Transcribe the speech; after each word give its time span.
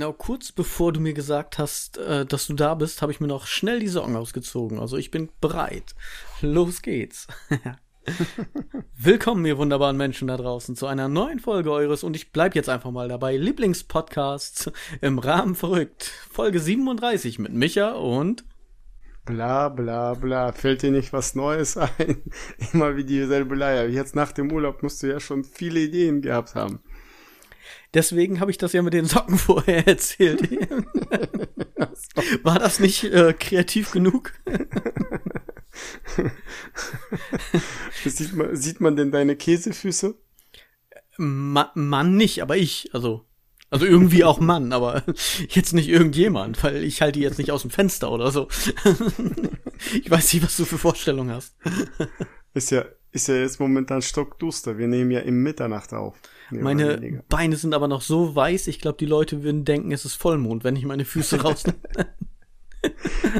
Genau 0.00 0.14
kurz 0.14 0.50
bevor 0.50 0.94
du 0.94 1.00
mir 1.00 1.12
gesagt 1.12 1.58
hast, 1.58 1.98
äh, 1.98 2.24
dass 2.24 2.46
du 2.46 2.54
da 2.54 2.74
bist, 2.74 3.02
habe 3.02 3.12
ich 3.12 3.20
mir 3.20 3.26
noch 3.26 3.46
schnell 3.46 3.80
die 3.80 3.88
Socken 3.88 4.16
ausgezogen. 4.16 4.78
Also 4.78 4.96
ich 4.96 5.10
bin 5.10 5.28
bereit. 5.42 5.94
Los 6.40 6.80
geht's. 6.80 7.26
Willkommen, 8.96 9.44
ihr 9.44 9.58
wunderbaren 9.58 9.98
Menschen 9.98 10.28
da 10.28 10.38
draußen, 10.38 10.74
zu 10.74 10.86
einer 10.86 11.08
neuen 11.08 11.38
Folge 11.38 11.70
eures 11.70 12.02
und 12.02 12.16
ich 12.16 12.32
bleib 12.32 12.54
jetzt 12.54 12.70
einfach 12.70 12.90
mal 12.90 13.08
dabei. 13.08 13.36
Lieblingspodcasts 13.36 14.72
im 15.02 15.18
Rahmen 15.18 15.54
verrückt. 15.54 16.10
Folge 16.32 16.60
37 16.60 17.38
mit 17.38 17.52
Micha 17.52 17.90
und 17.90 18.44
Bla 19.26 19.68
bla 19.68 20.14
bla. 20.14 20.52
Fällt 20.52 20.82
dir 20.82 20.90
nicht 20.92 21.12
was 21.12 21.34
Neues 21.34 21.76
ein? 21.76 22.22
Immer 22.72 22.96
wie 22.96 23.04
dieselbe 23.04 23.54
Leier. 23.54 23.86
Jetzt 23.86 24.16
nach 24.16 24.32
dem 24.32 24.50
Urlaub 24.50 24.82
musst 24.82 25.02
du 25.02 25.08
ja 25.08 25.20
schon 25.20 25.44
viele 25.44 25.80
Ideen 25.80 26.22
gehabt 26.22 26.54
haben. 26.54 26.80
Deswegen 27.94 28.40
habe 28.40 28.50
ich 28.50 28.58
das 28.58 28.72
ja 28.72 28.82
mit 28.82 28.94
den 28.94 29.06
Socken 29.06 29.38
vorher 29.38 29.86
erzählt. 29.86 30.48
War 32.42 32.58
das 32.58 32.80
nicht 32.80 33.04
äh, 33.04 33.32
kreativ 33.32 33.90
genug? 33.90 34.32
sieht, 38.04 38.34
man, 38.34 38.56
sieht 38.56 38.80
man 38.80 38.96
denn 38.96 39.10
deine 39.10 39.36
Käsefüße? 39.36 40.14
Ma 41.16 41.70
Mann 41.74 42.16
nicht, 42.16 42.42
aber 42.42 42.56
ich, 42.56 42.90
also. 42.94 43.26
Also 43.72 43.86
irgendwie 43.86 44.24
auch 44.24 44.40
Mann, 44.40 44.72
aber 44.72 45.04
jetzt 45.48 45.74
nicht 45.74 45.88
irgendjemand, 45.88 46.62
weil 46.64 46.82
ich 46.82 47.02
halte 47.02 47.20
die 47.20 47.24
jetzt 47.24 47.38
nicht 47.38 47.52
aus 47.52 47.62
dem 47.62 47.70
Fenster 47.70 48.10
oder 48.10 48.32
so. 48.32 48.48
ich 49.94 50.10
weiß 50.10 50.32
nicht, 50.32 50.42
was 50.42 50.56
du 50.56 50.64
für 50.64 50.78
Vorstellungen 50.78 51.30
hast. 51.30 51.54
Ist 52.52 52.72
ja, 52.72 52.84
ist 53.12 53.28
ja 53.28 53.36
jetzt 53.36 53.60
momentan 53.60 54.02
stockduster. 54.02 54.76
Wir 54.76 54.88
nehmen 54.88 55.12
ja 55.12 55.20
im 55.20 55.44
Mitternacht 55.44 55.92
auf. 55.92 56.16
Meine 56.50 57.22
Beine 57.28 57.56
sind 57.56 57.74
aber 57.74 57.88
noch 57.88 58.02
so 58.02 58.34
weiß, 58.34 58.66
ich 58.66 58.80
glaube, 58.80 58.98
die 58.98 59.06
Leute 59.06 59.42
würden 59.42 59.64
denken, 59.64 59.92
es 59.92 60.04
ist 60.04 60.14
Vollmond, 60.14 60.64
wenn 60.64 60.76
ich 60.76 60.84
meine 60.84 61.04
Füße 61.04 61.40
rausnehme. 61.42 61.78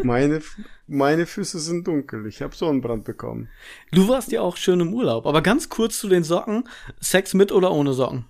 meine, 0.02 0.40
meine 0.86 1.26
Füße 1.26 1.58
sind 1.58 1.86
dunkel. 1.86 2.26
Ich 2.26 2.42
habe 2.42 2.54
Sonnenbrand 2.54 3.04
bekommen. 3.04 3.48
Du 3.92 4.08
warst 4.08 4.32
ja 4.32 4.40
auch 4.42 4.56
schön 4.56 4.80
im 4.80 4.94
Urlaub. 4.94 5.26
Aber 5.26 5.42
ganz 5.42 5.68
kurz 5.68 5.98
zu 5.98 6.08
den 6.08 6.24
Socken. 6.24 6.68
Sex 7.00 7.34
mit 7.34 7.52
oder 7.52 7.72
ohne 7.72 7.92
Socken? 7.92 8.26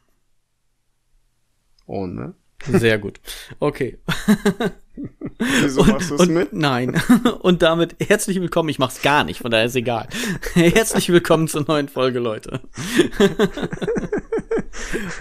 Ohne. 1.87 2.35
Sehr 2.67 2.99
gut. 2.99 3.21
Okay. 3.59 3.99
Wieso 5.63 5.85
machst 5.85 6.11
du 6.11 6.17
es 6.17 6.29
mit? 6.29 6.53
Nein. 6.53 7.01
Und 7.41 7.63
damit 7.63 7.97
herzlich 8.01 8.41
willkommen. 8.41 8.69
Ich 8.69 8.79
mach's 8.79 9.03
gar 9.03 9.25
nicht, 9.25 9.41
von 9.41 9.51
daher 9.51 9.67
ist 9.67 9.77
egal. 9.77 10.09
herzlich 10.55 11.09
willkommen 11.09 11.49
zur 11.49 11.65
neuen 11.67 11.89
Folge, 11.89 12.19
Leute. 12.19 12.61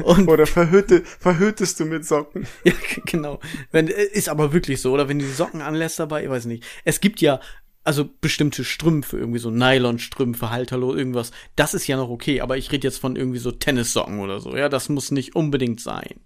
Und 0.03 0.27
oder 0.27 0.45
verhütte, 0.45 1.03
verhütest 1.03 1.79
du 1.79 1.85
mit 1.85 2.05
Socken? 2.05 2.45
Ja, 2.63 2.73
genau. 3.05 3.39
Wenn, 3.71 3.87
äh, 3.87 4.03
ist 4.03 4.29
aber 4.29 4.51
wirklich 4.51 4.81
so, 4.81 4.91
oder 4.91 5.07
wenn 5.07 5.19
du 5.19 5.25
die 5.25 5.31
Socken 5.31 5.61
anlässt 5.61 5.99
dabei, 5.99 6.23
ich 6.23 6.29
weiß 6.29 6.45
nicht. 6.45 6.63
Es 6.83 6.99
gibt 6.99 7.21
ja 7.21 7.39
also 7.83 8.09
bestimmte 8.21 8.65
Strümpfe, 8.65 9.17
irgendwie 9.17 9.39
so 9.39 9.49
Nylonstrümpfe, 9.49 10.51
Halterlo, 10.51 10.93
irgendwas. 10.93 11.31
Das 11.55 11.73
ist 11.73 11.87
ja 11.87 11.97
noch 11.97 12.09
okay, 12.09 12.41
aber 12.41 12.57
ich 12.57 12.71
rede 12.71 12.87
jetzt 12.87 12.99
von 12.99 13.15
irgendwie 13.15 13.39
so 13.39 13.51
Tennissocken 13.51 14.19
oder 14.19 14.41
so. 14.41 14.55
Ja, 14.55 14.69
das 14.69 14.89
muss 14.89 15.11
nicht 15.11 15.35
unbedingt 15.35 15.79
sein. 15.79 16.19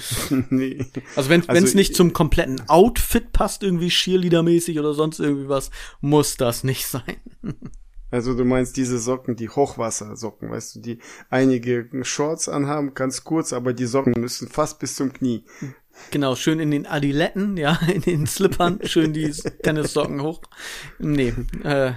nee. 0.50 0.86
Also 1.14 1.30
wenn 1.30 1.40
es 1.40 1.48
also, 1.48 1.76
nicht 1.76 1.94
zum 1.94 2.12
kompletten 2.12 2.68
Outfit 2.68 3.32
passt, 3.32 3.62
irgendwie 3.62 3.88
Cheerleader-mäßig 3.88 4.78
oder 4.78 4.94
sonst 4.94 5.20
irgendwie 5.20 5.48
was, 5.48 5.70
muss 6.00 6.36
das 6.36 6.64
nicht 6.64 6.86
sein. 6.88 7.20
Also 8.10 8.34
du 8.34 8.44
meinst 8.44 8.76
diese 8.76 8.98
Socken, 8.98 9.36
die 9.36 9.48
Hochwassersocken, 9.48 10.50
weißt 10.50 10.76
du, 10.76 10.80
die 10.80 10.98
einige 11.28 11.88
Shorts 12.02 12.48
anhaben, 12.48 12.94
ganz 12.94 13.24
kurz, 13.24 13.52
aber 13.52 13.72
die 13.72 13.86
Socken 13.86 14.14
müssen 14.20 14.48
fast 14.48 14.78
bis 14.78 14.94
zum 14.94 15.12
Knie. 15.12 15.44
Genau, 16.10 16.36
schön 16.36 16.60
in 16.60 16.70
den 16.70 16.86
Adiletten, 16.86 17.56
ja, 17.56 17.78
in 17.92 18.02
den 18.02 18.26
Slippern, 18.26 18.80
schön 18.84 19.12
die 19.12 19.30
Tennissocken 19.62 20.22
hoch. 20.22 20.40
Nee, 20.98 21.34
äh, 21.64 21.92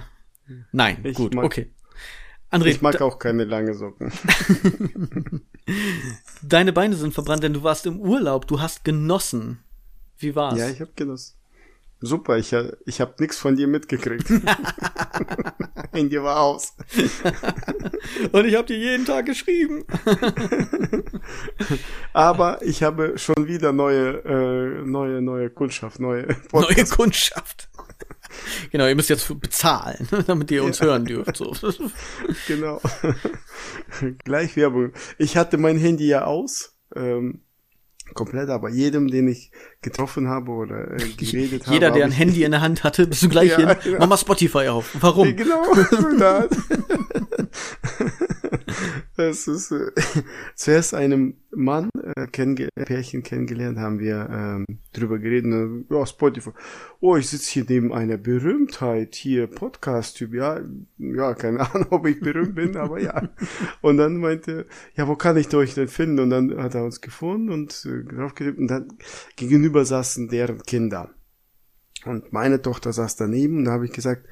nein, 0.72 0.98
ich 1.04 1.16
gut, 1.16 1.34
mag, 1.34 1.44
okay. 1.44 1.70
André, 2.50 2.66
ich 2.66 2.82
mag 2.82 3.00
auch 3.00 3.18
keine 3.18 3.44
lange 3.44 3.74
Socken. 3.74 4.12
Deine 6.42 6.72
Beine 6.72 6.96
sind 6.96 7.14
verbrannt, 7.14 7.44
denn 7.44 7.52
du 7.52 7.62
warst 7.62 7.86
im 7.86 8.00
Urlaub, 8.00 8.46
du 8.48 8.60
hast 8.60 8.84
genossen. 8.84 9.62
Wie 10.18 10.34
war's? 10.34 10.58
Ja, 10.58 10.68
ich 10.68 10.80
habe 10.80 10.90
genossen. 10.96 11.36
Super, 12.02 12.38
ich, 12.38 12.54
ich 12.86 13.00
habe 13.00 13.14
nichts 13.20 13.36
von 13.36 13.56
dir 13.56 13.68
mitgekriegt. 13.68 14.26
Handy 15.92 16.22
war 16.22 16.40
aus. 16.40 16.74
Und 18.32 18.46
ich 18.46 18.54
habe 18.54 18.66
dir 18.66 18.78
jeden 18.78 19.04
Tag 19.04 19.26
geschrieben. 19.26 19.84
Aber 22.14 22.62
ich 22.62 22.82
habe 22.82 23.18
schon 23.18 23.46
wieder 23.46 23.72
neue, 23.72 24.24
äh, 24.24 24.82
neue, 24.82 25.20
neue 25.20 25.50
Kundschaft, 25.50 26.00
neue 26.00 26.24
Podcast. 26.48 26.78
Neue 26.78 26.86
Kundschaft. 26.86 27.69
Genau, 28.70 28.86
ihr 28.86 28.94
müsst 28.94 29.10
jetzt 29.10 29.40
bezahlen, 29.40 30.08
damit 30.26 30.50
ihr 30.50 30.64
uns 30.64 30.78
ja. 30.78 30.86
hören 30.86 31.04
dürft. 31.04 31.36
So. 31.36 31.54
Genau. 32.46 32.80
Gleich 34.24 34.56
Werbung. 34.56 34.92
Ich 35.18 35.36
hatte 35.36 35.58
mein 35.58 35.78
Handy 35.78 36.06
ja 36.06 36.24
aus. 36.24 36.76
Ähm, 36.94 37.42
komplett, 38.14 38.48
aber 38.48 38.70
jedem, 38.70 39.08
den 39.08 39.28
ich 39.28 39.50
getroffen 39.82 40.28
habe 40.28 40.50
oder 40.50 40.92
äh, 40.92 41.08
geredet 41.16 41.66
habe. 41.66 41.74
Jeder, 41.74 41.90
der 41.90 42.04
ein 42.04 42.12
Handy 42.12 42.44
in 42.44 42.50
der 42.50 42.60
Hand 42.60 42.84
hatte, 42.84 43.06
bist 43.06 43.22
du 43.22 43.28
gleich 43.28 43.50
ja, 43.50 43.56
hin. 43.56 43.76
Genau. 43.82 43.98
Mach 44.00 44.08
mal 44.08 44.16
Spotify 44.16 44.68
auf. 44.68 44.90
Warum? 45.00 45.28
Ja, 45.28 45.32
genau. 45.32 45.62
Das 49.16 49.46
ist 49.48 49.70
äh, 49.70 49.90
zuerst 50.54 50.94
einem 50.94 51.36
Mann 51.50 51.90
äh, 52.16 52.26
kennenge 52.26 52.68
Pärchen 52.74 53.22
kennengelernt 53.22 53.78
haben 53.78 53.98
wir 53.98 54.28
ähm, 54.30 54.66
drüber 54.92 55.18
geredet. 55.18 55.52
Äh, 55.52 55.94
ja, 55.94 56.06
Spotify. 56.06 56.50
Oh, 57.00 57.16
ich 57.16 57.28
sitze 57.28 57.50
hier 57.50 57.64
neben 57.68 57.92
einer 57.92 58.16
Berühmtheit 58.16 59.14
hier 59.14 59.46
Podcast-Typ. 59.46 60.34
Ja, 60.34 60.60
ja, 60.98 61.34
keine 61.34 61.60
Ahnung, 61.74 61.88
ob 61.90 62.06
ich 62.06 62.20
berühmt 62.20 62.54
bin, 62.54 62.76
aber 62.76 63.00
ja. 63.00 63.28
Und 63.80 63.96
dann 63.96 64.16
meinte, 64.16 64.66
ja, 64.94 65.08
wo 65.08 65.16
kann 65.16 65.36
ich 65.36 65.52
euch 65.54 65.74
denn 65.74 65.88
finden? 65.88 66.20
Und 66.20 66.30
dann 66.30 66.62
hat 66.62 66.74
er 66.74 66.84
uns 66.84 67.00
gefunden 67.00 67.50
und 67.50 67.86
äh, 67.86 68.04
drauf 68.04 68.34
gedrückt 68.34 68.58
und 68.58 68.68
dann 68.68 68.88
gegenüber 69.36 69.84
saßen 69.84 70.28
deren 70.28 70.62
Kinder. 70.62 71.10
Und 72.04 72.32
meine 72.32 72.62
Tochter 72.62 72.92
saß 72.92 73.16
daneben 73.16 73.58
und 73.58 73.64
da 73.66 73.72
habe 73.72 73.84
ich 73.84 73.92
gesagt, 73.92 74.26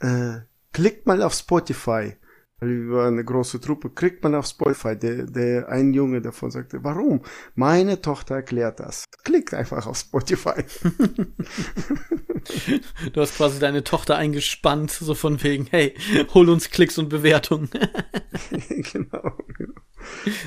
äh, 0.00 0.40
klickt 0.72 1.06
mal 1.06 1.22
auf 1.22 1.34
Spotify 1.34 2.14
wir 2.60 2.90
waren 2.90 3.14
eine 3.14 3.24
große 3.24 3.60
Truppe, 3.60 3.90
kriegt 3.90 4.22
man 4.22 4.34
auf 4.34 4.46
Spotify. 4.46 4.96
Der, 4.96 5.24
der 5.24 5.68
ein 5.68 5.94
Junge 5.94 6.20
davon 6.20 6.50
sagte, 6.50 6.84
warum? 6.84 7.22
Meine 7.54 8.02
Tochter 8.02 8.36
erklärt 8.36 8.80
das. 8.80 9.04
Klickt 9.24 9.54
einfach 9.54 9.86
auf 9.86 9.96
Spotify. 9.96 10.64
du 13.12 13.20
hast 13.20 13.36
quasi 13.36 13.58
deine 13.58 13.84
Tochter 13.84 14.16
eingespannt, 14.16 14.90
so 14.90 15.14
von 15.14 15.42
wegen, 15.42 15.66
hey, 15.70 15.94
hol 16.34 16.50
uns 16.50 16.70
Klicks 16.70 16.98
und 16.98 17.08
Bewertungen. 17.08 17.70
genau, 18.68 19.38
genau. 19.56 19.74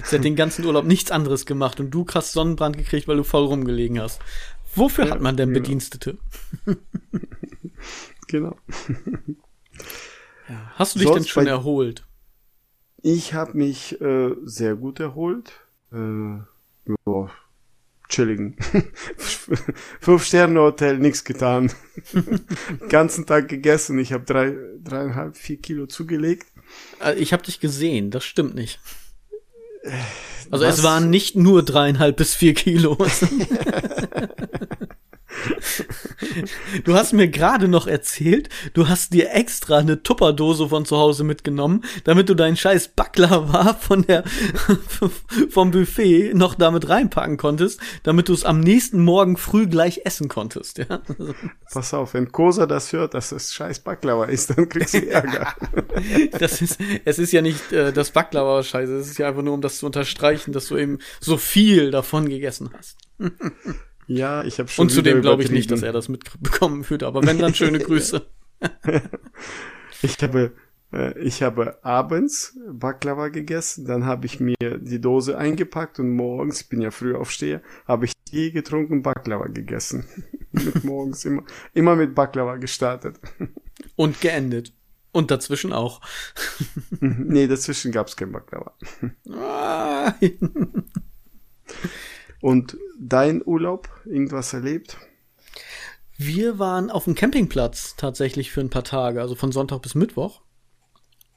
Sie 0.04 0.16
hat 0.16 0.24
den 0.24 0.36
ganzen 0.36 0.66
Urlaub 0.66 0.86
nichts 0.86 1.12
anderes 1.12 1.46
gemacht 1.46 1.80
und 1.80 1.92
du 1.92 2.06
hast 2.14 2.34
Sonnenbrand 2.34 2.78
gekriegt, 2.78 3.08
weil 3.08 3.18
du 3.18 3.24
voll 3.24 3.46
rumgelegen 3.46 4.00
hast. 4.00 4.20
Wofür 4.76 5.06
ja, 5.06 5.12
hat 5.12 5.22
man 5.22 5.38
denn 5.38 5.50
genau. 5.50 5.62
Bedienstete? 5.62 6.18
genau. 8.28 8.56
Ja. 10.54 10.72
Hast 10.76 10.96
du 10.96 11.00
dich 11.00 11.08
Sonst 11.08 11.26
denn 11.26 11.30
schon 11.30 11.48
erholt? 11.48 12.06
Ich 13.02 13.34
habe 13.34 13.58
mich 13.58 14.00
äh, 14.02 14.32
sehr 14.44 14.76
gut 14.76 15.00
erholt. 15.00 15.52
Äh, 15.92 16.38
ja, 16.86 17.30
chilligen. 18.08 18.56
Fünf 20.00 20.24
Sterne 20.24 20.60
Hotel, 20.60 21.00
nichts 21.00 21.24
getan. 21.24 21.72
Ganzen 22.90 23.26
Tag 23.26 23.50
gegessen. 23.50 23.98
Ich 23.98 24.14
habe 24.14 24.26
drei, 24.26 24.56
dreieinhalb, 24.84 25.36
vier 25.36 25.58
Kilo 25.58 25.88
zugelegt. 25.88 26.48
Äh, 27.04 27.16
ich 27.16 27.34
habe 27.34 27.44
dich 27.44 27.60
gesehen, 27.60 28.12
das 28.12 28.24
stimmt 28.24 28.54
nicht. 28.56 28.80
Also 30.52 30.66
Was? 30.66 30.78
es 30.78 30.84
waren 30.84 31.10
nicht 31.10 31.36
nur 31.36 31.64
dreieinhalb 31.64 32.16
bis 32.16 32.36
vier 32.36 32.54
Kilo. 32.54 32.98
Du 36.84 36.96
hast 36.96 37.14
mir 37.14 37.28
gerade 37.28 37.68
noch 37.68 37.88
erzählt, 37.88 38.50
du 38.74 38.88
hast 38.88 39.14
dir 39.14 39.32
extra 39.34 39.78
eine 39.78 40.04
Tupperdose 40.04 40.70
von 40.70 40.86
zu 40.86 40.98
Hause 40.98 41.24
mitgenommen, 41.24 41.84
damit 42.04 42.30
du 42.30 42.36
deinen 42.36 42.58
scheiß 42.58 42.90
Baklava 42.90 43.74
von 43.80 44.04
der, 44.04 44.24
vom 45.50 45.72
Buffet 45.72 46.34
noch 46.34 46.56
damit 46.56 46.90
reinpacken 46.90 47.38
konntest, 47.38 47.80
damit 48.04 48.30
du 48.30 48.34
es 48.34 48.46
am 48.46 48.60
nächsten 48.60 49.04
Morgen 49.04 49.38
früh 49.38 49.68
gleich 49.68 50.02
essen 50.06 50.28
konntest, 50.28 50.80
ja. 50.80 51.02
Pass 51.72 51.94
auf, 51.94 52.14
wenn 52.14 52.32
Kosa 52.32 52.66
das 52.66 52.94
hört, 52.94 53.14
dass 53.14 53.32
es 53.32 53.54
scheiß 53.54 53.80
Baklava 53.80 54.26
ist, 54.26 54.52
dann 54.52 54.70
kriegst 54.70 54.94
du 54.94 55.10
Ärger. 55.10 55.54
das 56.40 56.62
ist, 56.62 56.80
es 57.06 57.20
ist 57.20 57.32
ja 57.32 57.42
nicht 57.42 57.72
äh, 57.72 57.92
das 57.94 58.12
Baklava 58.12 58.64
scheiße, 58.64 58.96
es 58.98 59.10
ist 59.10 59.18
ja 59.18 59.28
einfach 59.28 59.44
nur, 59.44 59.54
um 59.54 59.62
das 59.62 59.80
zu 59.80 59.86
unterstreichen, 59.86 60.54
dass 60.54 60.68
du 60.68 60.78
eben 60.78 61.00
so 61.20 61.38
viel 61.38 61.92
davon 61.92 62.30
gegessen 62.30 62.70
hast. 62.78 62.98
Ja, 64.08 64.44
ich 64.44 64.60
habe 64.60 64.70
schon. 64.70 64.84
Und 64.84 64.90
zudem 64.90 65.22
glaube 65.22 65.44
ich 65.44 65.52
nicht, 65.52 65.72
dass 65.72 65.82
er 65.82 65.94
das 65.94 66.10
mitbekommen 66.10 66.88
würde, 66.90 67.08
aber 67.08 67.26
wenn, 67.26 67.40
dann 67.40 67.54
schöne 67.54 67.80
Grüße. 67.84 68.26
ich 70.02 70.22
habe 70.22 70.54
Äh, 70.94 71.20
ich 71.20 71.44
habe 71.44 71.84
abends 71.84 72.58
Baklava 72.72 73.30
gegessen, 73.30 73.86
dann 73.86 74.06
habe 74.06 74.26
ich 74.26 74.40
mir 74.40 74.56
die 74.60 75.02
Dose 75.02 75.38
eingepackt 75.38 76.00
und 76.00 76.16
morgens, 76.16 76.62
ich 76.62 76.70
bin 76.70 76.82
ja 76.82 76.92
früh 76.92 77.16
aufsteher, 77.16 77.62
habe 77.88 78.06
ich 78.06 78.14
Tee 78.26 78.52
getrunken, 78.52 79.02
Baklava 79.02 79.48
gegessen. 79.48 80.06
mit 80.52 80.84
morgens 80.84 81.26
immer, 81.26 81.44
immer 81.74 81.96
mit 81.96 82.16
Baklava 82.16 82.58
gestartet. 82.58 83.20
Und 83.96 84.22
geendet. 84.22 84.74
Und 85.12 85.30
dazwischen 85.30 85.74
auch. 85.74 86.02
nee, 87.00 87.48
dazwischen 87.48 87.92
gab's 87.92 88.16
kein 88.16 88.32
Baklava. 88.32 88.74
Ah. 89.32 90.14
und 92.42 92.78
dein 93.00 93.46
Urlaub, 93.46 93.90
irgendwas 94.06 94.54
erlebt? 94.54 94.98
Wir 96.18 96.60
waren 96.60 96.92
auf 96.92 97.06
dem 97.06 97.16
Campingplatz 97.16 97.96
tatsächlich 97.96 98.52
für 98.52 98.62
ein 98.62 98.70
paar 98.70 98.84
Tage, 98.84 99.22
also 99.22 99.36
von 99.36 99.52
Sonntag 99.52 99.82
bis 99.82 99.96
Mittwoch. 99.96 100.42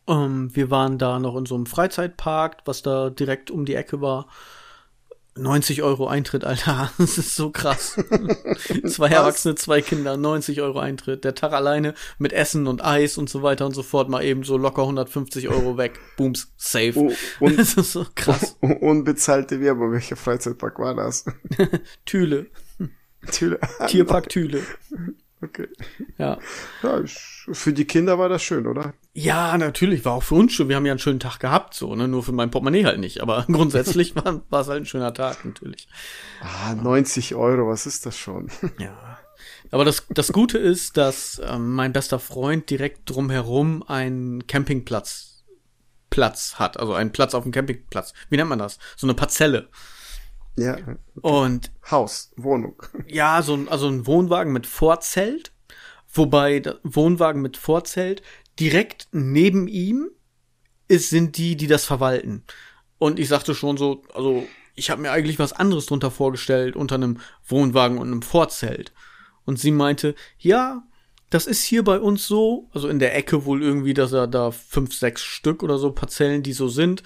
Ähm, 0.07 0.55
wir 0.55 0.71
waren 0.71 0.99
da 0.99 1.19
noch 1.19 1.37
in 1.37 1.47
so 1.47 1.55
einem 1.55 1.67
Freizeitpark, 1.67 2.63
was 2.65 2.83
da 2.83 3.11
direkt 3.11 3.51
um 3.51 3.65
die 3.65 3.75
Ecke 3.75 4.01
war. 4.01 4.29
90 5.37 5.83
Euro 5.83 6.07
Eintritt, 6.07 6.45
Alter. 6.45 6.91
Das 6.99 7.19
ist 7.19 7.37
so 7.37 7.51
krass. 7.51 7.97
zwei 8.87 9.09
Erwachsene, 9.09 9.55
zwei 9.55 9.81
Kinder, 9.83 10.17
90 10.17 10.61
Euro 10.61 10.79
Eintritt. 10.79 11.25
Der 11.25 11.35
Tag 11.35 11.53
alleine 11.53 11.95
mit 12.19 12.33
Essen 12.33 12.67
und 12.67 12.85
Eis 12.85 13.19
und 13.19 13.29
so 13.29 13.43
weiter 13.43 13.67
und 13.67 13.75
so 13.75 13.83
fort 13.83 14.09
mal 14.09 14.25
eben 14.25 14.45
so 14.45 14.57
locker 14.57 14.83
150 14.83 15.49
Euro 15.49 15.77
weg. 15.77 15.99
Booms, 16.17 16.53
safe. 16.57 16.95
Oh, 16.97 17.13
und, 17.41 17.59
das 17.59 17.75
ist 17.75 17.93
so 17.93 18.07
krass. 18.15 18.57
Unbezahlte 18.61 19.61
Werbung. 19.61 19.93
Welcher 19.93 20.17
Freizeitpark 20.17 20.79
war 20.79 20.95
das? 20.95 21.25
Thüle. 22.05 22.47
Thüle. 23.31 23.59
Tierpark 23.89 24.29
Thüle. 24.29 24.63
Okay. 25.43 25.69
Ja. 26.17 26.39
ja. 26.83 27.03
Für 27.07 27.73
die 27.73 27.85
Kinder 27.85 28.19
war 28.19 28.29
das 28.29 28.43
schön, 28.43 28.67
oder? 28.67 28.95
Ja, 29.13 29.57
natürlich, 29.59 30.05
war 30.05 30.15
auch 30.15 30.23
für 30.23 30.35
uns 30.35 30.55
schön. 30.55 30.69
Wir 30.69 30.77
haben 30.77 30.87
ja 30.87 30.93
einen 30.93 30.99
schönen 30.99 31.21
Tag 31.21 31.39
gehabt, 31.39 31.75
so, 31.75 31.95
ne? 31.95 32.09
Nur 32.09 32.23
für 32.23 32.33
mein 32.33 32.51
Portemonnaie 32.51 32.85
halt 32.85 33.01
nicht. 33.01 33.21
Aber 33.21 33.45
grundsätzlich 33.51 34.17
war, 34.17 34.43
war 34.49 34.63
es 34.63 34.69
halt 34.69 34.83
ein 34.83 34.87
schöner 34.87 35.13
Tag, 35.13 35.45
natürlich. 35.45 35.89
Ah, 36.41 36.75
90 36.75 37.35
Euro, 37.35 37.69
was 37.69 37.87
ist 37.87 38.07
das 38.07 38.17
schon? 38.17 38.51
Ja. 38.79 39.19
Aber 39.73 39.85
das, 39.85 40.07
das 40.11 40.33
Gute 40.33 40.59
ist, 40.59 40.97
dass 40.97 41.41
ähm, 41.45 41.75
mein 41.75 41.93
bester 41.93 42.21
Freund 42.21 42.71
direkt 42.71 43.11
drumherum 43.11 43.83
einen 43.83 44.47
Campingplatz 44.47 45.37
Platz 46.09 46.55
hat, 46.59 46.79
also 46.79 46.95
einen 46.95 47.13
Platz 47.13 47.35
auf 47.35 47.43
dem 47.43 47.53
Campingplatz. 47.53 48.15
Wie 48.31 48.37
nennt 48.37 48.49
man 48.49 48.59
das? 48.59 48.79
So 48.97 49.07
eine 49.07 49.15
Parzelle. 49.15 49.69
Ja. 50.57 50.75
Okay. 50.75 50.97
Und 51.21 51.71
Haus, 51.91 52.33
Wohnung. 52.37 52.83
Ja, 53.07 53.43
so 53.43 53.55
ein, 53.55 53.69
also 53.69 53.89
ein 53.89 54.07
Wohnwagen 54.07 54.53
mit 54.53 54.67
Vorzelt, 54.67 55.53
wobei 56.13 56.63
Wohnwagen 56.83 57.43
mit 57.43 57.57
Vorzelt 57.57 58.23
direkt 58.59 59.09
neben 59.13 59.69
ihm 59.69 60.11
ist, 60.89 61.11
sind 61.11 61.37
die, 61.37 61.57
die 61.57 61.67
das 61.67 61.85
verwalten. 61.85 62.45
Und 62.99 63.19
ich 63.19 63.29
sagte 63.29 63.55
schon 63.55 63.77
so, 63.77 64.03
also 64.15 64.47
ich 64.75 64.91
habe 64.91 65.03
mir 65.03 65.11
eigentlich 65.11 65.39
was 65.39 65.53
anderes 65.53 65.87
drunter 65.87 66.11
vorgestellt 66.11 66.77
unter 66.77 66.95
einem 66.95 67.19
Wohnwagen 67.47 67.99
und 67.99 68.09
einem 68.09 68.23
Vorzelt. 68.23 68.93
Und 69.45 69.59
sie 69.59 69.71
meinte, 69.71 70.15
ja, 70.39 70.83
das 71.31 71.47
ist 71.47 71.65
hier 71.65 71.83
bei 71.83 71.99
uns 71.99 72.27
so, 72.27 72.69
also 72.73 72.89
in 72.89 72.99
der 72.99 73.17
Ecke 73.17 73.45
wohl 73.45 73.63
irgendwie, 73.63 73.95
dass 73.95 74.13
er 74.13 74.27
da 74.27 74.51
fünf, 74.51 74.95
sechs 74.95 75.23
Stück 75.23 75.63
oder 75.63 75.79
so 75.79 75.91
Parzellen, 75.93 76.43
die 76.43 76.53
so 76.53 76.69
sind. 76.69 77.03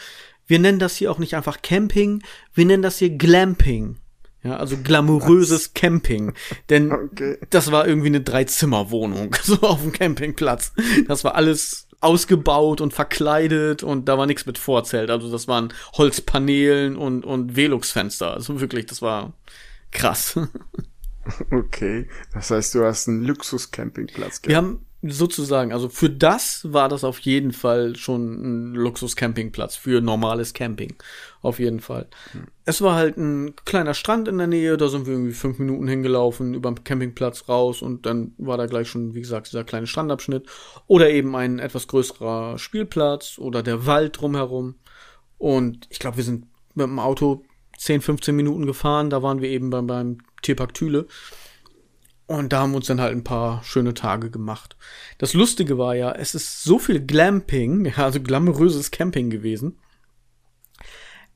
Wir 0.51 0.59
nennen 0.59 0.81
das 0.81 0.97
hier 0.97 1.13
auch 1.13 1.19
nicht 1.19 1.37
einfach 1.37 1.63
Camping, 1.63 2.25
wir 2.55 2.67
nennen 2.67 2.83
das 2.83 2.99
hier 2.99 3.11
Glamping. 3.11 3.99
Ja, 4.43 4.57
also 4.57 4.77
glamouröses? 4.79 5.75
Camping. 5.75 6.33
Denn 6.71 6.91
okay. 6.91 7.39
das 7.51 7.71
war 7.71 7.87
irgendwie 7.87 8.09
eine 8.09 8.21
Dreizimmerwohnung, 8.21 9.37
so 9.45 9.61
auf 9.61 9.83
dem 9.83 9.93
Campingplatz. 9.93 10.73
Das 11.07 11.23
war 11.23 11.37
alles 11.37 11.87
ausgebaut 12.01 12.81
und 12.81 12.93
verkleidet 12.93 13.85
und 13.85 14.09
da 14.09 14.19
war 14.19 14.27
nichts 14.27 14.45
mit 14.45 14.59
Vorzelt. 14.59 15.11
Also 15.11 15.31
das 15.31 15.47
waren 15.47 15.73
Holzpanelen 15.93 16.97
und, 16.97 17.25
und 17.25 17.55
Velux-Fenster. 17.55 18.35
Also 18.35 18.61
wirklich, 18.61 18.87
das 18.87 19.03
war 19.03 19.33
krass. 19.93 20.39
Okay. 21.53 22.09
Das 22.33 22.51
heißt, 22.51 22.75
du 22.75 22.85
hast 22.85 23.07
einen 23.07 23.23
Luxus-Campingplatz 23.23 24.41
gehabt. 24.43 24.49
Wir 24.49 24.57
haben 24.57 24.87
sozusagen, 25.03 25.73
also 25.73 25.89
für 25.89 26.11
das 26.11 26.61
war 26.73 26.89
das 26.89 27.05
auf 27.05 27.19
jeden 27.21 27.53
Fall 27.53 27.97
schon 27.97 28.73
ein 28.73 28.75
Luxus-Campingplatz 28.75 29.77
für 29.77 30.01
normales 30.01 30.53
Camping. 30.53 30.95
Auf 31.41 31.59
jeden 31.59 31.81
Fall. 31.81 32.07
Hm. 32.33 32.49
Es 32.67 32.83
war 32.83 32.97
halt 32.97 33.17
ein 33.17 33.55
kleiner 33.65 33.95
Strand 33.95 34.29
in 34.29 34.37
der 34.37 34.47
Nähe, 34.47 34.77
da 34.77 34.89
sind 34.89 35.07
wir 35.07 35.15
irgendwie 35.15 35.33
fünf 35.33 35.59
Minuten 35.59 35.89
hingelaufen, 35.89 36.53
über 36.53 36.71
den 36.71 36.85
Campingplatz 36.85 37.49
raus 37.49 37.81
und 37.81 38.05
dann 38.05 38.35
war 38.37 38.59
da 38.59 38.67
gleich 38.67 38.89
schon, 38.89 39.15
wie 39.15 39.21
gesagt, 39.21 39.49
dieser 39.49 39.65
kleine 39.65 39.87
Strandabschnitt. 39.87 40.47
Oder 40.87 41.09
eben 41.11 41.35
ein 41.35 41.59
etwas 41.59 41.87
größerer 41.87 42.59
Spielplatz 42.59 43.39
oder 43.39 43.63
der 43.63 43.87
Wald 43.87 44.21
drumherum. 44.21 44.75
Und 45.39 45.87
ich 45.89 45.99
glaube, 45.99 46.19
wir 46.19 46.25
sind 46.25 46.47
mit 46.75 46.87
dem 46.87 46.99
Auto 46.99 47.43
10, 47.79 48.03
15 48.03 48.37
Minuten 48.37 48.67
gefahren, 48.67 49.09
da 49.09 49.23
waren 49.23 49.41
wir 49.41 49.49
eben 49.49 49.71
beim, 49.71 49.87
beim 49.87 50.19
Tierpark 50.43 50.75
Thüle. 50.75 51.07
Und 52.31 52.53
da 52.53 52.61
haben 52.61 52.71
wir 52.71 52.77
uns 52.77 52.87
dann 52.87 53.01
halt 53.01 53.11
ein 53.11 53.25
paar 53.25 53.61
schöne 53.65 53.93
Tage 53.93 54.31
gemacht. 54.31 54.77
Das 55.19 55.35
Lustige 55.35 55.79
war 55.79 55.97
ja, 55.97 56.13
es 56.13 56.37
ist 56.37 56.63
so 56.63 56.79
viel 56.79 57.05
Glamping, 57.05 57.93
also 57.97 58.21
glamouröses 58.21 58.93
Camping 58.93 59.31
gewesen, 59.31 59.81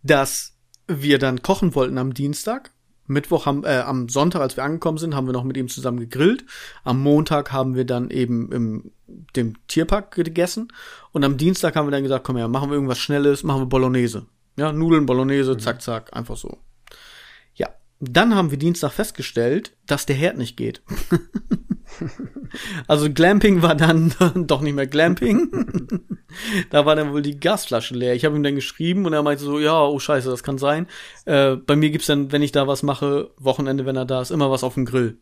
dass 0.05 0.57
wir 0.87 1.19
dann 1.19 1.43
kochen 1.43 1.75
wollten 1.75 1.99
am 1.99 2.15
Dienstag. 2.15 2.71
Mittwoch 3.09 3.45
haben, 3.45 3.65
äh, 3.65 3.83
am 3.85 4.09
Sonntag, 4.09 4.41
als 4.41 4.57
wir 4.57 4.63
angekommen 4.63 4.99
sind, 4.99 5.17
haben 5.17 5.27
wir 5.27 5.33
noch 5.33 5.43
mit 5.43 5.57
ihm 5.57 5.67
zusammen 5.67 5.99
gegrillt. 5.99 6.45
Am 6.85 7.03
Montag 7.03 7.51
haben 7.51 7.75
wir 7.75 7.85
dann 7.85 8.11
eben 8.11 8.53
im 8.53 8.93
dem 9.35 9.55
Tierpark 9.67 10.15
gegessen. 10.15 10.73
Und 11.11 11.25
am 11.25 11.37
Dienstag 11.37 11.75
haben 11.75 11.89
wir 11.89 11.91
dann 11.91 12.05
gesagt, 12.05 12.25
komm 12.25 12.37
her, 12.37 12.47
machen 12.47 12.71
wir 12.71 12.75
irgendwas 12.75 13.01
Schnelles, 13.01 13.43
machen 13.43 13.63
wir 13.63 13.67
Bolognese. 13.67 14.27
Ja, 14.57 14.73
Nudeln, 14.73 15.07
Bolognese, 15.07 15.55
mhm. 15.55 15.59
zack, 15.59 15.83
zack, 15.83 16.17
einfach 16.17 16.37
so. 16.37 16.59
Dann 18.01 18.35
haben 18.35 18.51
wir 18.51 18.59
Dienstag 18.59 18.93
festgestellt, 18.93 19.77
dass 19.87 20.07
der 20.07 20.17
Herd 20.17 20.37
nicht 20.37 20.57
geht. 20.57 20.83
also 22.87 23.11
Glamping 23.13 23.63
war 23.63 23.75
dann 23.75 24.15
doch 24.47 24.61
nicht 24.61 24.75
mehr 24.75 24.87
Glamping. 24.87 25.51
da 26.71 26.87
war 26.87 26.97
dann 26.97 27.13
wohl 27.13 27.23
die 27.23 27.39
Gasflasche 27.39 27.95
leer. 27.95 28.15
Ich 28.15 28.25
habe 28.25 28.37
ihm 28.37 28.43
dann 28.43 28.55
geschrieben 28.55 29.07
und 29.07 29.13
er 29.13 29.23
meinte 29.23 29.45
so, 29.45 29.59
ja, 29.59 29.85
oh 29.85 29.99
scheiße, 29.99 30.29
das 30.29 30.43
kann 30.43 30.59
sein. 30.59 30.87
Äh, 31.25 31.57
bei 31.57 31.77
mir 31.77 31.91
gibt's 31.91 32.07
dann, 32.07 32.33
wenn 32.33 32.43
ich 32.43 32.53
da 32.53 32.67
was 32.67 32.83
mache, 32.83 33.31
Wochenende, 33.39 33.87
wenn 33.87 33.97
er 33.97 34.07
da 34.07 34.21
ist, 34.21 34.31
immer 34.31 34.51
was 34.51 34.65
auf 34.65 34.75
dem 34.75 34.85
Grill. 34.85 35.19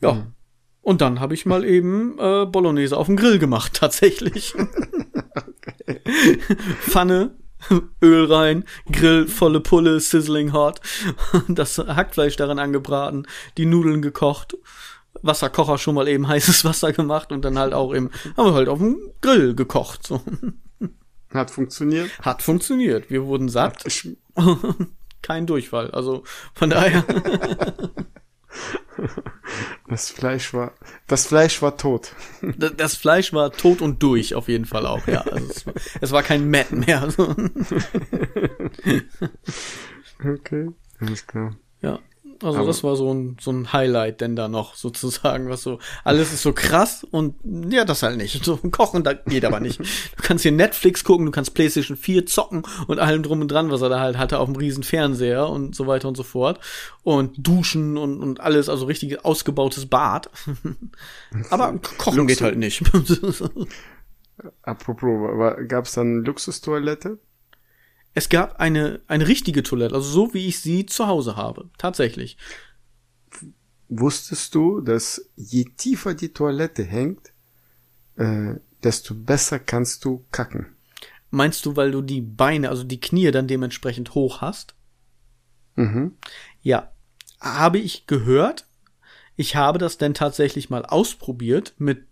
Ja. 0.00 0.14
Mhm. 0.14 0.34
Und 0.80 1.00
dann 1.00 1.20
habe 1.20 1.34
ich 1.34 1.46
mal 1.46 1.64
eben 1.64 2.18
äh, 2.18 2.44
Bolognese 2.44 2.96
auf 2.96 3.06
dem 3.06 3.16
Grill 3.16 3.38
gemacht, 3.38 3.74
tatsächlich. 3.74 4.54
okay. 4.56 6.00
Pfanne, 6.80 7.36
Öl 8.02 8.32
rein, 8.32 8.64
Grill, 8.90 9.28
volle 9.28 9.60
Pulle, 9.60 10.00
sizzling 10.00 10.52
hot, 10.52 10.80
das 11.48 11.78
Hackfleisch 11.78 12.36
darin 12.36 12.58
angebraten, 12.58 13.26
die 13.56 13.66
Nudeln 13.66 14.02
gekocht, 14.02 14.56
Wasserkocher 15.22 15.78
schon 15.78 15.94
mal 15.94 16.08
eben 16.08 16.28
heißes 16.28 16.64
Wasser 16.64 16.92
gemacht 16.92 17.32
und 17.32 17.44
dann 17.44 17.58
halt 17.58 17.74
auch 17.74 17.94
eben, 17.94 18.10
haben 18.36 18.46
wir 18.46 18.54
halt 18.54 18.68
auf 18.68 18.78
dem 18.78 18.98
Grill 19.20 19.54
gekocht, 19.54 20.06
so. 20.06 20.22
Hat 21.32 21.50
funktioniert? 21.50 22.10
Hat 22.18 22.42
funktioniert. 22.42 23.08
Wir 23.10 23.24
wurden 23.24 23.48
satt. 23.48 23.84
Kein 25.22 25.46
Durchfall. 25.46 25.90
Also 25.92 26.24
von 26.52 26.68
daher. 26.68 27.04
Das 29.88 30.10
Fleisch 30.10 30.54
war, 30.54 30.72
das 31.06 31.26
Fleisch 31.26 31.60
war 31.60 31.76
tot. 31.76 32.14
Das, 32.56 32.96
Fleisch 32.96 33.34
war 33.34 33.52
tot 33.52 33.82
und 33.82 34.02
durch, 34.02 34.34
auf 34.34 34.48
jeden 34.48 34.64
Fall 34.64 34.86
auch, 34.86 35.06
ja. 35.06 35.20
Also 35.20 35.50
es, 35.50 35.66
war, 35.66 35.74
es 36.00 36.12
war 36.12 36.22
kein 36.22 36.48
Matt 36.48 36.72
mehr. 36.72 37.12
okay, 40.24 40.70
alles 41.00 41.26
klar. 41.26 41.54
Also 42.42 42.58
Aber 42.58 42.66
das 42.66 42.82
war 42.82 42.96
so 42.96 43.12
ein, 43.12 43.36
so 43.40 43.52
ein 43.52 43.72
Highlight 43.72 44.20
denn 44.20 44.36
da 44.36 44.48
noch 44.48 44.74
sozusagen, 44.74 45.48
was 45.48 45.62
so, 45.62 45.78
alles 46.04 46.32
ist 46.32 46.42
so 46.42 46.52
krass 46.52 47.04
und 47.08 47.36
ja, 47.70 47.84
das 47.84 48.02
halt 48.02 48.16
nicht. 48.16 48.44
So 48.44 48.56
kochen, 48.70 49.04
da 49.04 49.12
geht 49.12 49.44
aber 49.44 49.60
nicht. 49.60 49.80
Du 49.80 50.22
kannst 50.22 50.42
hier 50.42 50.52
Netflix 50.52 51.04
gucken, 51.04 51.26
du 51.26 51.32
kannst 51.32 51.54
Playstation 51.54 51.96
4 51.96 52.26
zocken 52.26 52.62
und 52.86 52.98
allem 52.98 53.22
drum 53.22 53.40
und 53.40 53.48
dran, 53.48 53.70
was 53.70 53.82
er 53.82 53.88
da 53.88 54.00
halt 54.00 54.18
hatte 54.18 54.38
auf 54.38 54.46
dem 54.46 54.56
riesen 54.56 54.82
Fernseher 54.82 55.48
und 55.48 55.74
so 55.74 55.86
weiter 55.86 56.08
und 56.08 56.16
so 56.16 56.22
fort. 56.22 56.60
Und 57.02 57.46
duschen 57.46 57.96
und, 57.96 58.20
und 58.20 58.40
alles, 58.40 58.68
also 58.68 58.86
richtig 58.86 59.24
ausgebautes 59.24 59.86
Bad. 59.86 60.30
aber 61.50 61.78
kochen 61.98 62.18
Luxus. 62.18 62.26
geht 62.26 62.40
halt 62.40 62.58
nicht. 62.58 62.82
Apropos, 64.62 65.54
gab 65.68 65.84
es 65.84 65.92
dann 65.92 66.24
Luxustoilette? 66.24 67.18
Es 68.14 68.28
gab 68.28 68.60
eine, 68.60 69.00
eine 69.06 69.26
richtige 69.26 69.62
Toilette, 69.62 69.94
also 69.94 70.08
so 70.08 70.34
wie 70.34 70.46
ich 70.46 70.60
sie 70.60 70.86
zu 70.86 71.06
Hause 71.06 71.36
habe. 71.36 71.70
Tatsächlich. 71.78 72.36
Wusstest 73.88 74.54
du, 74.54 74.80
dass 74.80 75.30
je 75.36 75.64
tiefer 75.76 76.14
die 76.14 76.32
Toilette 76.32 76.82
hängt, 76.82 77.32
äh, 78.16 78.54
desto 78.82 79.14
besser 79.14 79.58
kannst 79.58 80.04
du 80.04 80.24
kacken? 80.30 80.76
Meinst 81.30 81.64
du, 81.64 81.76
weil 81.76 81.90
du 81.90 82.02
die 82.02 82.20
Beine, 82.20 82.68
also 82.68 82.84
die 82.84 83.00
Knie 83.00 83.30
dann 83.30 83.48
dementsprechend 83.48 84.14
hoch 84.14 84.40
hast? 84.40 84.74
Mhm. 85.76 86.16
Ja. 86.60 86.92
Habe 87.40 87.78
ich 87.78 88.06
gehört. 88.06 88.66
Ich 89.36 89.56
habe 89.56 89.78
das 89.78 89.98
denn 89.98 90.14
tatsächlich 90.14 90.70
mal 90.70 90.84
ausprobiert 90.84 91.74
mit 91.78 92.06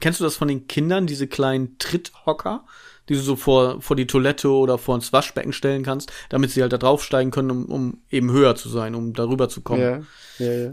kennst 0.00 0.20
du 0.20 0.24
das 0.24 0.36
von 0.36 0.48
den 0.48 0.66
Kindern, 0.66 1.06
diese 1.06 1.26
kleinen 1.26 1.78
Tritthocker, 1.78 2.66
die 3.08 3.14
du 3.14 3.20
so 3.20 3.36
vor, 3.36 3.80
vor 3.80 3.96
die 3.96 4.06
Toilette 4.06 4.50
oder 4.50 4.78
vor 4.78 4.94
ins 4.94 5.12
Waschbecken 5.12 5.52
stellen 5.52 5.82
kannst, 5.82 6.12
damit 6.28 6.50
sie 6.50 6.62
halt 6.62 6.72
da 6.72 6.78
draufsteigen 6.78 7.30
können, 7.30 7.50
um, 7.50 7.66
um 7.66 7.98
eben 8.10 8.30
höher 8.30 8.56
zu 8.56 8.68
sein, 8.68 8.94
um 8.94 9.12
darüber 9.12 9.48
zu 9.48 9.60
kommen. 9.60 9.80
Ja, 9.80 10.00
ja, 10.38 10.52
ja. 10.52 10.70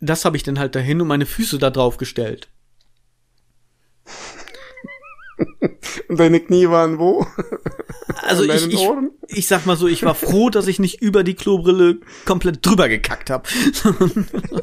Das 0.00 0.24
habe 0.24 0.36
ich 0.36 0.42
dann 0.42 0.58
halt 0.58 0.74
dahin 0.74 1.00
und 1.00 1.08
meine 1.08 1.26
Füße 1.26 1.58
da 1.58 1.70
drauf 1.70 1.96
gestellt. 1.96 2.48
Und 6.08 6.18
deine 6.18 6.40
Knie 6.40 6.68
waren 6.68 6.98
wo? 6.98 7.26
Also 8.22 8.44
ich, 8.44 8.66
ich, 8.66 8.88
ich 9.28 9.46
sag 9.46 9.64
mal 9.64 9.76
so, 9.76 9.86
ich 9.86 10.02
war 10.02 10.14
froh, 10.14 10.50
dass 10.50 10.66
ich 10.66 10.78
nicht 10.78 11.00
über 11.00 11.24
die 11.24 11.34
Klobrille 11.34 12.00
komplett 12.26 12.66
drüber 12.66 12.88
gekackt 12.88 13.30
habe. 13.30 13.48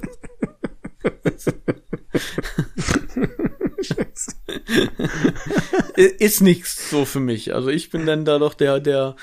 Ist 6.20 6.42
nichts 6.42 6.90
so 6.90 7.06
für 7.06 7.20
mich. 7.20 7.54
Also 7.54 7.70
ich 7.70 7.90
bin 7.90 8.06
dann 8.06 8.26
da 8.26 8.40
doch 8.40 8.54
der, 8.54 8.80
der, 8.80 9.16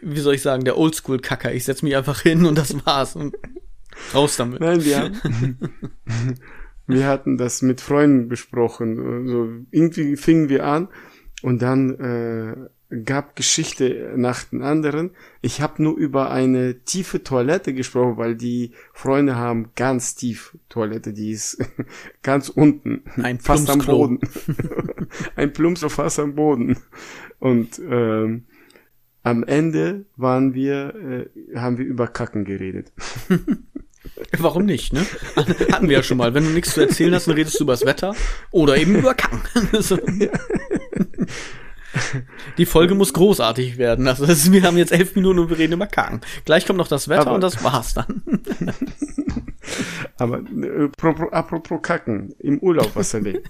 wie 0.00 0.20
soll 0.20 0.34
ich 0.34 0.42
sagen, 0.42 0.64
der 0.64 0.78
Oldschool-Kacker. 0.78 1.52
Ich 1.52 1.64
setz 1.64 1.82
mich 1.82 1.96
einfach 1.96 2.20
hin 2.20 2.46
und 2.46 2.56
das 2.56 2.86
war's. 2.86 3.16
Und 3.16 3.36
raus 4.14 4.36
damit. 4.36 4.60
Nein, 4.60 4.84
wir 4.84 4.98
haben, 4.98 5.58
wir 6.86 7.06
hatten 7.06 7.36
das 7.36 7.62
mit 7.62 7.80
Freunden 7.80 8.28
besprochen. 8.28 9.26
Also 9.26 9.48
irgendwie 9.70 10.16
fingen 10.16 10.48
wir 10.48 10.64
an 10.64 10.88
und 11.42 11.62
dann 11.62 11.98
äh, 11.98 12.68
gab 13.04 13.34
Geschichte 13.34 14.12
nach 14.16 14.44
den 14.44 14.62
anderen. 14.62 15.10
Ich 15.42 15.60
habe 15.60 15.82
nur 15.82 15.96
über 15.96 16.30
eine 16.30 16.80
tiefe 16.84 17.22
Toilette 17.22 17.74
gesprochen, 17.74 18.16
weil 18.16 18.36
die 18.36 18.72
Freunde 18.92 19.36
haben 19.36 19.70
ganz 19.74 20.14
tief 20.14 20.56
Toilette, 20.68 21.12
die 21.12 21.32
ist 21.32 21.58
ganz 22.22 22.48
unten, 22.48 23.02
Ein 23.16 23.40
fast 23.40 23.68
am 23.68 23.80
Plumpsklo. 23.80 23.98
Boden. 23.98 24.20
Ein 25.36 25.52
Plumpser 25.52 25.90
fast 25.90 26.20
am 26.20 26.34
Boden. 26.36 26.78
Und 27.40 27.80
ähm, 27.80 28.44
am 29.22 29.42
Ende 29.42 30.04
waren 30.16 30.54
wir, 30.54 30.94
äh, 31.52 31.56
haben 31.58 31.78
wir 31.78 31.84
über 31.84 32.06
Kacken 32.06 32.44
geredet. 32.44 32.92
Warum 34.38 34.66
nicht, 34.66 34.92
ne? 34.92 35.04
Hatten 35.72 35.88
wir 35.88 35.96
ja 35.96 36.02
schon 36.04 36.18
mal. 36.18 36.32
Wenn 36.32 36.44
du 36.44 36.50
nichts 36.50 36.74
zu 36.74 36.80
erzählen 36.80 37.12
hast, 37.12 37.26
dann 37.26 37.34
redest 37.34 37.58
du 37.58 37.64
über 37.64 37.72
das 37.72 37.84
Wetter 37.84 38.14
oder 38.52 38.76
eben 38.76 38.94
über 38.94 39.14
Kacken. 39.14 39.42
So. 39.82 39.98
Die 42.58 42.66
Folge 42.66 42.94
muss 42.94 43.12
großartig 43.12 43.78
werden. 43.78 44.06
Also 44.08 44.24
ist, 44.24 44.50
wir 44.52 44.62
haben 44.62 44.76
jetzt 44.78 44.92
elf 44.92 45.14
Minuten 45.16 45.38
und 45.40 45.50
wir 45.50 45.58
reden 45.58 45.74
über 45.74 45.86
Kacken. 45.86 46.20
Gleich 46.44 46.66
kommt 46.66 46.78
noch 46.78 46.88
das 46.88 47.08
Wetter 47.08 47.22
Aber- 47.22 47.34
und 47.34 47.40
das 47.42 47.62
war's 47.64 47.94
dann. 47.94 48.22
Aber 50.18 50.38
äh, 50.38 50.88
apropos, 51.32 51.80
Kacken, 51.82 52.34
im 52.38 52.58
Urlaub 52.60 52.92
was 52.94 53.12
erlebt. 53.14 53.48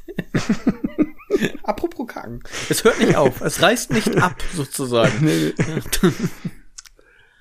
Apropos 1.63 2.07
Kacken. 2.07 2.41
Es 2.71 2.83
hört 2.85 2.99
nicht 3.01 3.17
auf. 3.17 3.41
Es 3.43 3.61
reißt 3.63 3.93
nicht 3.93 4.17
ab, 4.17 4.37
sozusagen. 4.55 5.29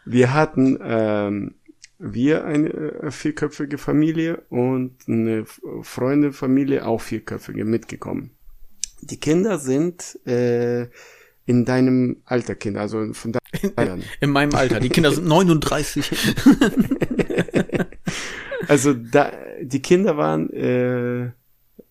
Wir 0.05 0.33
hatten 0.33 0.77
ähm, 0.83 1.55
wir 1.97 2.45
eine 2.45 2.69
äh, 2.69 3.09
vierköpfige 3.11 3.77
Familie 3.79 4.43
und 4.49 4.97
eine 5.07 5.39
F- 5.39 5.61
Freundefamilie 5.81 6.85
auch 6.85 7.01
vierköpfige 7.01 7.65
mitgekommen. 7.65 8.31
Die 9.05 9.19
Kinder 9.19 9.59
sind 9.59 10.19
äh, 10.27 10.87
in 11.45 11.63
deinem 11.65 12.17
Alter 12.25 12.55
Kinder, 12.55 12.81
also 12.81 13.13
von 13.13 13.33
deinen. 13.75 14.03
In 14.19 14.31
meinem 14.31 14.53
Alter. 14.55 14.79
Die 14.79 14.89
Kinder 14.89 15.11
sind 15.11 15.27
39. 15.27 16.11
Also 18.67 18.93
da, 18.93 19.31
die 19.61 19.81
Kinder 19.81 20.17
waren 20.17 20.49
äh, 20.51 21.31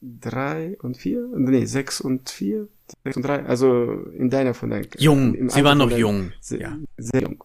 drei 0.03 0.77
und 0.83 0.97
vier, 0.97 1.29
nee, 1.37 1.67
sechs 1.67 2.01
und 2.01 2.31
vier, 2.31 2.67
sechs 3.05 3.17
und 3.17 3.23
drei, 3.25 3.45
also 3.45 3.93
in 4.17 4.29
deiner 4.29 4.55
von 4.55 4.71
deinen 4.71 4.89
Jung. 4.99 5.35
im 5.35 5.49
Sie 5.51 5.57
Alter 5.57 5.69
waren 5.69 5.79
noch 5.79 5.91
deinen- 5.91 6.01
jung. 6.01 6.33
Sehr, 6.41 6.61
Ja. 6.61 6.79
sehr 6.97 7.23
jung. 7.23 7.45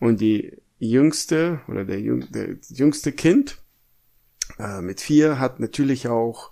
Und 0.00 0.20
die 0.20 0.56
jüngste 0.80 1.60
oder 1.68 1.84
der, 1.84 2.00
jüng, 2.00 2.26
der 2.32 2.56
jüngste 2.70 3.12
Kind 3.12 3.58
äh, 4.58 4.80
mit 4.80 5.00
vier 5.00 5.38
hat 5.38 5.60
natürlich 5.60 6.08
auch 6.08 6.50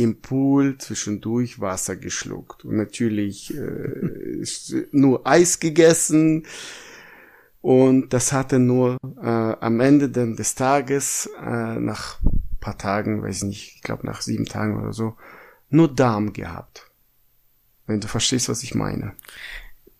im 0.00 0.20
Pool 0.20 0.78
zwischendurch 0.78 1.60
Wasser 1.60 1.96
geschluckt 1.96 2.64
und 2.64 2.76
natürlich 2.76 3.54
äh, 3.54 4.44
nur 4.92 5.26
Eis 5.26 5.60
gegessen 5.60 6.46
und 7.60 8.12
das 8.12 8.32
hatte 8.32 8.58
nur 8.58 8.96
äh, 9.22 9.26
am 9.26 9.80
Ende 9.80 10.08
dann 10.08 10.36
des 10.36 10.54
Tages 10.54 11.28
äh, 11.38 11.78
nach 11.78 12.18
paar 12.60 12.78
Tagen, 12.78 13.22
weiß 13.22 13.38
ich 13.38 13.42
nicht, 13.44 13.74
ich 13.76 13.82
glaube 13.82 14.06
nach 14.06 14.20
sieben 14.20 14.46
Tagen 14.46 14.80
oder 14.80 14.92
so, 14.92 15.16
nur 15.68 15.92
Darm 15.92 16.32
gehabt. 16.32 16.90
Wenn 17.86 18.00
du 18.00 18.08
verstehst, 18.08 18.48
was 18.48 18.62
ich 18.62 18.74
meine. 18.74 19.14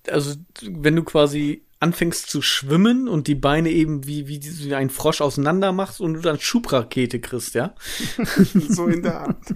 Also, 0.08 0.36
wenn 0.62 0.96
du 0.96 1.02
quasi 1.02 1.64
anfängst 1.80 2.28
zu 2.28 2.42
schwimmen 2.42 3.08
und 3.08 3.26
die 3.26 3.34
Beine 3.34 3.70
eben 3.70 4.06
wie, 4.06 4.28
wie, 4.28 4.40
wie 4.42 4.74
ein 4.74 4.90
Frosch 4.90 5.20
auseinander 5.20 5.72
machst 5.72 6.00
und 6.00 6.14
du 6.14 6.20
dann 6.20 6.38
Schubrakete 6.38 7.20
kriegst, 7.20 7.54
ja? 7.54 7.74
so 8.68 8.86
in 8.86 9.02
der 9.02 9.22
Art. 9.22 9.54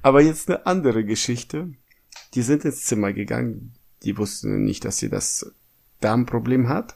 Aber 0.00 0.22
jetzt 0.22 0.48
eine 0.48 0.64
andere 0.66 1.04
Geschichte. 1.04 1.72
Die 2.34 2.42
sind 2.42 2.64
ins 2.64 2.84
Zimmer 2.84 3.12
gegangen. 3.12 3.74
Die 4.04 4.16
wussten 4.16 4.64
nicht, 4.64 4.84
dass 4.84 4.98
sie 4.98 5.08
das 5.08 5.52
Darmproblem 6.00 6.68
hat. 6.68 6.94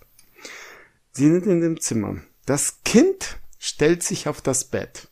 Sie 1.11 1.29
sind 1.29 1.47
in 1.47 1.61
dem 1.61 1.81
Zimmer. 1.81 2.23
Das 2.47 2.83
Kind 2.85 3.39
stellt 3.59 4.03
sich 4.03 4.29
auf 4.29 4.41
das 4.41 4.65
Bett 4.65 5.09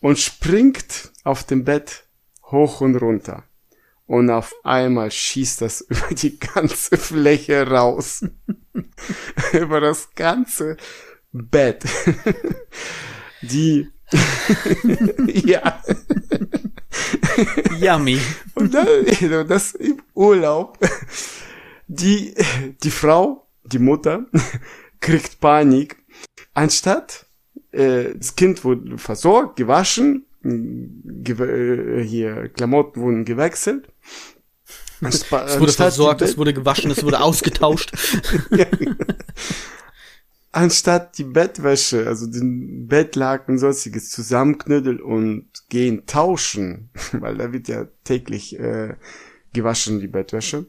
und 0.00 0.18
springt 0.18 1.12
auf 1.24 1.44
dem 1.44 1.64
Bett 1.64 2.04
hoch 2.44 2.80
und 2.80 2.96
runter. 2.96 3.44
Und 4.10 4.28
auf 4.28 4.52
einmal 4.64 5.08
schießt 5.12 5.60
das 5.60 5.82
über 5.88 6.08
die 6.10 6.36
ganze 6.36 6.96
Fläche 6.96 7.64
raus. 7.64 8.26
über 9.52 9.80
das 9.80 10.08
ganze 10.16 10.76
Bett. 11.30 11.84
Die, 13.42 13.88
ja, 15.28 15.80
Yummy. 17.78 18.18
und 18.56 18.74
dann, 18.74 19.46
das 19.46 19.74
im 19.74 20.02
Urlaub. 20.14 20.76
Die, 21.86 22.34
die 22.82 22.90
Frau, 22.90 23.46
die 23.62 23.78
Mutter, 23.78 24.26
kriegt 25.00 25.40
Panik. 25.40 25.96
Anstatt, 26.52 27.26
äh, 27.70 28.12
das 28.14 28.34
Kind 28.34 28.64
wurde 28.64 28.98
versorgt, 28.98 29.56
gewaschen, 29.56 30.26
gew 30.42 31.44
äh, 31.44 32.04
hier, 32.04 32.48
Klamotten 32.48 33.00
wurden 33.00 33.24
gewechselt. 33.24 33.88
Es 35.00 35.30
wurde 35.32 35.72
versorgt, 35.72 36.22
es 36.22 36.36
wurde 36.36 36.52
gewaschen, 36.52 36.90
es 36.90 37.02
wurde 37.02 37.20
ausgetauscht. 37.22 37.92
ja. 38.50 38.66
Anstatt 40.52 41.16
die 41.16 41.24
Bettwäsche, 41.24 42.06
also 42.06 42.26
den 42.26 42.86
Bettlaken 42.88 43.52
und 43.52 43.58
sonstiges 43.58 44.10
zusammenknüddeln 44.10 45.00
und 45.00 45.48
gehen 45.68 46.06
tauschen, 46.06 46.90
weil 47.12 47.36
da 47.36 47.52
wird 47.52 47.68
ja 47.68 47.86
täglich 48.04 48.58
äh, 48.58 48.96
gewaschen, 49.52 50.00
die 50.00 50.08
Bettwäsche. 50.08 50.66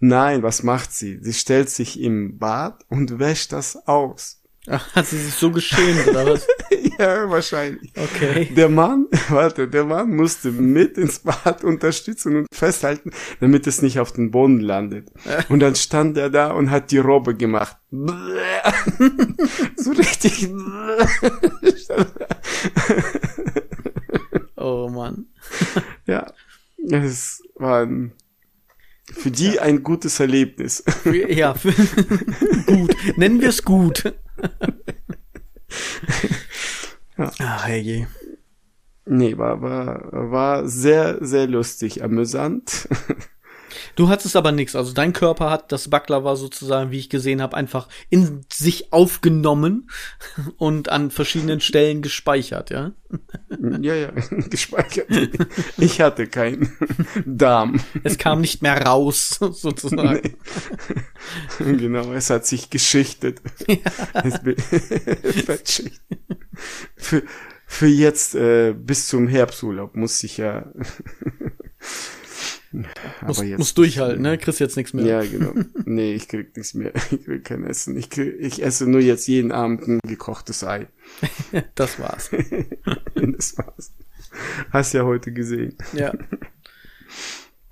Nein, 0.00 0.42
was 0.42 0.62
macht 0.62 0.92
sie? 0.92 1.18
Sie 1.22 1.32
stellt 1.32 1.70
sich 1.70 2.00
im 2.00 2.38
Bad 2.38 2.84
und 2.88 3.18
wäscht 3.18 3.52
das 3.52 3.76
aus. 3.88 4.37
Ach, 4.70 4.86
Hat 4.94 5.06
sie 5.06 5.18
sich 5.18 5.34
so 5.34 5.50
geschämt, 5.50 6.06
oder 6.08 6.26
was? 6.26 6.46
ja, 6.98 7.28
wahrscheinlich. 7.28 7.92
Okay. 7.96 8.52
Der 8.54 8.68
Mann, 8.68 9.06
warte, 9.28 9.68
der 9.68 9.84
Mann 9.84 10.14
musste 10.14 10.50
mit 10.50 10.98
ins 10.98 11.20
Bad 11.20 11.64
unterstützen 11.64 12.36
und 12.36 12.46
festhalten, 12.52 13.10
damit 13.40 13.66
es 13.66 13.82
nicht 13.82 13.98
auf 13.98 14.12
den 14.12 14.30
Boden 14.30 14.60
landet. 14.60 15.10
Und 15.48 15.60
dann 15.60 15.74
stand 15.74 16.16
er 16.18 16.30
da 16.30 16.50
und 16.50 16.70
hat 16.70 16.90
die 16.90 16.98
Robbe 16.98 17.34
gemacht. 17.34 17.76
so 19.76 19.90
richtig. 19.92 20.50
Oh 24.56 24.88
Mann. 24.88 25.26
ja, 26.06 26.26
es 26.90 27.42
war 27.54 27.82
ein, 27.82 28.12
für 29.12 29.30
die 29.30 29.60
ein 29.60 29.82
gutes 29.82 30.20
Erlebnis. 30.20 30.84
Ja, 31.28 31.54
für, 31.54 31.72
gut. 32.66 32.94
Nennen 33.16 33.40
wir 33.40 33.48
es 33.48 33.62
gut. 33.62 34.12
Ja. 37.18 37.32
Ah, 37.40 37.64
herrje. 37.66 38.06
nee, 39.04 39.36
war, 39.36 39.60
war, 39.60 40.08
war 40.12 40.68
sehr, 40.68 41.18
sehr 41.20 41.48
lustig, 41.48 42.04
amüsant. 42.04 42.88
Du 43.96 44.08
hattest 44.08 44.36
aber 44.36 44.52
nichts. 44.52 44.74
Also 44.76 44.92
dein 44.92 45.12
Körper 45.12 45.50
hat 45.50 45.72
das 45.72 45.88
Baklava 45.88 46.36
sozusagen, 46.36 46.90
wie 46.90 46.98
ich 46.98 47.08
gesehen 47.10 47.42
habe, 47.42 47.56
einfach 47.56 47.88
in 48.10 48.44
sich 48.52 48.92
aufgenommen 48.92 49.90
und 50.56 50.88
an 50.88 51.10
verschiedenen 51.10 51.60
Stellen 51.60 52.02
gespeichert, 52.02 52.70
ja? 52.70 52.92
ja, 53.80 53.94
ja, 53.94 54.10
gespeichert. 54.50 55.08
Ich 55.78 56.00
hatte 56.00 56.26
keinen 56.26 56.76
Darm. 57.24 57.80
Es 58.04 58.18
kam 58.18 58.40
nicht 58.40 58.62
mehr 58.62 58.80
raus, 58.86 59.38
sozusagen. 59.40 60.20
Nee. 61.58 61.76
genau, 61.76 62.12
es 62.12 62.30
hat 62.30 62.46
sich 62.46 62.70
geschichtet. 62.70 63.40
Es 64.12 64.42
be- 64.42 64.56
Fettschicht. 64.56 66.00
Für, 66.96 67.22
für 67.66 67.86
jetzt 67.86 68.34
äh, 68.34 68.72
bis 68.72 69.06
zum 69.08 69.28
Herbsturlaub 69.28 69.96
muss 69.96 70.22
ich 70.22 70.36
ja. 70.38 70.66
Muss, 72.72 73.42
jetzt, 73.42 73.58
muss 73.58 73.74
durchhalten, 73.74 74.22
ne? 74.22 74.36
Kriegst 74.38 74.60
jetzt 74.60 74.76
nichts 74.76 74.92
mehr. 74.92 75.04
Ja, 75.04 75.22
genau. 75.22 75.52
Nee, 75.84 76.14
ich 76.14 76.28
krieg 76.28 76.56
nichts 76.56 76.74
mehr. 76.74 76.92
Ich 77.10 77.24
krieg 77.24 77.44
kein 77.44 77.64
Essen. 77.64 77.96
Ich, 77.96 78.10
krieg, 78.10 78.34
ich 78.38 78.62
esse 78.62 78.88
nur 78.88 79.00
jetzt 79.00 79.26
jeden 79.26 79.52
Abend 79.52 79.88
ein 79.88 80.00
gekochtes 80.06 80.64
Ei. 80.64 80.88
das 81.74 81.98
war's. 81.98 82.30
das 83.14 83.56
war's. 83.56 83.92
Hast 84.70 84.92
ja 84.92 85.04
heute 85.04 85.32
gesehen. 85.32 85.76
Ja. 85.94 86.12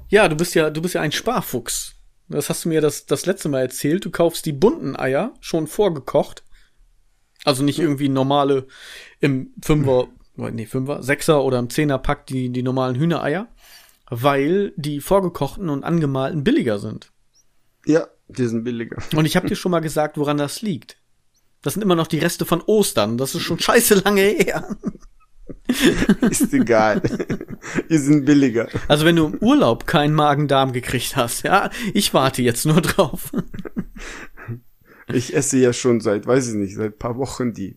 Ja, 0.08 0.28
du 0.28 0.36
bist 0.36 0.54
ja, 0.54 0.70
du 0.70 0.80
bist 0.80 0.94
ja 0.94 1.02
ein 1.02 1.12
Sparfuchs. 1.12 1.94
Das 2.28 2.48
hast 2.48 2.64
du 2.64 2.68
mir 2.70 2.80
das, 2.80 3.06
das 3.06 3.26
letzte 3.26 3.48
Mal 3.48 3.60
erzählt. 3.60 4.04
Du 4.04 4.10
kaufst 4.10 4.46
die 4.46 4.52
bunten 4.52 4.96
Eier 4.96 5.34
schon 5.40 5.66
vorgekocht. 5.66 6.42
Also 7.44 7.62
nicht 7.62 7.78
irgendwie 7.78 8.08
normale 8.08 8.66
im 9.20 9.52
Fünfer, 9.62 10.08
nee, 10.36 10.66
Fünfer, 10.66 11.02
Sechser 11.02 11.44
oder 11.44 11.60
im 11.60 11.70
Zehner 11.70 11.98
Pack 11.98 12.26
die, 12.26 12.50
die 12.50 12.62
normalen 12.62 12.96
Hühnereier, 12.96 13.48
weil 14.10 14.72
die 14.76 15.00
vorgekochten 15.00 15.68
und 15.68 15.84
angemalten 15.84 16.44
billiger 16.44 16.78
sind. 16.78 17.12
Ja, 17.84 18.06
die 18.28 18.46
sind 18.46 18.64
billiger. 18.64 18.96
Und 19.14 19.24
ich 19.24 19.36
habe 19.36 19.48
dir 19.48 19.56
schon 19.56 19.72
mal 19.72 19.80
gesagt, 19.80 20.18
woran 20.18 20.36
das 20.36 20.62
liegt. 20.62 20.98
Das 21.62 21.74
sind 21.74 21.82
immer 21.82 21.96
noch 21.96 22.06
die 22.06 22.18
Reste 22.18 22.44
von 22.44 22.62
Ostern. 22.62 23.18
Das 23.18 23.34
ist 23.34 23.42
schon 23.42 23.58
scheiße 23.58 24.02
lange 24.04 24.22
her. 24.22 24.76
ist 26.30 26.52
egal. 26.52 27.02
Die 27.90 27.98
sind 27.98 28.24
billiger. 28.24 28.68
Also 28.88 29.04
wenn 29.04 29.16
du 29.16 29.26
im 29.26 29.38
Urlaub 29.38 29.86
keinen 29.86 30.14
Magen-Darm 30.14 30.72
gekriegt 30.72 31.16
hast, 31.16 31.42
ja, 31.42 31.70
ich 31.94 32.14
warte 32.14 32.42
jetzt 32.42 32.66
nur 32.66 32.80
drauf. 32.80 33.32
Ich 35.12 35.34
esse 35.34 35.58
ja 35.58 35.72
schon 35.72 36.00
seit, 36.00 36.26
weiß 36.26 36.48
ich 36.48 36.54
nicht, 36.54 36.74
seit 36.74 36.98
paar 36.98 37.16
Wochen 37.16 37.52
die. 37.52 37.76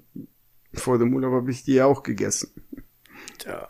Vor 0.74 1.00
dem 1.00 1.14
Urlaub 1.14 1.34
habe 1.34 1.52
ich 1.52 1.64
die 1.64 1.74
ja 1.74 1.86
auch 1.86 2.04
gegessen. 2.04 2.52
Tja. 3.40 3.70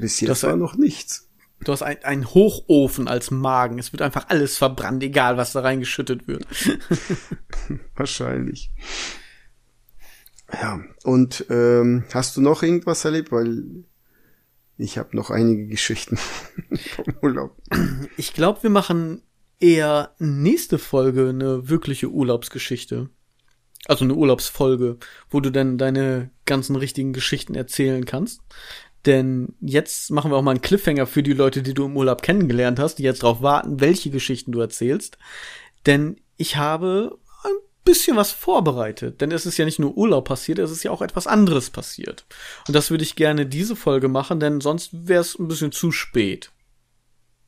Bis 0.00 0.20
jetzt 0.20 0.30
das 0.30 0.42
war 0.44 0.56
noch 0.56 0.76
nichts. 0.76 1.28
Du 1.60 1.72
hast 1.72 1.82
einen, 1.82 2.02
einen 2.04 2.34
Hochofen 2.34 3.08
als 3.08 3.30
Magen. 3.30 3.78
Es 3.78 3.92
wird 3.92 4.02
einfach 4.02 4.28
alles 4.28 4.58
verbrannt, 4.58 5.02
egal 5.02 5.36
was 5.36 5.52
da 5.52 5.60
reingeschüttet 5.60 6.28
wird. 6.28 6.46
Wahrscheinlich. 7.96 8.70
Ja, 10.52 10.80
und 11.04 11.46
ähm, 11.50 12.04
hast 12.12 12.36
du 12.36 12.40
noch 12.40 12.62
irgendwas 12.62 13.04
erlebt? 13.04 13.32
Weil 13.32 13.84
ich 14.76 14.98
habe 14.98 15.16
noch 15.16 15.30
einige 15.30 15.66
Geschichten 15.66 16.16
vom 16.96 17.14
Urlaub. 17.22 17.56
Ich 18.16 18.34
glaube, 18.34 18.62
wir 18.62 18.70
machen 18.70 19.22
eher 19.60 20.14
nächste 20.18 20.78
Folge 20.78 21.28
eine 21.28 21.68
wirkliche 21.68 22.10
Urlaubsgeschichte. 22.10 23.08
Also 23.86 24.04
eine 24.04 24.14
Urlaubsfolge, 24.14 24.98
wo 25.28 25.40
du 25.40 25.50
dann 25.50 25.76
deine 25.76 26.30
ganzen 26.46 26.74
richtigen 26.76 27.12
Geschichten 27.12 27.54
erzählen 27.54 28.04
kannst. 28.06 28.40
Denn 29.06 29.54
jetzt 29.60 30.10
machen 30.10 30.30
wir 30.30 30.36
auch 30.36 30.42
mal 30.42 30.52
einen 30.52 30.62
Cliffhanger 30.62 31.06
für 31.06 31.22
die 31.22 31.34
Leute, 31.34 31.62
die 31.62 31.74
du 31.74 31.84
im 31.84 31.96
Urlaub 31.96 32.22
kennengelernt 32.22 32.78
hast, 32.78 32.96
die 32.96 33.02
jetzt 33.02 33.22
darauf 33.22 33.42
warten, 33.42 33.80
welche 33.80 34.10
Geschichten 34.10 34.52
du 34.52 34.60
erzählst. 34.60 35.18
Denn 35.86 36.16
ich 36.36 36.56
habe 36.56 37.18
bisschen 37.84 38.16
was 38.16 38.32
vorbereitet, 38.32 39.20
denn 39.20 39.30
es 39.30 39.46
ist 39.46 39.58
ja 39.58 39.64
nicht 39.64 39.78
nur 39.78 39.96
Urlaub 39.96 40.26
passiert, 40.26 40.58
es 40.58 40.70
ist 40.70 40.82
ja 40.82 40.90
auch 40.90 41.02
etwas 41.02 41.26
anderes 41.26 41.70
passiert. 41.70 42.24
Und 42.66 42.74
das 42.74 42.90
würde 42.90 43.04
ich 43.04 43.14
gerne 43.14 43.46
diese 43.46 43.76
Folge 43.76 44.08
machen, 44.08 44.40
denn 44.40 44.60
sonst 44.60 45.06
wäre 45.06 45.20
es 45.20 45.38
ein 45.38 45.48
bisschen 45.48 45.70
zu 45.70 45.92
spät. 45.92 46.50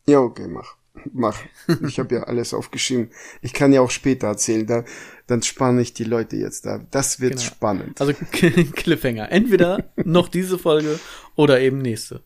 Ja, 0.07 0.21
okay, 0.21 0.47
mach. 0.47 0.77
Mach. 1.13 1.39
Ich 1.87 1.99
habe 1.99 2.15
ja 2.15 2.23
alles 2.25 2.55
aufgeschrieben. 2.55 3.11
Ich 3.43 3.53
kann 3.53 3.73
ja 3.73 3.81
auch 3.81 3.91
später 3.91 4.29
erzählen, 4.29 4.67
da, 4.67 4.85
dann 5.27 5.43
spanne 5.43 5.83
ich 5.83 5.95
die 5.95 6.05
Leute 6.05 6.37
jetzt 6.37 6.67
da. 6.67 6.81
Das 6.91 7.21
wird 7.21 7.35
genau. 7.35 7.45
spannend. 7.45 8.01
Also 8.01 8.13
Cliffhanger. 8.33 9.31
Entweder 9.31 9.93
noch 10.05 10.29
diese 10.29 10.59
Folge 10.59 10.99
oder 11.35 11.61
eben 11.61 11.79
nächste. 11.79 12.23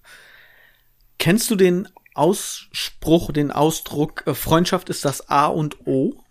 Kennst 1.19 1.51
du 1.51 1.57
den 1.57 1.89
Ausspruch, 2.15 3.33
den 3.33 3.51
Ausdruck, 3.51 4.25
äh, 4.27 4.35
Freundschaft 4.35 4.89
ist 4.91 5.05
das 5.05 5.29
A 5.29 5.47
und 5.47 5.87
O? 5.87 6.25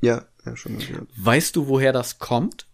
Ja, 0.00 0.26
ja, 0.46 0.56
schon 0.56 0.76
mal 0.76 0.84
gehört. 0.84 1.08
Weißt 1.16 1.56
du, 1.56 1.68
woher 1.68 1.92
das 1.92 2.18
kommt? 2.18 2.66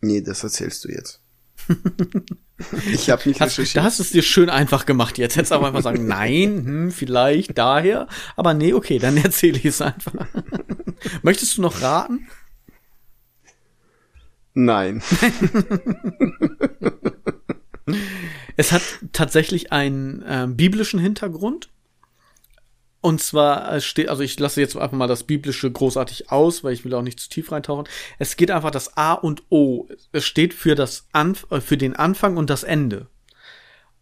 Nee, 0.00 0.20
das 0.20 0.44
erzählst 0.44 0.84
du 0.84 0.90
jetzt. 0.90 1.20
ich 2.92 3.10
habe 3.10 3.28
nicht 3.28 3.40
hast, 3.40 3.58
recherchiert. 3.58 3.76
Da 3.76 3.84
hast 3.84 3.98
du 3.98 4.02
es 4.04 4.10
dir 4.10 4.22
schön 4.22 4.48
einfach 4.48 4.86
gemacht. 4.86 5.18
Jetzt 5.18 5.36
hättest 5.36 5.50
du 5.50 5.56
aber 5.56 5.66
einfach 5.68 5.82
sagen, 5.82 6.06
nein, 6.08 6.64
hm, 6.64 6.90
vielleicht 6.92 7.58
daher. 7.58 8.06
Aber 8.36 8.54
nee, 8.54 8.72
okay, 8.72 8.98
dann 8.98 9.16
erzähle 9.16 9.58
ich 9.58 9.64
es 9.64 9.80
einfach. 9.80 10.12
Möchtest 11.22 11.58
du 11.58 11.62
noch 11.62 11.82
raten? 11.82 12.28
Nein. 14.54 15.02
es 18.56 18.70
hat 18.70 18.82
tatsächlich 19.12 19.72
einen 19.72 20.22
äh, 20.22 20.46
biblischen 20.48 21.00
Hintergrund. 21.00 21.70
Und 23.04 23.20
zwar 23.20 23.78
steht, 23.82 24.08
also 24.08 24.22
ich 24.22 24.40
lasse 24.40 24.62
jetzt 24.62 24.78
einfach 24.78 24.96
mal 24.96 25.06
das 25.06 25.24
Biblische 25.24 25.70
großartig 25.70 26.30
aus, 26.32 26.64
weil 26.64 26.72
ich 26.72 26.86
will 26.86 26.94
auch 26.94 27.02
nicht 27.02 27.20
zu 27.20 27.28
tief 27.28 27.52
reintauchen. 27.52 27.86
Es 28.18 28.38
geht 28.38 28.50
einfach 28.50 28.70
das 28.70 28.96
A 28.96 29.12
und 29.12 29.42
O. 29.50 29.88
Es 30.12 30.24
steht 30.24 30.54
für 30.54 30.74
das 30.74 31.06
Anf 31.12 31.46
äh, 31.50 31.60
für 31.60 31.76
den 31.76 31.94
Anfang 31.94 32.38
und 32.38 32.48
das 32.48 32.62
Ende. 32.62 33.08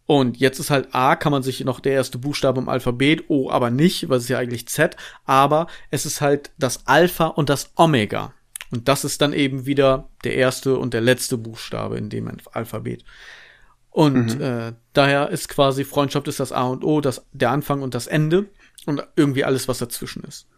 Und 0.07 0.37
jetzt 0.37 0.61
ist 0.61 0.71
halt 0.71 0.95
A, 0.95 1.17
kann 1.17 1.33
man 1.33 1.43
sich 1.43 1.65
noch 1.65 1.81
der 1.81 1.95
erste 1.95 2.17
Buchstabe 2.17 2.61
im 2.61 2.69
Alphabet, 2.69 3.25
O 3.27 3.51
aber 3.51 3.71
nicht, 3.71 4.09
weil 4.09 4.19
es 4.19 4.23
ist 4.25 4.29
ja 4.29 4.39
eigentlich 4.39 4.69
Z, 4.69 4.97
aber 5.25 5.67
es 5.91 6.07
ist 6.07 6.21
halt 6.21 6.53
das 6.57 6.87
Alpha 6.87 7.27
und 7.27 7.49
das 7.49 7.73
Omega. 7.75 8.33
Und 8.71 8.87
das 8.87 9.05
ist 9.05 9.21
dann 9.21 9.33
eben 9.33 9.67
wieder 9.67 10.11
der 10.23 10.37
erste 10.37 10.79
und 10.79 10.95
der 10.95 11.01
letzte 11.01 11.39
Buchstabe 11.39 11.99
in 11.99 12.09
dem 12.09 12.31
Alphabet. 12.53 13.03
Und 13.91 14.39
mhm. 14.39 14.41
äh, 14.41 14.73
daher 14.93 15.31
ist 15.31 15.49
quasi 15.49 15.85
Freundschaft 15.85 16.29
ist 16.29 16.39
das 16.39 16.53
A 16.53 16.69
und 16.69 16.85
O, 16.85 17.01
das, 17.01 17.27
der 17.33 17.51
Anfang 17.51 17.83
und 17.83 17.97
das 17.97 18.07
Ende 18.07 18.47
und 18.87 19.07
irgendwie 19.17 19.45
alles, 19.45 19.69
was 19.69 19.79
dazwischen 19.79 20.25
ist. 20.25 20.49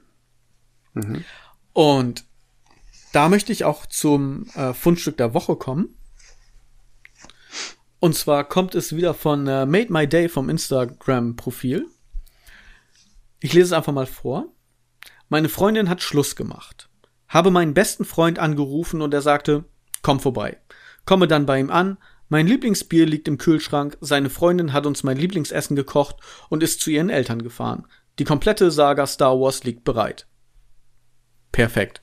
Mhm. 0.94 1.24
Und 1.72 2.24
da 3.12 3.28
möchte 3.28 3.52
ich 3.52 3.64
auch 3.64 3.86
zum 3.86 4.46
äh, 4.54 4.72
Fundstück 4.74 5.16
der 5.16 5.34
Woche 5.34 5.56
kommen. 5.56 5.96
Und 8.00 8.14
zwar 8.14 8.44
kommt 8.44 8.74
es 8.74 8.94
wieder 8.94 9.14
von 9.14 9.46
äh, 9.46 9.66
Made 9.66 9.92
My 9.92 10.06
Day 10.06 10.28
vom 10.28 10.48
Instagram-Profil. 10.48 11.86
Ich 13.40 13.52
lese 13.52 13.66
es 13.66 13.72
einfach 13.72 13.92
mal 13.92 14.06
vor. 14.06 14.52
Meine 15.28 15.48
Freundin 15.48 15.88
hat 15.88 16.02
Schluss 16.02 16.36
gemacht. 16.36 16.88
Habe 17.28 17.50
meinen 17.50 17.74
besten 17.74 18.04
Freund 18.04 18.38
angerufen 18.38 19.00
und 19.00 19.14
er 19.14 19.22
sagte, 19.22 19.64
komm 20.02 20.20
vorbei. 20.20 20.58
Komme 21.04 21.28
dann 21.28 21.46
bei 21.46 21.58
ihm 21.58 21.70
an. 21.70 21.98
Mein 22.28 22.46
Lieblingsbier 22.46 23.06
liegt 23.06 23.28
im 23.28 23.38
Kühlschrank. 23.38 23.96
Seine 24.00 24.30
Freundin 24.30 24.72
hat 24.72 24.86
uns 24.86 25.02
mein 25.02 25.16
Lieblingsessen 25.16 25.76
gekocht 25.76 26.16
und 26.48 26.62
ist 26.62 26.80
zu 26.80 26.90
ihren 26.90 27.10
Eltern 27.10 27.42
gefahren. 27.42 27.86
Die 28.18 28.24
komplette 28.24 28.70
Saga 28.70 29.06
Star 29.06 29.38
Wars 29.40 29.64
liegt 29.64 29.84
bereit. 29.84 30.26
Perfekt. 31.52 32.02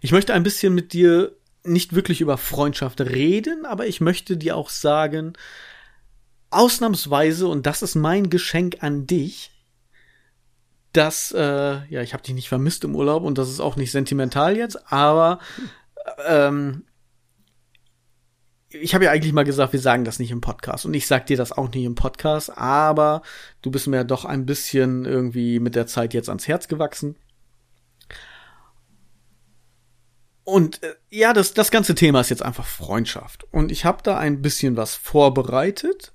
Ich 0.00 0.12
möchte 0.12 0.34
ein 0.34 0.42
bisschen 0.42 0.74
mit 0.74 0.92
dir 0.92 1.36
nicht 1.64 1.94
wirklich 1.94 2.20
über 2.20 2.38
Freundschaft 2.38 3.00
reden, 3.00 3.66
aber 3.66 3.86
ich 3.86 4.00
möchte 4.00 4.36
dir 4.36 4.56
auch 4.56 4.68
sagen, 4.68 5.34
ausnahmsweise, 6.50 7.46
und 7.46 7.66
das 7.66 7.82
ist 7.82 7.94
mein 7.94 8.30
Geschenk 8.30 8.78
an 8.80 9.06
dich, 9.06 9.50
dass, 10.92 11.32
äh, 11.32 11.86
ja, 11.88 12.02
ich 12.02 12.12
habe 12.12 12.22
dich 12.22 12.34
nicht 12.34 12.48
vermisst 12.48 12.84
im 12.84 12.94
Urlaub 12.94 13.22
und 13.22 13.38
das 13.38 13.48
ist 13.48 13.60
auch 13.60 13.76
nicht 13.76 13.92
sentimental 13.92 14.56
jetzt, 14.56 14.92
aber 14.92 15.38
ähm, 16.26 16.84
ich 18.74 18.94
habe 18.94 19.04
ja 19.04 19.10
eigentlich 19.10 19.32
mal 19.32 19.44
gesagt, 19.44 19.72
wir 19.72 19.80
sagen 19.80 20.04
das 20.04 20.18
nicht 20.18 20.30
im 20.30 20.40
Podcast 20.40 20.86
und 20.86 20.94
ich 20.94 21.06
sag 21.06 21.26
dir 21.26 21.36
das 21.36 21.52
auch 21.52 21.70
nicht 21.70 21.84
im 21.84 21.94
Podcast, 21.94 22.56
aber 22.56 23.22
du 23.62 23.70
bist 23.70 23.86
mir 23.86 23.96
ja 23.96 24.04
doch 24.04 24.24
ein 24.24 24.46
bisschen 24.46 25.04
irgendwie 25.04 25.60
mit 25.60 25.74
der 25.74 25.86
Zeit 25.86 26.14
jetzt 26.14 26.28
ans 26.28 26.48
Herz 26.48 26.68
gewachsen. 26.68 27.16
Und 30.44 30.82
äh, 30.82 30.94
ja, 31.08 31.32
das, 31.32 31.54
das 31.54 31.70
ganze 31.70 31.94
Thema 31.94 32.20
ist 32.20 32.30
jetzt 32.30 32.42
einfach 32.42 32.66
Freundschaft. 32.66 33.44
Und 33.52 33.70
ich 33.70 33.84
habe 33.84 34.02
da 34.02 34.18
ein 34.18 34.42
bisschen 34.42 34.76
was 34.76 34.94
vorbereitet 34.94 36.12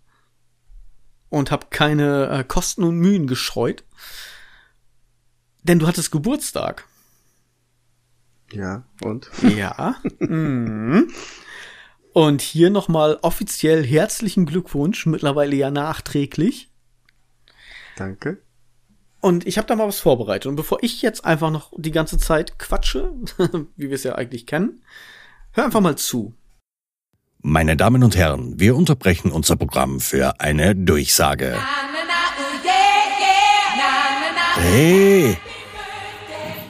und 1.29 1.51
habe 1.51 1.67
keine 1.69 2.29
äh, 2.29 2.43
Kosten 2.43 2.83
und 2.83 2.97
Mühen 2.97 3.27
gescheut. 3.27 3.83
Denn 5.63 5.79
du 5.79 5.87
hattest 5.87 6.11
Geburtstag. 6.11 6.85
Ja, 8.51 8.83
und? 9.01 9.29
Ja. 9.43 9.95
mhm. 10.19 11.09
Und 12.17 12.41
hier 12.41 12.71
nochmal 12.71 13.19
offiziell 13.21 13.85
herzlichen 13.85 14.47
Glückwunsch, 14.47 15.05
mittlerweile 15.05 15.55
ja 15.55 15.69
nachträglich. 15.69 16.71
Danke. 17.95 18.41
Und 19.21 19.45
ich 19.45 19.59
habe 19.59 19.67
da 19.67 19.75
mal 19.75 19.87
was 19.87 19.99
vorbereitet. 19.99 20.47
Und 20.47 20.55
bevor 20.55 20.79
ich 20.81 21.03
jetzt 21.03 21.25
einfach 21.25 21.51
noch 21.51 21.71
die 21.77 21.91
ganze 21.91 22.17
Zeit 22.17 22.57
quatsche, 22.57 23.13
wie 23.75 23.89
wir 23.89 23.93
es 23.93 24.03
ja 24.03 24.15
eigentlich 24.15 24.47
kennen, 24.47 24.81
hör 25.51 25.65
einfach 25.65 25.79
mal 25.79 25.95
zu. 25.95 26.33
Meine 27.43 27.77
Damen 27.77 28.03
und 28.03 28.15
Herren, 28.15 28.59
wir 28.59 28.75
unterbrechen 28.75 29.31
unser 29.31 29.55
Programm 29.55 29.99
für 29.99 30.39
eine 30.39 30.75
Durchsage. 30.75 31.55
Hey, 34.55 35.37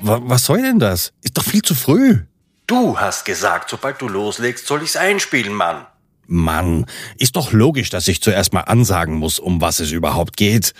was 0.01 0.43
soll 0.43 0.61
denn 0.61 0.79
das? 0.79 1.13
Ist 1.21 1.37
doch 1.37 1.43
viel 1.43 1.61
zu 1.61 1.73
früh. 1.73 2.25
Du 2.67 2.99
hast 2.99 3.23
gesagt, 3.23 3.69
sobald 3.69 4.01
du 4.01 4.09
loslegst, 4.09 4.67
soll 4.67 4.83
ich's 4.83 4.97
einspielen, 4.97 5.53
Mann. 5.53 5.85
Mann, 6.27 6.85
ist 7.17 7.37
doch 7.37 7.53
logisch, 7.53 7.89
dass 7.89 8.09
ich 8.09 8.21
zuerst 8.21 8.51
mal 8.51 8.61
ansagen 8.61 9.15
muss, 9.15 9.39
um 9.39 9.61
was 9.61 9.79
es 9.79 9.91
überhaupt 9.91 10.35
geht. 10.35 10.73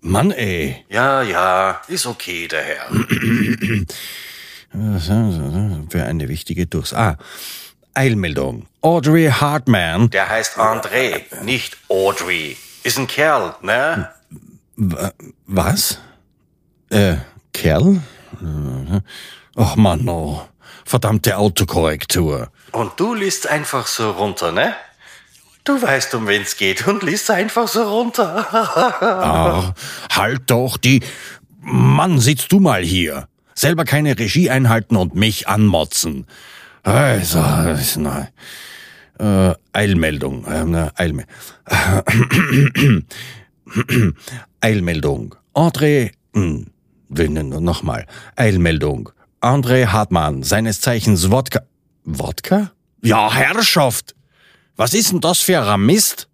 Mann, 0.00 0.30
ey. 0.30 0.82
Ja, 0.88 1.22
ja, 1.22 1.82
ist 1.86 2.06
okay, 2.06 2.48
der 2.48 2.62
Herr. 2.62 2.86
Für 5.90 6.04
eine 6.04 6.28
wichtige 6.30 6.66
Durchs... 6.66 6.94
Ah, 6.94 7.18
Eilmeldung. 7.92 8.66
Audrey 8.80 9.30
Hartman. 9.30 10.08
Der 10.10 10.30
heißt 10.30 10.58
André, 10.58 11.22
nicht 11.44 11.76
Audrey. 11.88 12.56
Ist 12.82 12.98
ein 12.98 13.06
Kerl, 13.06 13.54
ne? 13.60 14.08
Was? 15.46 15.98
Äh, 16.88 17.16
Kerl? 17.52 18.00
Ach 19.54 19.76
Mann, 19.76 20.08
oh. 20.08 20.42
Verdammte 20.84 21.38
Autokorrektur. 21.38 22.48
Und 22.72 22.92
du 22.98 23.14
liest 23.14 23.46
einfach 23.46 23.86
so 23.86 24.10
runter, 24.10 24.52
ne? 24.52 24.74
Du 25.64 25.80
weißt, 25.80 26.14
um 26.14 26.26
wen's 26.26 26.56
geht 26.56 26.86
und 26.86 27.02
liest 27.02 27.30
einfach 27.30 27.68
so 27.68 27.82
runter. 27.82 28.46
Ach, 28.52 29.72
halt 30.10 30.42
doch 30.46 30.76
die... 30.76 31.00
Mann, 31.66 32.20
sitzt 32.20 32.52
du 32.52 32.60
mal 32.60 32.82
hier. 32.82 33.28
Selber 33.54 33.86
keine 33.86 34.18
Regie 34.18 34.50
einhalten 34.50 34.96
und 34.96 35.14
mich 35.14 35.48
anmotzen. 35.48 36.26
Also, 36.82 37.40
na, 37.96 38.28
äh, 39.18 39.54
Eilmeldung. 39.72 40.44
Äh, 40.46 40.90
Eilme 40.96 41.24
Eilmeldung. 44.60 45.34
André, 45.54 46.10
hm, 46.34 46.66
nochmal. 47.08 48.06
Eilmeldung. 48.36 49.10
André 49.44 49.88
Hartmann, 49.88 50.42
seines 50.42 50.80
Zeichens 50.80 51.30
Wodka. 51.30 51.60
Wodka? 52.04 52.70
Ja, 53.02 53.30
Herrschaft! 53.30 54.14
Was 54.76 54.94
ist 54.94 55.12
denn 55.12 55.20
das 55.20 55.40
für 55.40 55.60
ein 55.60 55.80
Mist? 55.84 56.28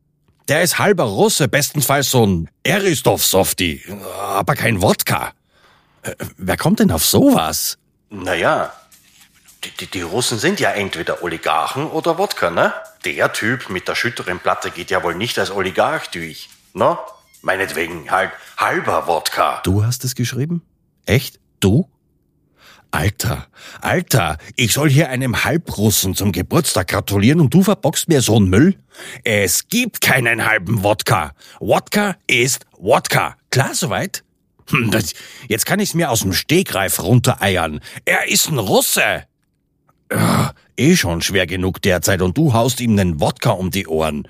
Der 0.47 0.63
ist 0.63 0.79
halber 0.79 1.05
Russe, 1.05 1.49
bestenfalls 1.49 2.13
so 2.13 2.25
ein 2.25 2.49
Eristov-Softie, 2.63 3.83
aber 4.17 4.55
kein 4.55 4.81
Wodka. 4.81 5.33
Äh, 6.03 6.15
wer 6.37 6.57
kommt 6.57 6.79
denn 6.79 6.93
auf 6.93 7.05
sowas? 7.05 7.79
Naja, 8.11 8.73
die, 9.65 9.71
die, 9.73 9.87
die 9.89 10.03
Russen 10.03 10.39
sind 10.39 10.61
ja 10.61 10.71
entweder 10.71 11.25
Oligarchen 11.25 11.89
oder 11.89 12.17
Wodka, 12.17 12.51
ne? 12.51 12.73
Der 13.05 13.33
Typ 13.33 13.71
mit 13.71 13.89
der 13.89 13.97
schütteren 13.97 14.39
Platte 14.39 14.71
geht 14.71 14.91
ja 14.91 15.03
wohl 15.03 15.17
nicht 15.17 15.37
als 15.37 15.51
Oligarch 15.51 16.11
durch, 16.11 16.49
ne? 16.75 16.97
Meinetwegen 17.43 18.09
halt 18.09 18.31
halber 18.57 19.09
Wodka. 19.09 19.63
Du 19.65 19.85
hast 19.85 20.05
es 20.05 20.15
geschrieben? 20.15 20.63
Echt? 21.07 21.41
Du? 21.59 21.89
Alter, 22.93 23.47
Alter, 23.81 24.39
ich 24.57 24.73
soll 24.73 24.91
hier 24.91 25.11
einem 25.11 25.45
Halbrussen 25.45 26.15
zum 26.17 26.33
Geburtstag 26.33 26.89
gratulieren 26.89 27.41
und 27.41 27.55
du 27.55 27.63
verbockst 27.63 28.09
mir 28.09 28.21
so 28.21 28.37
einen 28.37 28.51
Müll? 28.51 28.77
Es 29.23 29.69
gibt 29.69 30.01
keinen 30.01 30.45
halben 30.45 30.83
Wodka. 30.83 31.33
Wodka 31.61 32.17
ist 32.27 32.67
Wodka. 32.79 33.37
Klar 33.51 33.75
soweit? 33.75 34.25
Hm, 34.71 34.91
das, 34.91 35.15
jetzt 35.49 35.67
kann 35.67 35.79
ich's 35.79 35.95
mir 35.95 36.11
aus 36.11 36.21
dem 36.21 36.33
Stegreif 36.33 37.01
runtereiern. 37.01 37.81
Er 38.05 38.29
ist 38.29 38.49
ein 38.49 38.59
Russe. 38.59 39.25
Ja, 40.13 40.53
eh 40.77 40.97
schon 40.97 41.23
schwer 41.23 41.47
genug 41.47 41.81
derzeit 41.83 42.23
und 42.23 42.37
du 42.37 42.53
haust 42.53 42.81
ihm 42.81 42.95
nen 42.95 43.21
Wodka 43.21 43.51
um 43.51 43.71
die 43.71 43.87
Ohren. 43.87 44.27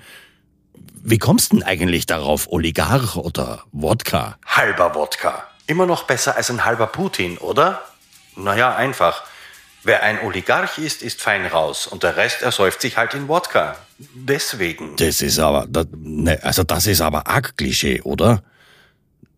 Wie 1.03 1.17
kommst 1.17 1.51
denn 1.51 1.63
eigentlich 1.63 2.05
darauf, 2.05 2.47
Oligarch 2.51 3.15
oder 3.15 3.63
Wodka? 3.71 4.37
Halber 4.45 4.93
Wodka. 4.93 5.47
Immer 5.65 5.87
noch 5.87 6.03
besser 6.03 6.35
als 6.35 6.51
ein 6.51 6.63
halber 6.63 6.87
Putin, 6.87 7.39
oder? 7.39 7.81
Naja, 8.35 8.75
einfach. 8.75 9.23
Wer 9.83 10.03
ein 10.03 10.19
Oligarch 10.21 10.77
ist, 10.77 11.01
ist 11.01 11.21
fein 11.21 11.45
raus 11.47 11.87
und 11.87 12.03
der 12.03 12.15
Rest 12.15 12.43
ersäuft 12.43 12.81
sich 12.81 12.97
halt 12.97 13.15
in 13.15 13.27
Wodka. 13.27 13.77
Deswegen. 13.97 14.95
Das 14.97 15.21
ist 15.21 15.39
aber, 15.39 15.65
das, 15.67 15.87
ne, 15.97 16.39
also 16.43 16.63
das 16.63 16.85
ist 16.85 17.01
aber 17.01 17.27
arg 17.27 17.57
Klischee, 17.57 18.01
oder? 18.01 18.43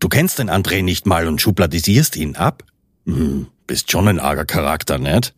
Du 0.00 0.08
kennst 0.08 0.38
den 0.38 0.50
André 0.50 0.82
nicht 0.82 1.06
mal 1.06 1.28
und 1.28 1.40
schubladisierst 1.40 2.16
ihn 2.16 2.36
ab? 2.36 2.62
Hm, 3.06 3.46
bist 3.66 3.90
schon 3.90 4.06
ein 4.06 4.20
arger 4.20 4.44
Charakter, 4.44 4.98
nicht? 4.98 5.34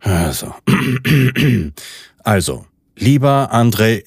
Also, 0.00 0.54
also, 2.24 2.66
lieber 2.96 3.50
André, 3.52 4.04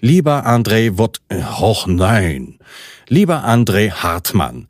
lieber 0.00 0.46
André 0.46 0.96
Wod, 0.96 1.20
och 1.60 1.86
nein, 1.86 2.58
lieber 3.08 3.44
André 3.44 3.90
Hartmann, 3.90 4.68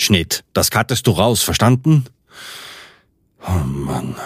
Schnitt, 0.00 0.44
das 0.54 0.70
kattest 0.70 1.06
du 1.06 1.10
raus, 1.10 1.42
verstanden? 1.42 2.06
Oh 3.46 3.64
Mann. 3.64 4.16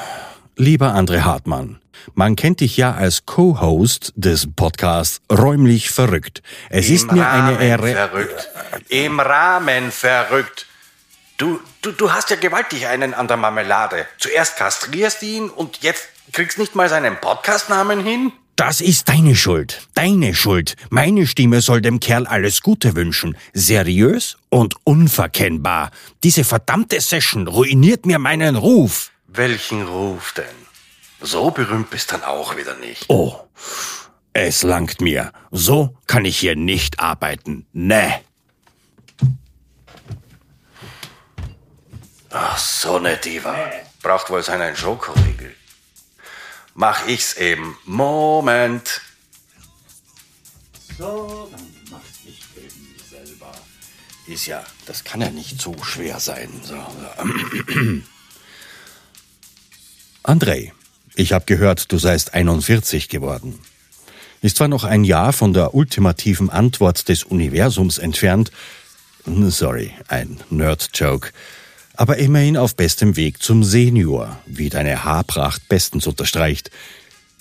Lieber 0.56 0.94
André 0.94 1.22
Hartmann, 1.22 1.80
man 2.14 2.36
kennt 2.36 2.60
dich 2.60 2.76
ja 2.76 2.94
als 2.94 3.26
Co-Host 3.26 4.12
des 4.14 4.48
Podcasts 4.54 5.20
Räumlich 5.32 5.90
Verrückt. 5.90 6.42
Es 6.70 6.88
Im 6.88 6.94
ist 6.94 7.12
mir 7.12 7.24
Rahmen 7.24 7.56
eine 7.56 7.64
Ehre. 7.64 7.92
Verrückt. 7.92 8.50
Im 8.88 9.18
Rahmen 9.18 9.90
verrückt. 9.90 10.66
Du, 11.38 11.58
du, 11.82 11.90
du 11.90 12.12
hast 12.12 12.30
ja 12.30 12.36
gewaltig 12.36 12.86
einen 12.86 13.12
an 13.12 13.26
der 13.26 13.36
Marmelade. 13.36 14.06
Zuerst 14.18 14.56
kastrierst 14.56 15.22
ihn 15.24 15.50
und 15.50 15.82
jetzt 15.82 16.08
kriegst 16.32 16.58
nicht 16.58 16.76
mal 16.76 16.88
seinen 16.88 17.16
Podcastnamen 17.16 18.04
hin? 18.04 18.32
Das 18.56 18.80
ist 18.80 19.08
deine 19.08 19.34
Schuld. 19.34 19.88
Deine 19.94 20.32
Schuld. 20.34 20.76
Meine 20.90 21.26
Stimme 21.26 21.60
soll 21.60 21.80
dem 21.80 21.98
Kerl 21.98 22.26
alles 22.26 22.60
Gute 22.60 22.94
wünschen. 22.94 23.36
Seriös 23.52 24.36
und 24.48 24.76
unverkennbar. 24.84 25.90
Diese 26.22 26.44
verdammte 26.44 27.00
Session 27.00 27.48
ruiniert 27.48 28.06
mir 28.06 28.20
meinen 28.20 28.54
Ruf. 28.54 29.10
Welchen 29.26 29.82
Ruf 29.82 30.32
denn? 30.36 30.44
So 31.20 31.50
berühmt 31.50 31.90
bist 31.90 32.12
dann 32.12 32.22
auch 32.22 32.56
wieder 32.56 32.76
nicht. 32.76 33.06
Oh, 33.08 33.34
es 34.32 34.62
langt 34.62 35.00
mir. 35.00 35.32
So 35.50 35.96
kann 36.06 36.24
ich 36.24 36.38
hier 36.38 36.54
nicht 36.54 37.00
arbeiten. 37.00 37.66
Ne. 37.72 38.20
Ach, 42.30 42.58
so 42.58 43.00
ne 43.00 43.16
Diva. 43.16 43.56
Braucht 44.02 44.30
wohl 44.30 44.42
seinen 44.42 44.76
Schokoriegel. 44.76 45.54
Mach 46.74 47.06
ich's 47.06 47.34
eben. 47.34 47.76
Moment. 47.84 49.00
So, 50.98 51.48
dann 51.50 51.66
mach 51.90 52.00
ich 52.26 52.40
eben 52.56 52.94
selber. 53.08 53.52
Ist 54.26 54.46
ja, 54.46 54.64
das 54.86 55.04
kann 55.04 55.20
ja 55.20 55.30
nicht 55.30 55.60
so 55.60 55.74
schwer 55.82 56.18
sein. 56.18 56.48
So. 56.62 56.74
André, 60.24 60.72
ich 61.14 61.32
habe 61.32 61.44
gehört, 61.44 61.92
du 61.92 61.98
seist 61.98 62.34
41 62.34 63.08
geworden. 63.08 63.60
Ist 64.40 64.56
zwar 64.56 64.68
noch 64.68 64.84
ein 64.84 65.04
Jahr 65.04 65.32
von 65.32 65.52
der 65.52 65.74
ultimativen 65.74 66.50
Antwort 66.50 67.08
des 67.08 67.24
Universums 67.24 67.98
entfernt, 67.98 68.50
sorry, 69.24 69.92
ein 70.08 70.40
Nerd-Joke, 70.50 71.30
aber 71.96 72.18
immerhin 72.18 72.56
auf 72.56 72.76
bestem 72.76 73.16
Weg 73.16 73.42
zum 73.42 73.62
Senior, 73.62 74.38
wie 74.46 74.68
deine 74.68 75.04
Haarpracht 75.04 75.68
bestens 75.68 76.06
unterstreicht. 76.06 76.70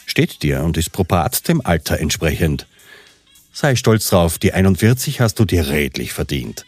Steht 0.06 0.44
dir 0.44 0.64
und 0.64 0.78
ist 0.78 0.92
propat 0.92 1.48
dem 1.48 1.66
Alter 1.66 2.00
entsprechend. 2.00 2.68
Sei 3.52 3.76
stolz 3.76 4.10
drauf, 4.10 4.38
die 4.38 4.54
41 4.54 5.22
hast 5.22 5.40
du 5.40 5.46
dir 5.46 5.70
redlich 5.70 6.14
verdient. 6.14 6.66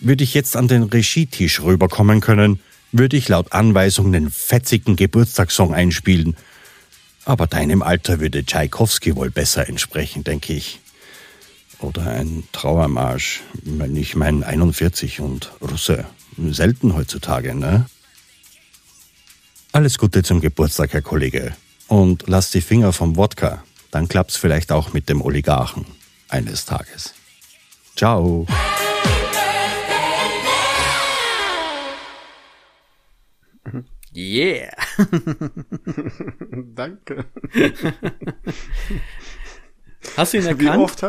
Würde 0.00 0.24
ich 0.24 0.34
jetzt 0.34 0.56
an 0.56 0.68
den 0.68 0.82
Regietisch 0.82 1.62
rüberkommen 1.62 2.20
können, 2.20 2.60
würde 2.92 3.16
ich 3.16 3.28
laut 3.28 3.52
Anweisung 3.52 4.14
einen 4.14 4.30
fetzigen 4.30 4.96
Geburtstagssong 4.96 5.74
einspielen. 5.74 6.36
Aber 7.24 7.46
deinem 7.46 7.82
Alter 7.82 8.20
würde 8.20 8.44
Tschaikowski 8.44 9.16
wohl 9.16 9.30
besser 9.30 9.68
entsprechen, 9.68 10.22
denke 10.22 10.52
ich. 10.52 10.80
Oder 11.80 12.10
ein 12.10 12.44
Trauermarsch, 12.52 13.42
wenn 13.62 13.96
ich 13.96 14.16
mein 14.16 14.44
41 14.44 15.20
und 15.20 15.52
Russe. 15.60 16.06
Selten 16.38 16.94
heutzutage, 16.94 17.54
ne? 17.54 17.86
Alles 19.72 19.98
Gute 19.98 20.22
zum 20.22 20.40
Geburtstag, 20.40 20.92
Herr 20.92 21.02
Kollege. 21.02 21.56
Und 21.88 22.24
lass 22.26 22.50
die 22.50 22.60
Finger 22.60 22.92
vom 22.92 23.16
Wodka. 23.16 23.62
Dann 23.90 24.08
klappt's 24.08 24.36
vielleicht 24.36 24.72
auch 24.72 24.92
mit 24.92 25.08
dem 25.08 25.22
Oligarchen. 25.22 25.86
Eines 26.28 26.64
Tages. 26.64 27.14
Ciao. 27.94 28.46
Yeah. 34.14 34.72
Danke. 36.74 37.26
Hast 40.16 40.32
du 40.32 40.38
ihn 40.38 40.46
erkannt? 40.46 40.60
Wie 40.60 40.68
oft 40.68 41.02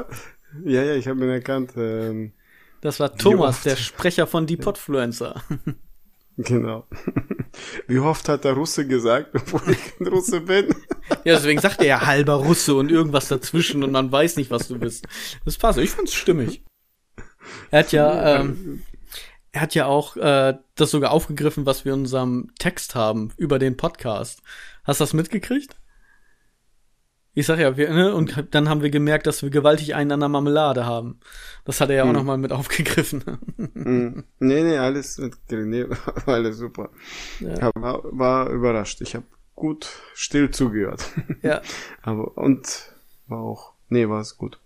ja, 0.65 0.83
ja, 0.83 0.95
ich 0.95 1.07
habe 1.07 1.23
ihn 1.23 1.29
erkannt. 1.29 1.71
Ähm, 1.77 2.33
das 2.81 2.99
war 2.99 3.15
Thomas, 3.15 3.63
der 3.63 3.75
Sprecher 3.75 4.27
von 4.27 4.45
Die 4.45 4.57
Podfluencer. 4.57 5.41
Genau. 6.37 6.85
Wie 7.87 7.97
oft 7.97 8.29
hat 8.29 8.43
der 8.43 8.53
Russe 8.53 8.87
gesagt, 8.87 9.31
bevor 9.33 9.67
ich 9.67 9.99
ein 9.99 10.07
Russe 10.07 10.41
bin? 10.41 10.67
Ja, 11.23 11.35
deswegen 11.35 11.59
sagt 11.59 11.81
er 11.81 11.87
ja 11.87 12.05
halber 12.05 12.35
Russe 12.35 12.75
und 12.75 12.91
irgendwas 12.91 13.27
dazwischen 13.27 13.83
und 13.83 13.91
man 13.91 14.11
weiß 14.11 14.37
nicht, 14.37 14.51
was 14.51 14.67
du 14.67 14.77
bist. 14.77 15.07
Das 15.45 15.57
passt. 15.57 15.79
Ich 15.79 15.89
fand's 15.89 16.13
stimmig. 16.13 16.63
Er 17.71 17.79
hat 17.79 17.91
ja, 17.91 18.39
ähm, 18.39 18.83
er 19.51 19.61
hat 19.61 19.73
ja 19.73 19.87
auch 19.87 20.15
äh, 20.17 20.55
das 20.75 20.91
sogar 20.91 21.11
aufgegriffen, 21.11 21.65
was 21.65 21.85
wir 21.85 21.93
in 21.93 22.01
unserem 22.01 22.51
Text 22.59 22.93
haben 22.93 23.33
über 23.37 23.57
den 23.57 23.75
Podcast. 23.75 24.41
Hast 24.83 24.99
du 24.99 25.03
das 25.03 25.13
mitgekriegt? 25.13 25.75
Ich 27.37 27.45
sag 27.45 27.59
ja, 27.59 27.77
wir, 27.77 27.93
ne, 27.93 28.15
und 28.15 28.47
dann 28.49 28.67
haben 28.67 28.81
wir 28.81 28.89
gemerkt, 28.89 29.27
dass 29.27 29.43
wir 29.43 29.51
gewaltig 29.51 29.93
einen 29.93 30.11
an 30.11 30.21
der 30.21 30.27
Marmelade 30.29 30.87
haben. 30.87 31.19
Das 31.65 31.79
hat 31.79 31.91
er 31.91 31.97
ja 31.97 32.03
auch 32.03 32.07
Hm. 32.07 32.13
noch 32.15 32.23
mal 32.23 32.39
mit 32.39 32.51
aufgegriffen. 32.51 33.23
Mm. 33.75 34.23
Nee, 34.39 34.63
nee, 34.63 34.77
alles 34.79 35.19
mit 35.19 35.35
nee, 35.51 35.85
war 36.25 36.33
alles 36.33 36.57
super. 36.57 36.89
Ja. 37.39 37.69
War, 37.75 38.01
war 38.05 38.49
überrascht. 38.49 39.01
Ich 39.01 39.13
habe 39.13 39.25
gut 39.53 39.87
still 40.15 40.49
zugehört. 40.49 41.05
ja. 41.43 41.61
Aber 42.01 42.35
und 42.39 42.91
war 43.27 43.37
auch, 43.41 43.73
nee, 43.89 44.09
war 44.09 44.21
es 44.21 44.35
gut. 44.35 44.57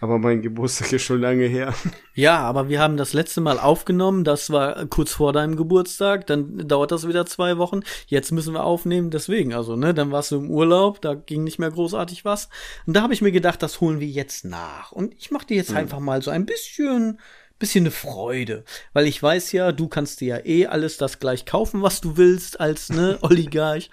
Aber 0.00 0.18
mein 0.18 0.42
Geburtstag 0.42 0.92
ist 0.92 1.02
schon 1.02 1.20
lange 1.20 1.46
her. 1.46 1.74
Ja, 2.14 2.38
aber 2.38 2.68
wir 2.68 2.80
haben 2.80 2.96
das 2.96 3.12
letzte 3.12 3.40
Mal 3.40 3.58
aufgenommen, 3.58 4.24
das 4.24 4.50
war 4.50 4.86
kurz 4.86 5.12
vor 5.12 5.32
deinem 5.32 5.56
Geburtstag, 5.56 6.26
dann 6.26 6.68
dauert 6.68 6.92
das 6.92 7.06
wieder 7.06 7.26
zwei 7.26 7.58
Wochen. 7.58 7.80
Jetzt 8.06 8.32
müssen 8.32 8.54
wir 8.54 8.64
aufnehmen, 8.64 9.10
deswegen, 9.10 9.54
also, 9.54 9.76
ne, 9.76 9.94
dann 9.94 10.12
warst 10.12 10.32
du 10.32 10.36
im 10.36 10.50
Urlaub, 10.50 11.00
da 11.00 11.14
ging 11.14 11.44
nicht 11.44 11.58
mehr 11.58 11.70
großartig 11.70 12.24
was. 12.24 12.48
Und 12.86 12.94
da 12.94 13.02
habe 13.02 13.14
ich 13.14 13.22
mir 13.22 13.32
gedacht, 13.32 13.62
das 13.62 13.80
holen 13.80 14.00
wir 14.00 14.08
jetzt 14.08 14.44
nach. 14.44 14.92
Und 14.92 15.14
ich 15.18 15.30
mache 15.30 15.46
dir 15.46 15.56
jetzt 15.56 15.74
einfach 15.74 16.00
mal 16.00 16.22
so 16.22 16.30
ein 16.30 16.46
bisschen, 16.46 17.18
bisschen 17.58 17.84
eine 17.84 17.90
Freude. 17.90 18.64
Weil 18.92 19.06
ich 19.06 19.22
weiß 19.22 19.52
ja, 19.52 19.72
du 19.72 19.88
kannst 19.88 20.20
dir 20.20 20.38
ja 20.38 20.44
eh 20.44 20.66
alles 20.66 20.96
das 20.96 21.18
gleich 21.18 21.46
kaufen, 21.46 21.82
was 21.82 22.00
du 22.00 22.16
willst, 22.16 22.60
als, 22.60 22.90
ne, 22.90 23.18
Oligarch. 23.22 23.90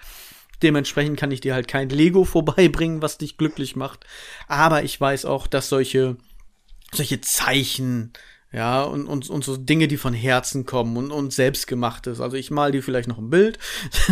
Dementsprechend 0.62 1.18
kann 1.18 1.30
ich 1.30 1.40
dir 1.40 1.54
halt 1.54 1.68
kein 1.68 1.88
Lego 1.88 2.24
vorbeibringen, 2.24 3.02
was 3.02 3.18
dich 3.18 3.36
glücklich 3.36 3.76
macht. 3.76 4.06
Aber 4.48 4.82
ich 4.82 5.00
weiß 5.00 5.24
auch, 5.24 5.46
dass 5.46 5.68
solche, 5.68 6.16
solche 6.92 7.20
Zeichen, 7.20 8.12
ja, 8.52 8.82
und, 8.84 9.06
und, 9.06 9.28
und 9.30 9.44
so 9.44 9.56
Dinge, 9.56 9.88
die 9.88 9.96
von 9.96 10.14
Herzen 10.14 10.64
kommen 10.64 10.96
und, 10.96 11.10
und 11.10 11.32
selbstgemachtes. 11.32 12.20
Also 12.20 12.36
ich 12.36 12.50
mal 12.50 12.72
dir 12.72 12.82
vielleicht 12.82 13.08
noch 13.08 13.18
ein 13.18 13.30
Bild, 13.30 13.58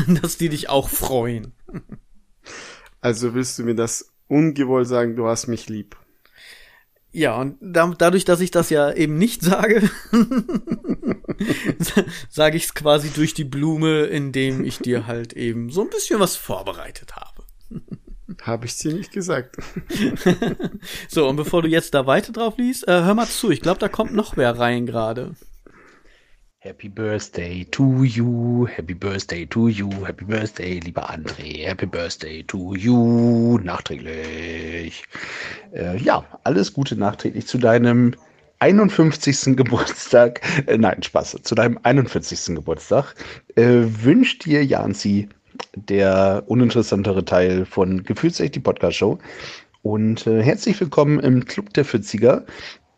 dass 0.22 0.36
die 0.36 0.48
dich 0.48 0.68
auch 0.68 0.88
freuen. 0.88 1.52
Also 3.00 3.34
willst 3.34 3.58
du 3.58 3.64
mir 3.64 3.74
das 3.74 4.12
ungewollt 4.28 4.88
sagen, 4.88 5.16
du 5.16 5.26
hast 5.26 5.46
mich 5.46 5.68
lieb. 5.68 5.96
Ja, 7.12 7.36
und 7.36 7.56
da, 7.60 7.92
dadurch, 7.96 8.24
dass 8.24 8.40
ich 8.40 8.50
das 8.50 8.70
ja 8.70 8.90
eben 8.90 9.18
nicht 9.18 9.42
sage, 9.42 9.90
sage 12.30 12.56
ich 12.56 12.64
es 12.64 12.74
quasi 12.74 13.10
durch 13.10 13.34
die 13.34 13.44
Blume, 13.44 14.04
indem 14.04 14.64
ich 14.64 14.78
dir 14.78 15.06
halt 15.06 15.34
eben 15.34 15.70
so 15.70 15.82
ein 15.82 15.90
bisschen 15.90 16.20
was 16.20 16.36
vorbereitet 16.36 17.16
habe. 17.16 17.44
Habe 18.40 18.64
ich 18.64 18.76
dir 18.76 18.94
nicht 18.94 19.12
gesagt. 19.12 19.56
So, 21.08 21.28
und 21.28 21.36
bevor 21.36 21.62
du 21.62 21.68
jetzt 21.68 21.94
da 21.94 22.06
weiter 22.06 22.32
drauf 22.32 22.56
liest, 22.56 22.88
äh, 22.88 23.02
hör 23.02 23.14
mal 23.14 23.28
zu, 23.28 23.50
ich 23.50 23.60
glaube, 23.60 23.78
da 23.78 23.88
kommt 23.88 24.14
noch 24.14 24.36
wer 24.36 24.58
rein 24.58 24.86
gerade. 24.86 25.34
Happy 26.64 26.88
Birthday 26.88 27.64
to 27.72 28.04
you, 28.04 28.68
Happy 28.68 28.94
Birthday 28.94 29.44
to 29.46 29.66
you, 29.66 29.90
Happy 30.06 30.24
Birthday, 30.24 30.78
lieber 30.78 31.10
André, 31.10 31.66
Happy 31.66 31.86
Birthday 31.86 32.44
to 32.44 32.76
you, 32.76 33.58
nachträglich. 33.58 35.02
Äh, 35.74 35.96
ja, 35.96 36.24
alles 36.44 36.72
Gute 36.72 36.94
nachträglich 36.94 37.48
zu 37.48 37.58
deinem 37.58 38.14
51. 38.60 39.56
Geburtstag, 39.56 40.40
äh, 40.68 40.78
nein, 40.78 41.02
Spaß, 41.02 41.38
zu 41.42 41.56
deinem 41.56 41.80
41. 41.82 42.54
Geburtstag. 42.54 43.16
Äh, 43.56 43.82
wünscht 44.04 44.44
dir 44.44 44.64
Janzi, 44.64 45.28
der 45.74 46.44
uninteressantere 46.46 47.24
Teil 47.24 47.66
von 47.66 48.04
Gefühlsecht, 48.04 48.54
die 48.54 48.60
Podcast-Show. 48.60 49.18
Und 49.82 50.28
äh, 50.28 50.44
herzlich 50.44 50.80
willkommen 50.80 51.18
im 51.18 51.44
Club 51.44 51.74
der 51.74 51.84
40er 51.84 52.44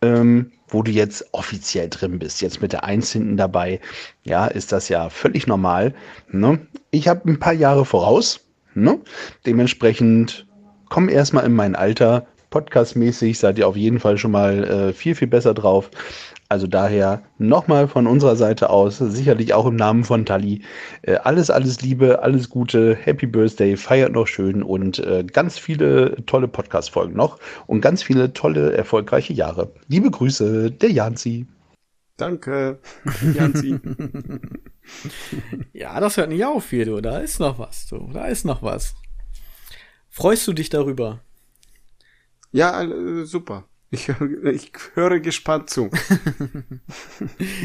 ähm, 0.04 0.52
wo 0.68 0.82
du 0.82 0.90
jetzt 0.90 1.26
offiziell 1.32 1.88
drin 1.88 2.18
bist, 2.18 2.42
jetzt 2.42 2.60
mit 2.60 2.72
der 2.72 2.84
Eins 2.84 3.12
hinten 3.12 3.36
dabei, 3.36 3.80
ja, 4.24 4.46
ist 4.46 4.72
das 4.72 4.88
ja 4.88 5.08
völlig 5.08 5.46
normal. 5.46 5.94
Ne? 6.30 6.58
Ich 6.90 7.08
habe 7.08 7.28
ein 7.30 7.38
paar 7.38 7.52
Jahre 7.52 7.84
voraus, 7.84 8.40
ne? 8.74 8.98
dementsprechend 9.46 10.46
komm 10.88 11.08
erstmal 11.08 11.46
in 11.46 11.54
mein 11.54 11.76
Alter. 11.76 12.26
Podcastmäßig 12.50 13.38
seid 13.38 13.58
ihr 13.58 13.66
auf 13.66 13.76
jeden 13.76 13.98
Fall 13.98 14.16
schon 14.16 14.30
mal 14.30 14.64
äh, 14.64 14.92
viel, 14.92 15.14
viel 15.14 15.28
besser 15.28 15.54
drauf. 15.54 15.90
Also 16.54 16.68
daher 16.68 17.20
nochmal 17.38 17.88
von 17.88 18.06
unserer 18.06 18.36
Seite 18.36 18.70
aus, 18.70 18.98
sicherlich 18.98 19.54
auch 19.54 19.66
im 19.66 19.74
Namen 19.74 20.04
von 20.04 20.24
Tali, 20.24 20.62
äh, 21.02 21.16
alles, 21.16 21.50
alles 21.50 21.82
Liebe, 21.82 22.22
alles 22.22 22.48
Gute, 22.48 22.94
Happy 22.94 23.26
Birthday, 23.26 23.76
feiert 23.76 24.12
noch 24.12 24.28
schön 24.28 24.62
und 24.62 25.00
äh, 25.00 25.24
ganz 25.24 25.58
viele 25.58 26.14
tolle 26.26 26.46
Podcast-Folgen 26.46 27.16
noch 27.16 27.40
und 27.66 27.80
ganz 27.80 28.04
viele 28.04 28.32
tolle, 28.34 28.72
erfolgreiche 28.72 29.32
Jahre. 29.32 29.72
Liebe 29.88 30.08
Grüße, 30.12 30.70
der 30.70 30.92
Janzi. 30.92 31.48
Danke, 32.18 32.78
Janzi. 33.34 33.80
Ja, 35.72 35.98
das 35.98 36.16
hört 36.16 36.28
nicht 36.28 36.44
auf 36.44 36.70
hier, 36.70 36.84
du. 36.84 37.00
Da 37.00 37.18
ist 37.18 37.40
noch 37.40 37.58
was, 37.58 37.88
du. 37.88 38.10
Da 38.12 38.26
ist 38.26 38.44
noch 38.44 38.62
was. 38.62 38.94
Freust 40.08 40.46
du 40.46 40.52
dich 40.52 40.68
darüber? 40.68 41.18
ja, 42.52 42.80
äh, 42.84 43.24
super. 43.24 43.64
Ich, 43.90 44.08
ich 44.08 44.72
höre 44.94 45.20
gespannt 45.20 45.70
zu. 45.70 45.90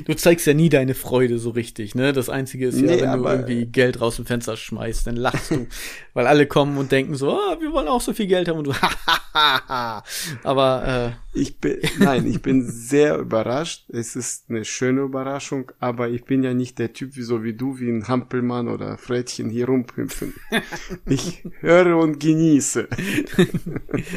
Du 0.05 0.15
zeigst 0.15 0.47
ja 0.47 0.53
nie 0.53 0.69
deine 0.69 0.93
Freude 0.93 1.39
so 1.39 1.51
richtig, 1.51 1.95
ne? 1.95 2.13
Das 2.13 2.29
Einzige 2.29 2.67
ist 2.67 2.79
ja, 2.79 2.87
Nee, 2.87 3.01
wenn 3.01 3.21
du 3.21 3.29
irgendwie 3.29 3.65
Geld 3.65 4.01
raus 4.01 4.15
dem 4.17 4.25
Fenster 4.25 4.57
schmeißt, 4.57 5.07
dann 5.07 5.15
lachst 5.15 5.51
du. 5.51 5.67
weil 6.13 6.27
alle 6.27 6.45
kommen 6.47 6.77
und 6.77 6.91
denken 6.91 7.15
so, 7.15 7.31
ah, 7.31 7.57
wir 7.59 7.71
wollen 7.71 7.87
auch 7.87 8.01
so 8.01 8.13
viel 8.13 8.27
Geld 8.27 8.47
haben 8.47 8.59
und 8.59 8.67
du. 8.67 8.73
Aber, 10.43 11.13
Ich 11.31 11.57
bin, 11.59 11.77
nein, 11.99 12.25
ich 12.25 12.41
bin 12.41 12.63
sehr 12.67 13.17
überrascht. 13.19 13.85
Es 13.89 14.15
ist 14.15 14.49
eine 14.49 14.65
schöne 14.65 15.01
Überraschung, 15.01 15.71
aber 15.79 16.09
ich 16.09 16.23
bin 16.25 16.41
ja 16.43 16.53
nicht 16.55 16.79
der 16.79 16.93
Typ 16.93 17.15
wie 17.15 17.21
so 17.21 17.43
wie 17.43 17.53
du, 17.53 17.79
wie 17.79 17.89
ein 17.89 18.07
Hampelmann 18.07 18.67
oder 18.67 18.97
Frettchen 18.97 19.49
hier 19.49 19.67
rumhüpfen. 19.67 20.33
Ich 21.05 21.43
höre 21.59 21.97
und 21.97 22.19
genieße. 22.19 22.87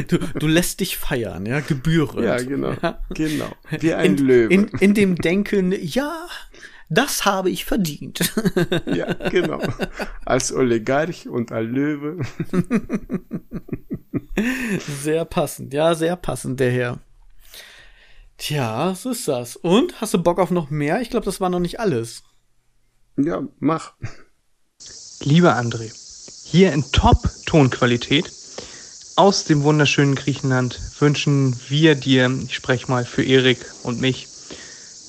du, 0.09 0.19
du 0.39 0.47
lässt 0.47 0.81
dich 0.81 0.97
feiern, 0.97 1.45
ja? 1.45 1.61
Gebührend. 1.61 2.25
Ja, 2.25 2.39
genau. 2.39 2.73
Ja. 2.83 2.99
Genau. 3.15 3.53
Wie 3.81 3.93
ein 3.93 4.17
In, 4.17 4.27
Löwe. 4.27 4.55
in, 4.55 4.69
in 4.81 4.95
dem 4.95 5.17
Denken, 5.17 5.73
ja, 5.79 6.27
das 6.89 7.25
habe 7.27 7.51
ich 7.51 7.65
verdient. 7.67 8.33
ja, 8.87 9.13
genau. 9.29 9.61
Als 10.25 10.53
Oligarch 10.53 11.29
und 11.29 11.53
als 11.53 11.69
Löwe. 11.69 12.19
Sehr 15.03 15.25
passend, 15.25 15.75
ja, 15.75 15.95
sehr 15.95 16.17
passend, 16.17 16.59
der 16.61 16.71
Herr. 16.71 16.99
Tja, 18.39 18.95
so 18.95 19.11
ist 19.11 19.29
das. 19.29 19.57
Und, 19.57 20.01
hast 20.01 20.15
du 20.15 20.19
Bock 20.19 20.39
auf 20.39 20.51
noch 20.51 20.71
mehr? 20.71 21.01
Ich 21.01 21.11
glaube, 21.11 21.27
das 21.27 21.41
war 21.41 21.51
noch 21.51 21.61
nicht 21.61 21.81
alles. 21.81 22.23
Ja, 23.17 23.43
mach. 23.59 23.93
Lieber 25.21 25.57
André, 25.57 25.93
hier 26.45 26.73
in 26.73 26.85
Top-Tonqualität 26.93 28.33
aus 29.17 29.45
dem 29.45 29.63
wunderschönen 29.63 30.15
Griechenland 30.15 30.81
wünschen 30.99 31.55
wir 31.69 31.95
dir, 31.95 32.31
ich 32.47 32.55
spreche 32.55 32.91
mal 32.91 33.05
für 33.05 33.23
Erik 33.23 33.59
und 33.83 34.01
mich, 34.01 34.27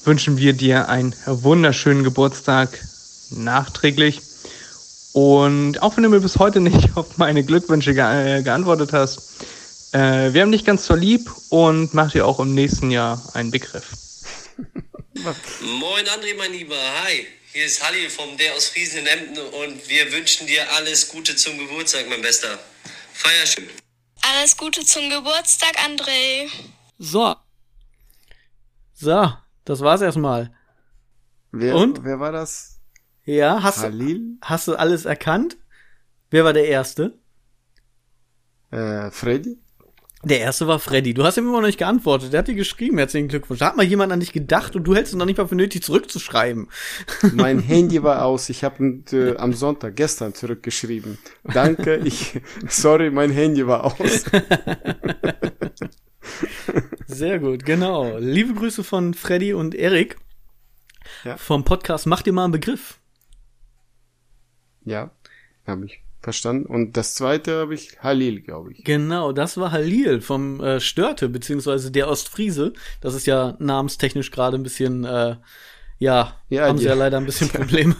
wünschen 0.04 0.38
wir 0.38 0.54
dir 0.54 0.90
einen 0.90 1.16
wunderschönen 1.26 2.04
Geburtstag 2.04 2.86
nachträglich. 3.32 4.22
Und 5.14 5.82
auch 5.82 5.96
wenn 5.96 6.04
du 6.04 6.10
mir 6.10 6.20
bis 6.20 6.40
heute 6.40 6.60
nicht 6.60 6.90
auf 6.98 7.18
meine 7.18 7.44
Glückwünsche 7.44 7.94
ge 7.94 8.40
äh, 8.40 8.44
geantwortet 8.44 8.94
hast, 8.94 9.44
äh, 9.94 10.34
wir 10.34 10.42
haben 10.42 10.52
dich 10.52 10.66
ganz 10.66 10.86
so 10.86 10.96
lieb 10.96 11.32
und 11.50 11.94
mach 11.94 12.12
dir 12.12 12.26
auch 12.26 12.40
im 12.40 12.54
nächsten 12.56 12.90
Jahr 12.90 13.22
einen 13.36 13.52
Begriff. 13.52 13.86
Moin 15.62 16.06
André, 16.06 16.36
mein 16.36 16.52
Lieber. 16.52 16.76
Hi, 17.04 17.28
hier 17.52 17.66
ist 17.66 17.86
Halli 17.86 18.10
vom 18.10 18.36
Der 18.38 18.56
aus 18.56 18.70
Friesen 18.70 19.02
in 19.02 19.08
Emden 19.08 19.38
und 19.38 19.88
wir 19.88 20.12
wünschen 20.12 20.48
dir 20.48 20.64
alles 20.74 21.10
Gute 21.10 21.36
zum 21.36 21.60
Geburtstag, 21.60 22.10
mein 22.10 22.22
Bester. 22.24 22.58
Feier 23.14 23.46
schön. 23.46 23.70
Alles 24.24 24.58
Gute 24.58 24.84
zum 24.84 25.10
Geburtstag, 25.12 25.78
André. 25.86 26.50
So. 26.98 27.36
So, 28.96 29.32
das 29.66 29.82
war's 29.82 30.02
erstmal. 30.02 30.52
Wer, 31.52 31.76
Und? 31.76 32.04
wer 32.04 32.20
war 32.20 32.32
das? 32.32 32.80
Ja, 33.26 33.64
hast 33.64 33.80
du, 33.80 33.84
Halil? 33.84 34.38
hast 34.42 34.68
du 34.68 34.76
alles 34.76 35.06
erkannt? 35.06 35.58
Wer 36.30 36.44
war 36.44 36.54
der 36.54 36.68
Erste? 36.68 37.18
Äh, 38.72 39.12
Freddy? 39.12 39.58
Der 40.26 40.40
Erste 40.40 40.68
war 40.68 40.80
Freddy. 40.80 41.14
Du 41.14 41.24
hast 41.26 41.38
ihm 41.38 41.44
immer 41.48 41.60
noch 41.60 41.68
nicht 41.68 41.78
geantwortet. 41.78 42.32
Der 42.32 42.40
hat 42.40 42.48
dir 42.48 42.56
geschrieben, 42.56 42.98
herzlichen 42.98 43.28
Glückwunsch. 43.28 43.60
Da 43.60 43.68
hat 43.68 43.78
mal 43.78 43.84
jemand 43.84 44.12
an 44.14 44.22
dich 44.22 44.32
gedacht 44.32 44.74
und 44.76 44.86
du 44.86 44.96
hältst 44.96 45.12
es 45.14 45.20
noch 45.20 45.26
nicht 45.26 45.38
mal 45.38 45.48
für 45.48 45.56
nötig, 45.56 45.84
zurückzuschreiben. 45.84 46.70
Mein 47.34 47.60
Handy 47.60 48.02
war 48.04 48.24
aus. 48.26 48.48
Ich 48.50 48.64
habe 48.64 49.02
äh, 49.12 49.36
am 49.38 49.52
Sonntag, 49.54 49.96
gestern 49.98 50.34
zurückgeschrieben. 50.34 51.18
Danke, 51.44 51.98
ich, 52.06 52.40
sorry, 52.70 53.10
mein 53.12 53.32
Handy 53.32 53.68
war 53.68 53.84
aus. 53.86 54.24
Sehr 57.08 57.40
gut, 57.40 57.66
genau. 57.66 58.18
Liebe 58.18 58.54
Grüße 58.54 58.84
von 58.84 59.14
Freddy 59.14 59.54
und 59.54 59.76
Erik 59.76 60.18
Ja. 61.26 61.36
vom 61.38 61.64
Podcast 61.66 62.06
Mach 62.08 62.22
dir 62.22 62.32
mal 62.34 62.46
einen 62.46 62.54
Begriff. 62.54 63.00
Ja, 64.86 65.12
habe 65.68 65.86
ich 65.86 66.02
verstanden. 66.22 66.66
Und 66.66 66.96
das 66.98 67.16
zweite 67.16 67.60
habe 67.60 67.74
ich 67.74 67.98
Halil, 68.02 68.42
glaube 68.42 68.72
ich. 68.74 68.84
Genau, 68.84 69.32
das 69.34 69.58
war 69.58 69.72
Halil 69.72 70.22
vom 70.22 70.62
äh, 70.62 70.80
Störte, 70.80 71.28
beziehungsweise 71.30 71.92
der 71.92 72.08
Ostfriese. 72.10 72.74
Das 73.02 73.14
ist 73.14 73.28
ja 73.28 73.56
namenstechnisch 73.60 74.32
gerade 74.32 74.58
ein 74.58 74.64
bisschen, 74.64 75.04
äh, 75.04 75.36
ja, 76.00 76.36
Ja, 76.50 76.68
haben 76.68 76.78
sie 76.78 76.84
die- 76.84 76.90
ja 76.90 76.96
leider 76.96 77.18
ein 77.18 77.26
bisschen 77.26 77.50
Probleme. 77.54 77.96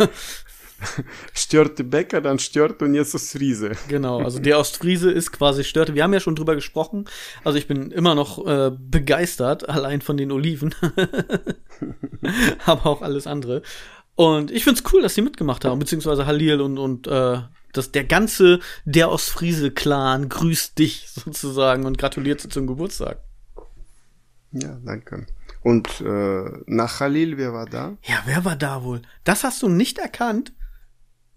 Störte 1.34 1.84
Bäcker, 1.86 2.20
dann 2.20 2.40
Störte 2.40 2.84
und 2.86 2.94
jetzt 2.94 3.16
Ostfriese. 3.16 3.72
Genau, 3.88 4.20
also 4.22 4.40
der 4.42 4.60
Ostfriese 4.60 5.12
ist 5.12 5.32
quasi 5.32 5.64
Störte. 5.64 5.96
Wir 5.96 6.04
haben 6.04 6.14
ja 6.14 6.20
schon 6.20 6.36
drüber 6.36 6.56
gesprochen. 6.56 7.06
Also 7.46 7.58
ich 7.58 7.68
bin 7.68 7.92
immer 7.92 8.16
noch 8.16 8.46
äh, 8.46 8.72
begeistert, 8.78 9.70
allein 9.70 10.02
von 10.02 10.18
den 10.18 10.32
Oliven. 10.32 10.76
Aber 12.66 12.86
auch 12.88 13.02
alles 13.02 13.28
andere. 13.28 13.62
Und 14.16 14.52
ich 14.52 14.64
find's 14.64 14.84
cool, 14.94 15.02
dass 15.02 15.16
sie 15.16 15.22
mitgemacht 15.22 15.66
haben, 15.66 15.80
beziehungsweise 15.80 16.26
Halil 16.26 16.62
und, 16.62 16.78
und 16.78 17.08
äh, 17.08 17.42
dass 17.74 17.92
der 17.92 18.04
ganze 18.04 18.60
der 18.86 19.12
Ostfriese-Clan 19.12 20.30
grüßt 20.30 20.78
dich 20.78 21.10
sozusagen 21.14 21.86
und 21.86 21.98
gratuliert 21.98 22.44
dir 22.44 22.50
zum 22.50 22.68
Geburtstag. 22.68 23.24
Ja, 24.52 24.78
danke. 24.86 25.26
Und 25.64 26.02
äh, 26.02 26.44
nach 26.68 27.00
Khalil, 27.00 27.38
wer 27.38 27.54
war 27.54 27.66
da? 27.66 27.98
Ja, 28.04 28.22
wer 28.26 28.46
war 28.46 28.56
da 28.56 28.84
wohl? 28.84 29.02
Das 29.24 29.44
hast 29.44 29.64
du 29.64 29.70
nicht 29.70 29.98
erkannt? 29.98 30.54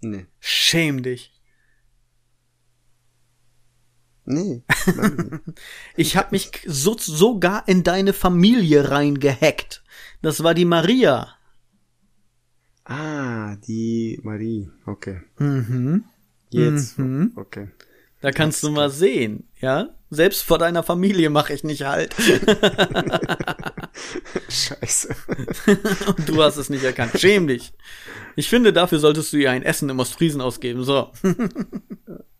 Nee. 0.01 0.27
Schäm 0.39 1.01
dich. 1.01 1.33
Nee. 4.25 4.63
ich 5.95 6.17
habe 6.17 6.29
mich 6.31 6.51
so, 6.65 6.97
sogar 6.97 7.67
in 7.67 7.83
deine 7.83 8.11
Familie 8.11 8.91
reingehackt. 8.91 9.83
Das 10.21 10.43
war 10.43 10.53
die 10.53 10.65
Maria. 10.65 11.36
Ah, 12.87 13.55
die 13.67 14.19
Marie. 14.23 14.69
Okay. 14.85 15.21
Mhm. 15.39 16.05
Jetzt. 16.49 16.97
Mhm. 16.97 17.33
Okay. 17.35 17.67
Da 18.21 18.31
kannst 18.31 18.63
du 18.63 18.71
mal 18.71 18.89
sehen, 18.89 19.43
ja? 19.59 19.89
Selbst 20.09 20.43
vor 20.43 20.57
deiner 20.57 20.83
Familie 20.83 21.29
mache 21.29 21.53
ich 21.53 21.65
nicht 21.65 21.83
halt. 21.83 22.15
Scheiße. 24.49 25.13
Und 26.07 26.29
du 26.29 26.41
hast 26.41 26.55
es 26.55 26.69
nicht 26.69 26.83
erkannt. 26.83 27.19
Schäm 27.19 27.47
dich. 27.47 27.73
Ich 28.35 28.49
finde, 28.49 28.71
dafür 28.71 28.99
solltest 28.99 29.33
du 29.33 29.37
ihr 29.37 29.51
ein 29.51 29.63
Essen 29.63 29.89
im 29.89 29.99
Ostfriesen 29.99 30.39
ausgeben. 30.39 30.83
So. 30.83 31.11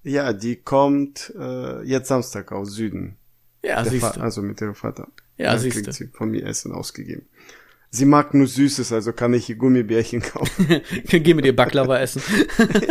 ja, 0.03 0.31
die 0.31 0.55
kommt 0.55 1.33
äh, 1.37 1.83
jetzt 1.83 2.07
Samstag 2.07 2.53
aus 2.53 2.71
Süden. 2.71 3.17
Ja, 3.63 3.83
siehst 3.83 4.15
du. 4.15 4.21
Also 4.21 4.41
mit 4.41 4.61
ihrem 4.61 4.75
Vater. 4.75 5.09
Ja, 5.37 5.51
Dann 5.51 5.59
siehst 5.59 5.85
du. 5.85 5.91
sie 5.91 6.07
von 6.07 6.31
mir 6.31 6.45
Essen 6.45 6.71
ausgegeben. 6.71 7.27
Sie 7.89 8.05
mag 8.05 8.33
nur 8.33 8.47
Süßes, 8.47 8.91
also 8.91 9.13
kann 9.13 9.33
ich 9.33 9.49
ihr 9.49 9.55
Gummibärchen 9.55 10.21
kaufen. 10.21 10.81
Geh 11.09 11.33
mit 11.33 11.45
ihr 11.45 11.55
Baklava 11.55 11.99
essen. 12.01 12.21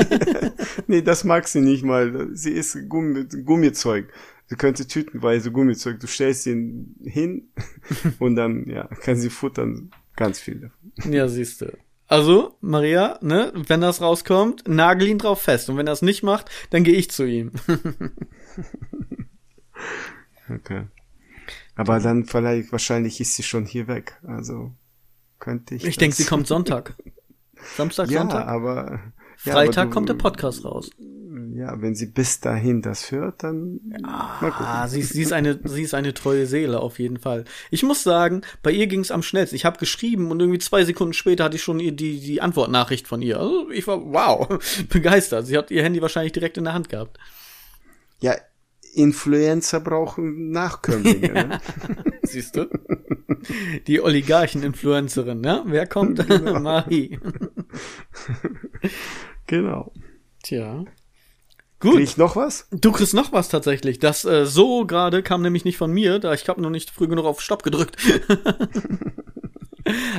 nee, 0.86 1.02
das 1.02 1.24
mag 1.24 1.46
sie 1.48 1.60
nicht 1.60 1.84
mal. 1.84 2.28
Sie 2.32 2.52
isst 2.52 2.88
Gummi, 2.88 3.26
Gummizeug. 3.44 4.12
Sie 4.46 4.56
könnte 4.56 4.86
tütenweise 4.86 5.50
Gummizeug. 5.52 6.00
Du 6.00 6.06
stellst 6.06 6.46
ihn 6.46 6.96
hin 7.04 7.48
und 8.20 8.36
dann, 8.36 8.66
ja, 8.68 8.84
kann 9.02 9.16
sie 9.16 9.30
futtern. 9.30 9.90
Ganz 10.14 10.40
viel 10.40 10.60
davon. 10.60 11.12
Ja, 11.12 11.28
siehst 11.28 11.60
du. 11.60 11.76
Also, 12.08 12.56
Maria, 12.60 13.18
ne, 13.20 13.52
wenn 13.54 13.80
das 13.80 14.00
rauskommt, 14.00 14.66
nagel 14.68 15.08
ihn 15.08 15.18
drauf 15.18 15.42
fest. 15.42 15.68
Und 15.68 15.76
wenn 15.76 15.88
er 15.88 15.92
es 15.92 16.02
nicht 16.02 16.22
macht, 16.22 16.48
dann 16.70 16.84
gehe 16.84 16.94
ich 16.94 17.10
zu 17.10 17.24
ihm. 17.24 17.50
okay. 20.48 20.84
Aber 21.74 21.98
dann 21.98 22.24
vielleicht, 22.24 22.72
wahrscheinlich 22.72 23.20
ist 23.20 23.34
sie 23.34 23.42
schon 23.42 23.66
hier 23.66 23.88
weg. 23.88 24.18
Also, 24.22 24.72
könnte 25.46 25.76
ich. 25.76 25.84
Ich 25.84 25.96
denke, 25.96 26.16
sie 26.16 26.24
kommt 26.24 26.46
Sonntag. 26.54 26.94
Samstag, 27.76 28.10
ja, 28.10 28.20
Sonntag. 28.20 28.48
Aber, 28.48 29.00
ja, 29.44 29.52
Freitag 29.52 29.76
aber 29.76 29.86
du, 29.86 29.94
kommt 29.94 30.08
der 30.08 30.14
Podcast 30.14 30.64
raus. 30.64 30.90
Ja, 31.54 31.80
wenn 31.80 31.94
sie 31.94 32.06
bis 32.06 32.40
dahin 32.40 32.82
das 32.82 33.12
hört, 33.12 33.44
dann. 33.44 33.80
Ah, 34.02 34.88
sie, 34.88 35.02
sie, 35.02 35.22
ist 35.22 35.32
eine, 35.32 35.60
sie 35.62 35.82
ist 35.82 35.94
eine 35.94 36.14
treue 36.14 36.46
Seele, 36.46 36.80
auf 36.80 36.98
jeden 36.98 37.18
Fall. 37.18 37.44
Ich 37.70 37.84
muss 37.84 38.02
sagen, 38.02 38.42
bei 38.64 38.72
ihr 38.72 38.88
ging 38.88 39.00
es 39.00 39.12
am 39.12 39.22
schnellsten. 39.22 39.54
Ich 39.54 39.64
habe 39.64 39.78
geschrieben 39.78 40.32
und 40.32 40.40
irgendwie 40.40 40.58
zwei 40.58 40.84
Sekunden 40.84 41.14
später 41.14 41.44
hatte 41.44 41.56
ich 41.56 41.62
schon 41.62 41.78
die, 41.78 41.94
die 41.94 42.40
Antwortnachricht 42.42 43.06
von 43.06 43.22
ihr. 43.22 43.38
Also 43.38 43.70
ich 43.70 43.86
war, 43.86 44.04
wow, 44.04 44.58
begeistert. 44.88 45.46
Sie 45.46 45.56
hat 45.56 45.70
ihr 45.70 45.84
Handy 45.84 46.02
wahrscheinlich 46.02 46.32
direkt 46.32 46.58
in 46.58 46.64
der 46.64 46.74
Hand 46.74 46.88
gehabt. 46.88 47.18
Ja, 48.20 48.34
Influencer 48.96 49.80
brauchen 49.80 50.50
Nachkömmlinge. 50.50 51.26
Ne? 51.36 51.60
Siehst 52.22 52.56
du? 52.56 52.68
Die 53.86 54.00
Oligarchen-Influencerin, 54.00 55.40
ne? 55.40 55.62
Wer 55.66 55.86
kommt? 55.86 56.18
Genau. 56.28 56.60
Marie. 56.60 57.18
genau. 59.46 59.92
Tja. 60.42 60.84
Gut. 61.78 61.92
Krieg 61.92 62.02
ich 62.02 62.16
noch 62.16 62.36
was? 62.36 62.66
Du 62.72 62.90
kriegst 62.90 63.14
noch 63.14 63.32
was 63.32 63.48
tatsächlich. 63.48 63.98
Das 63.98 64.24
äh, 64.24 64.46
so 64.46 64.86
gerade 64.86 65.22
kam 65.22 65.42
nämlich 65.42 65.64
nicht 65.64 65.76
von 65.76 65.92
mir, 65.92 66.18
da 66.18 66.32
ich 66.32 66.48
habe 66.48 66.62
noch 66.62 66.70
nicht 66.70 66.90
früh 66.90 67.06
genug 67.06 67.26
auf 67.26 67.42
Stopp 67.42 67.62
gedrückt. 67.62 67.96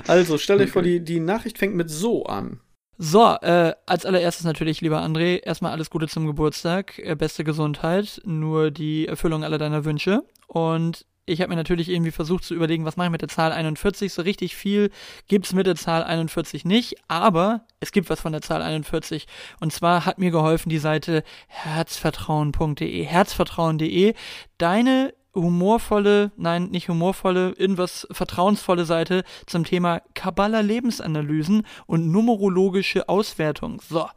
also, 0.08 0.38
stell 0.38 0.58
euch 0.58 0.64
okay. 0.64 0.72
vor, 0.72 0.82
die, 0.84 1.04
die 1.04 1.20
Nachricht 1.20 1.58
fängt 1.58 1.76
mit 1.76 1.90
so 1.90 2.26
an. 2.26 2.62
So, 3.00 3.36
äh, 3.42 3.74
als 3.86 4.06
allererstes 4.06 4.44
natürlich, 4.44 4.82
lieber 4.82 5.02
André, 5.02 5.44
erstmal 5.44 5.72
alles 5.72 5.92
Gute 5.92 6.08
zum 6.08 6.26
Geburtstag, 6.26 6.98
äh, 6.98 7.16
beste 7.16 7.44
Gesundheit, 7.44 8.22
nur 8.26 8.72
die 8.72 9.08
Erfüllung 9.08 9.44
aller 9.44 9.60
deiner 9.60 9.86
Wünsche. 9.86 10.24
Und 10.48 11.06
ich 11.28 11.42
habe 11.42 11.50
mir 11.50 11.58
natürlich 11.58 11.90
irgendwie 11.90 12.12
versucht 12.12 12.44
zu 12.44 12.56
überlegen, 12.56 12.86
was 12.86 12.98
mache 12.98 13.08
ich 13.08 13.12
mit 13.12 13.22
der 13.22 13.28
Zahl 13.28 13.52
41. 13.52 14.12
So 14.12 14.24
richtig 14.24 14.56
viel 14.56 14.90
gibt's 15.28 15.54
mit 15.54 15.68
der 15.68 15.76
Zahl 15.76 16.04
41 16.04 16.66
nicht, 16.66 16.96
aber 17.08 17.66
es 17.82 17.92
gibt 17.92 18.10
was 18.10 18.22
von 18.22 18.32
der 18.32 18.42
Zahl 18.42 18.62
41. 18.64 19.28
Und 19.60 19.72
zwar 19.72 20.06
hat 20.06 20.18
mir 20.18 20.32
geholfen 20.32 20.70
die 20.70 20.80
Seite 20.80 21.24
herzvertrauen.de. 21.50 23.04
Herzvertrauen.de. 23.04 24.16
Deine 24.58 25.14
humorvolle, 25.42 26.32
nein, 26.38 26.66
nicht 26.66 26.90
humorvolle, 26.90 27.54
irgendwas 27.58 28.08
vertrauensvolle 28.12 28.86
Seite 28.86 29.24
zum 29.46 29.64
Thema 29.64 30.02
Kabbalah 30.14 30.62
Lebensanalysen 30.62 31.66
und 31.86 32.12
numerologische 32.12 33.08
Auswertung. 33.10 33.82
So. 33.88 34.08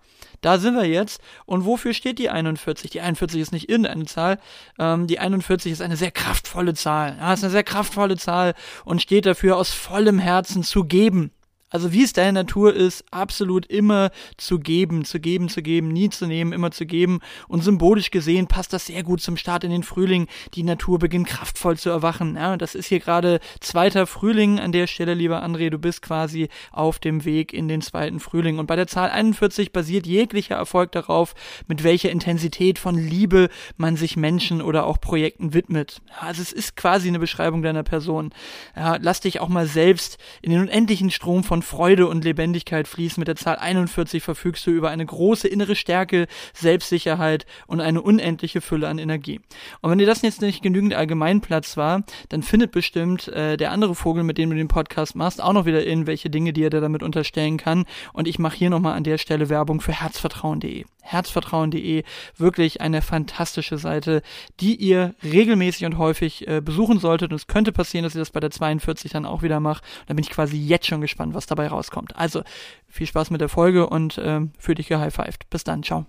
Da 0.41 0.59
sind 0.59 0.75
wir 0.75 0.87
jetzt. 0.87 1.21
Und 1.45 1.65
wofür 1.65 1.93
steht 1.93 2.19
die 2.19 2.31
41? 2.31 2.91
Die 2.91 3.01
41 3.01 3.41
ist 3.41 3.53
nicht 3.53 3.69
irgendeine 3.69 4.07
Zahl. 4.07 4.39
Ähm, 4.79 5.07
die 5.07 5.19
41 5.19 5.73
ist 5.73 5.83
eine 5.83 5.97
sehr 5.97 6.11
kraftvolle 6.11 6.75
Zahl. 6.75 7.17
Ja, 7.19 7.35
ist 7.35 7.45
eine 7.45 7.51
sehr 7.51 7.63
kraftvolle 7.63 8.17
Zahl 8.17 8.55
und 8.85 9.03
steht 9.03 9.27
dafür, 9.27 9.57
aus 9.57 9.73
vollem 9.73 10.19
Herzen 10.19 10.63
zu 10.63 10.85
geben. 10.85 11.31
Also 11.71 11.93
wie 11.93 12.03
es 12.03 12.13
deine 12.13 12.33
Natur 12.33 12.75
ist, 12.75 13.05
absolut 13.11 13.67
immer 13.67 14.11
zu 14.37 14.59
geben, 14.59 15.05
zu 15.05 15.21
geben, 15.21 15.49
zu 15.49 15.63
geben, 15.63 15.89
nie 15.89 16.11
zu 16.11 16.27
nehmen, 16.27 16.53
immer 16.53 16.73
zu 16.73 16.85
geben. 16.85 17.21
Und 17.49 17.63
symbolisch 17.63 18.11
gesehen 18.11 18.49
passt 18.49 18.73
das 18.73 18.87
sehr 18.87 19.03
gut 19.03 19.21
zum 19.21 19.37
Start 19.37 19.65
in 19.65 19.71
den 19.71 19.85
Frühling. 19.85 20.27
Die 20.55 20.65
Natur 20.65 20.99
beginnt 20.99 21.29
kraftvoll 21.29 21.79
zu 21.79 21.89
erwachen. 21.91 22.35
Ja, 22.35 22.57
das 22.57 22.75
ist 22.75 22.87
hier 22.87 23.01
gerade 23.01 23.41
zweiter 23.61 24.07
Frühling 24.07 24.59
an 24.59 24.73
der 24.73 24.89
Stelle, 24.89 25.15
lieber 25.15 25.45
André. 25.45 25.71
Du 25.71 25.79
bist 25.79 26.03
quasi 26.03 26.49
auf 26.73 26.99
dem 26.99 27.25
Weg 27.25 27.53
in 27.53 27.69
den 27.69 27.83
zweiten 27.83 28.19
Frühling. 28.19 28.59
Und 28.59 28.67
bei 28.67 28.77
der 28.77 28.89
Zahl 28.89 29.11
41 29.11 29.73
basiert 29.73 30.07
jeglicher 30.07 30.57
Erfolg 30.57 30.91
darauf, 30.93 31.35
mit 31.69 31.85
welcher 31.85 32.11
Intensität 32.11 32.79
von 32.79 32.97
Liebe 32.97 33.49
man 33.77 33.97
sich 33.97 34.17
Menschen 34.17 34.61
oder 34.61 34.87
auch 34.87 35.01
Projekten 35.01 35.55
widmet. 35.55 36.03
Ja, 36.09 36.29
also 36.29 36.43
es 36.43 36.53
ist 36.53 36.77
quasi 36.77 37.09
eine 37.09 37.21
Beschreibung 37.21 37.63
deiner 37.63 37.85
Person. 37.85 38.33
Ja, 38.75 38.99
lass 39.01 39.21
dich 39.21 39.41
auch 39.41 39.49
mal 39.49 39.67
selbst 39.67 40.19
in 40.43 40.51
den 40.51 40.63
unendlichen 40.63 41.11
Strom 41.11 41.45
von 41.45 41.60
von 41.61 41.63
Freude 41.63 42.07
und 42.07 42.25
Lebendigkeit 42.25 42.89
fließen. 42.89 43.21
Mit 43.21 43.29
der 43.29 43.37
Zahl 43.37 43.57
41 43.57 44.23
verfügst 44.23 44.67
du 44.67 44.71
über 44.71 44.91
eine 44.91 45.05
große 45.05 45.47
innere 45.47 45.77
Stärke, 45.77 46.27
Selbstsicherheit 46.55 47.45
und 47.67 47.81
eine 47.81 48.01
unendliche 48.01 48.61
Fülle 48.61 48.89
an 48.89 48.99
Energie. 48.99 49.41
Und 49.81 49.91
wenn 49.91 49.99
dir 49.99 50.07
das 50.07 50.23
jetzt 50.23 50.41
nicht 50.41 50.63
genügend 50.63 50.95
Allgemeinplatz 50.95 51.77
war, 51.77 52.03
dann 52.31 52.43
findet 52.43 52.73
bestimmt 52.73 53.29
äh, 53.29 53.57
der 53.57 53.73
andere 53.73 53.95
Vogel, 53.95 54.25
mit 54.25 54.39
dem 54.39 54.51
du 54.51 54.57
den 54.57 54.69
Podcast 54.69 55.17
machst, 55.17 55.43
auch 55.43 55.53
noch 55.53 55.67
wieder 55.67 55.85
irgendwelche 55.87 56.31
Dinge, 56.31 56.53
die 56.53 56.63
er 56.63 56.71
damit 56.71 57.03
unterstellen 57.03 57.59
kann. 57.59 57.85
Und 58.13 58.27
ich 58.27 58.39
mache 58.39 58.57
hier 58.57 58.71
nochmal 58.71 58.97
an 58.97 59.05
der 59.05 59.19
Stelle 59.19 59.49
Werbung 59.49 59.81
für 59.81 59.93
herzvertrauen.de. 59.93 60.85
Herzvertrauen.de, 61.03 62.05
wirklich 62.37 62.81
eine 62.81 63.03
fantastische 63.03 63.79
Seite, 63.79 64.23
die 64.61 64.77
ihr 64.77 65.15
regelmäßig 65.23 65.87
und 65.87 65.99
häufig 65.99 66.47
äh, 66.49 66.61
besuchen 66.61 66.99
solltet. 66.99 67.31
Und 67.31 67.37
es 67.37 67.47
könnte 67.47 67.73
passieren, 67.73 68.05
dass 68.05 68.15
ihr 68.15 68.21
das 68.21 68.31
bei 68.31 68.41
der 68.41 68.51
42 68.51 69.13
dann 69.13 69.27
auch 69.27 69.43
wieder 69.43 69.61
macht. 69.61 69.85
Da 70.07 70.15
bin 70.15 70.25
ich 70.25 70.31
quasi 70.31 70.57
jetzt 70.57 70.87
schon 70.87 71.01
gespannt, 71.01 71.35
was 71.35 71.47
dabei 71.47 71.69
rauskommt. 71.69 72.17
Also 72.17 72.43
viel 72.89 73.07
Spaß 73.07 73.31
mit 73.31 73.41
der 73.41 73.49
Folge 73.49 73.89
und 73.89 74.19
äh, 74.19 74.41
für 74.59 74.75
dich 74.75 74.89
gehighfived. 74.89 75.49
Bis 75.51 75.65
dann, 75.65 75.83
ciao. 75.83 76.07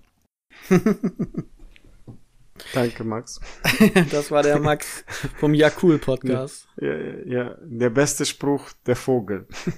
Danke, 2.74 3.04
Max. 3.04 3.40
das 4.12 4.32
war 4.32 4.44
der 4.44 4.60
Max 4.60 5.04
vom 5.40 5.54
Jakul 5.54 5.98
Podcast. 5.98 6.68
Ja, 6.80 6.88
ja, 6.88 7.14
ja, 7.26 7.56
der 7.62 7.90
beste 7.90 8.26
Spruch, 8.26 8.70
der 8.86 8.96
Vogel. 8.96 9.48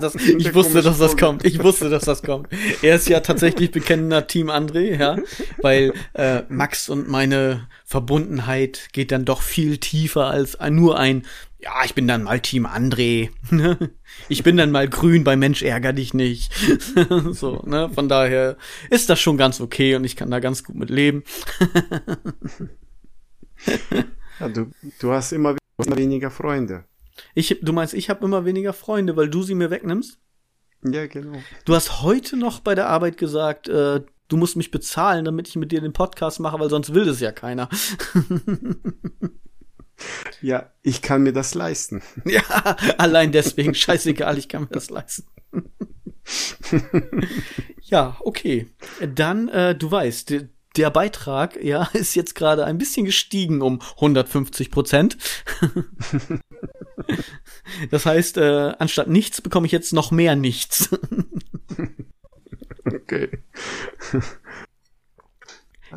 das, 0.00 0.14
ich 0.14 0.54
wusste, 0.54 0.82
dass 0.82 0.98
das 0.98 1.12
Vogel. 1.12 1.26
kommt. 1.26 1.44
Ich 1.44 1.62
wusste, 1.62 1.90
dass 1.90 2.04
das 2.04 2.22
kommt. 2.22 2.48
Er 2.82 2.96
ist 2.96 3.08
ja 3.08 3.20
tatsächlich 3.20 3.70
bekennender 3.70 4.26
Team 4.26 4.50
André, 4.50 4.98
ja, 4.98 5.16
weil 5.60 5.92
äh, 6.14 6.42
Max 6.48 6.88
und 6.88 7.08
meine 7.08 7.68
Verbundenheit 7.84 8.88
geht 8.92 9.12
dann 9.12 9.24
doch 9.24 9.42
viel 9.42 9.78
tiefer 9.78 10.26
als 10.26 10.58
nur 10.70 10.98
ein 10.98 11.24
ja, 11.64 11.84
ich 11.84 11.94
bin 11.94 12.06
dann 12.06 12.24
mal 12.24 12.40
Team 12.40 12.66
André. 12.66 13.30
Ne? 13.50 13.90
ich 14.28 14.42
bin 14.42 14.58
dann 14.58 14.70
mal 14.70 14.86
grün 14.86 15.24
bei 15.24 15.34
Mensch 15.34 15.62
ärger 15.62 15.94
dich 15.94 16.12
nicht. 16.12 16.52
so, 17.30 17.62
ne? 17.64 17.88
Von 17.88 18.08
daher 18.08 18.58
ist 18.90 19.08
das 19.08 19.18
schon 19.18 19.38
ganz 19.38 19.62
okay 19.62 19.94
und 19.94 20.04
ich 20.04 20.14
kann 20.14 20.30
da 20.30 20.40
ganz 20.40 20.62
gut 20.62 20.76
mit 20.76 20.90
leben. 20.90 21.24
ja, 24.40 24.48
du, 24.48 24.70
du 24.98 25.12
hast 25.12 25.32
immer 25.32 25.56
weniger 25.78 26.30
Freunde. 26.30 26.84
Ich, 27.34 27.60
du 27.62 27.72
meinst, 27.72 27.94
ich 27.94 28.10
habe 28.10 28.26
immer 28.26 28.44
weniger 28.44 28.74
Freunde, 28.74 29.16
weil 29.16 29.30
du 29.30 29.42
sie 29.42 29.54
mir 29.54 29.70
wegnimmst? 29.70 30.18
Ja, 30.82 31.06
genau. 31.06 31.38
Du 31.64 31.74
hast 31.74 32.02
heute 32.02 32.36
noch 32.36 32.60
bei 32.60 32.74
der 32.74 32.88
Arbeit 32.88 33.16
gesagt, 33.16 33.68
äh, 33.68 34.02
du 34.28 34.36
musst 34.36 34.56
mich 34.56 34.70
bezahlen, 34.70 35.24
damit 35.24 35.48
ich 35.48 35.56
mit 35.56 35.72
dir 35.72 35.80
den 35.80 35.94
Podcast 35.94 36.40
mache, 36.40 36.60
weil 36.60 36.68
sonst 36.68 36.92
will 36.92 37.06
das 37.06 37.20
ja 37.20 37.32
keiner. 37.32 37.70
Ja, 40.40 40.70
ich 40.82 41.02
kann 41.02 41.22
mir 41.22 41.32
das 41.32 41.54
leisten. 41.54 42.02
ja, 42.24 42.42
allein 42.98 43.32
deswegen, 43.32 43.74
scheißegal, 43.74 44.38
ich 44.38 44.48
kann 44.48 44.62
mir 44.62 44.68
das 44.68 44.90
leisten. 44.90 45.26
ja, 47.82 48.16
okay. 48.20 48.68
Dann, 49.14 49.48
äh, 49.48 49.74
du 49.74 49.90
weißt, 49.90 50.34
der, 50.76 50.90
Beitrag, 50.90 51.62
ja, 51.62 51.84
ist 51.92 52.14
jetzt 52.14 52.34
gerade 52.34 52.64
ein 52.64 52.78
bisschen 52.78 53.06
gestiegen 53.06 53.62
um 53.62 53.80
150 53.96 54.70
Prozent. 54.70 55.16
das 57.90 58.06
heißt, 58.06 58.38
äh, 58.38 58.74
anstatt 58.78 59.08
nichts 59.08 59.40
bekomme 59.40 59.66
ich 59.66 59.72
jetzt 59.72 59.92
noch 59.92 60.10
mehr 60.10 60.36
nichts. 60.36 60.90
Okay. 62.84 63.30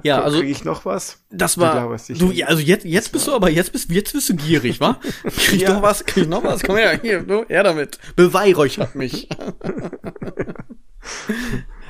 Ja, 0.04 0.22
also 0.22 0.40
Krieg 0.40 0.50
ich 0.50 0.64
noch 0.64 0.86
was? 0.86 1.24
das 1.30 1.58
war 1.58 1.74
glaubst, 1.88 2.10
du 2.10 2.32
ja, 2.32 2.48
also 2.48 2.62
jetzt 2.62 2.86
jetzt 2.86 3.12
bist 3.12 3.28
du 3.28 3.34
aber 3.34 3.50
jetzt 3.50 3.72
bist 3.72 3.92
jetzt 3.92 4.14
bist 4.14 4.30
du 4.30 4.36
gierig, 4.36 4.80
wa? 4.80 5.00
Krieg 5.24 5.54
ich 5.56 5.62
Ja. 5.62 5.74
noch 5.74 5.82
was? 5.82 6.06
Krieg 6.06 6.24
ich 6.24 6.30
noch 6.30 6.44
was? 6.44 6.64
Komm 6.64 6.78
her, 6.78 7.00
hier, 7.02 7.22
du, 7.22 7.46
her 7.48 7.64
damit. 7.64 7.98
Beweihräuchert 8.16 8.96
mich. 8.96 9.30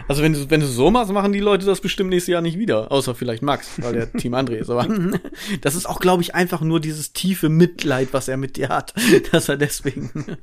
Also 0.07 0.23
wenn 0.23 0.31
du 0.31 0.49
wenn 0.49 0.61
du 0.61 0.67
so 0.67 0.89
machst, 0.89 1.11
machen 1.11 1.33
die 1.33 1.41
Leute 1.41 1.65
das 1.65 1.81
bestimmt 1.81 2.11
nächstes 2.11 2.31
Jahr 2.31 2.41
nicht 2.41 2.57
wieder, 2.57 2.91
außer 2.93 3.13
vielleicht 3.13 3.41
Max, 3.43 3.71
weil 3.81 3.91
der 3.93 4.11
Team 4.13 4.35
André 4.35 4.53
ist. 4.55 4.69
Aber 4.69 4.87
das 5.61 5.75
ist 5.75 5.85
auch, 5.85 5.99
glaube 5.99 6.21
ich, 6.23 6.33
einfach 6.33 6.61
nur 6.61 6.79
dieses 6.79 7.11
tiefe 7.11 7.49
Mitleid, 7.49 8.09
was 8.13 8.29
er 8.29 8.37
mit 8.37 8.55
dir 8.55 8.69
hat, 8.69 8.93
dass 9.33 9.49
er 9.49 9.57
deswegen. 9.57 10.37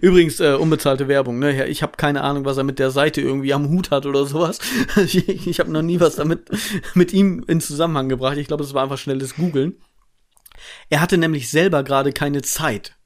Übrigens 0.00 0.40
äh, 0.40 0.54
unbezahlte 0.54 1.08
Werbung. 1.08 1.38
Ne, 1.38 1.66
ich 1.66 1.82
habe 1.82 1.96
keine 1.96 2.22
Ahnung, 2.22 2.44
was 2.44 2.56
er 2.56 2.64
mit 2.64 2.78
der 2.78 2.90
Seite 2.90 3.20
irgendwie 3.20 3.52
am 3.52 3.68
Hut 3.68 3.90
hat 3.90 4.06
oder 4.06 4.26
sowas. 4.26 4.58
Ich, 4.96 5.46
ich 5.46 5.60
habe 5.60 5.70
noch 5.70 5.82
nie 5.82 6.00
was 6.00 6.16
damit 6.16 6.48
mit 6.94 7.12
ihm 7.12 7.44
in 7.46 7.60
Zusammenhang 7.60 8.08
gebracht. 8.08 8.38
Ich 8.38 8.48
glaube, 8.48 8.64
es 8.64 8.74
war 8.74 8.82
einfach 8.82 8.98
schnelles 8.98 9.36
Googeln. 9.36 9.76
Er 10.88 11.00
hatte 11.00 11.18
nämlich 11.18 11.50
selber 11.50 11.82
gerade 11.82 12.12
keine 12.12 12.42
Zeit, 12.42 12.96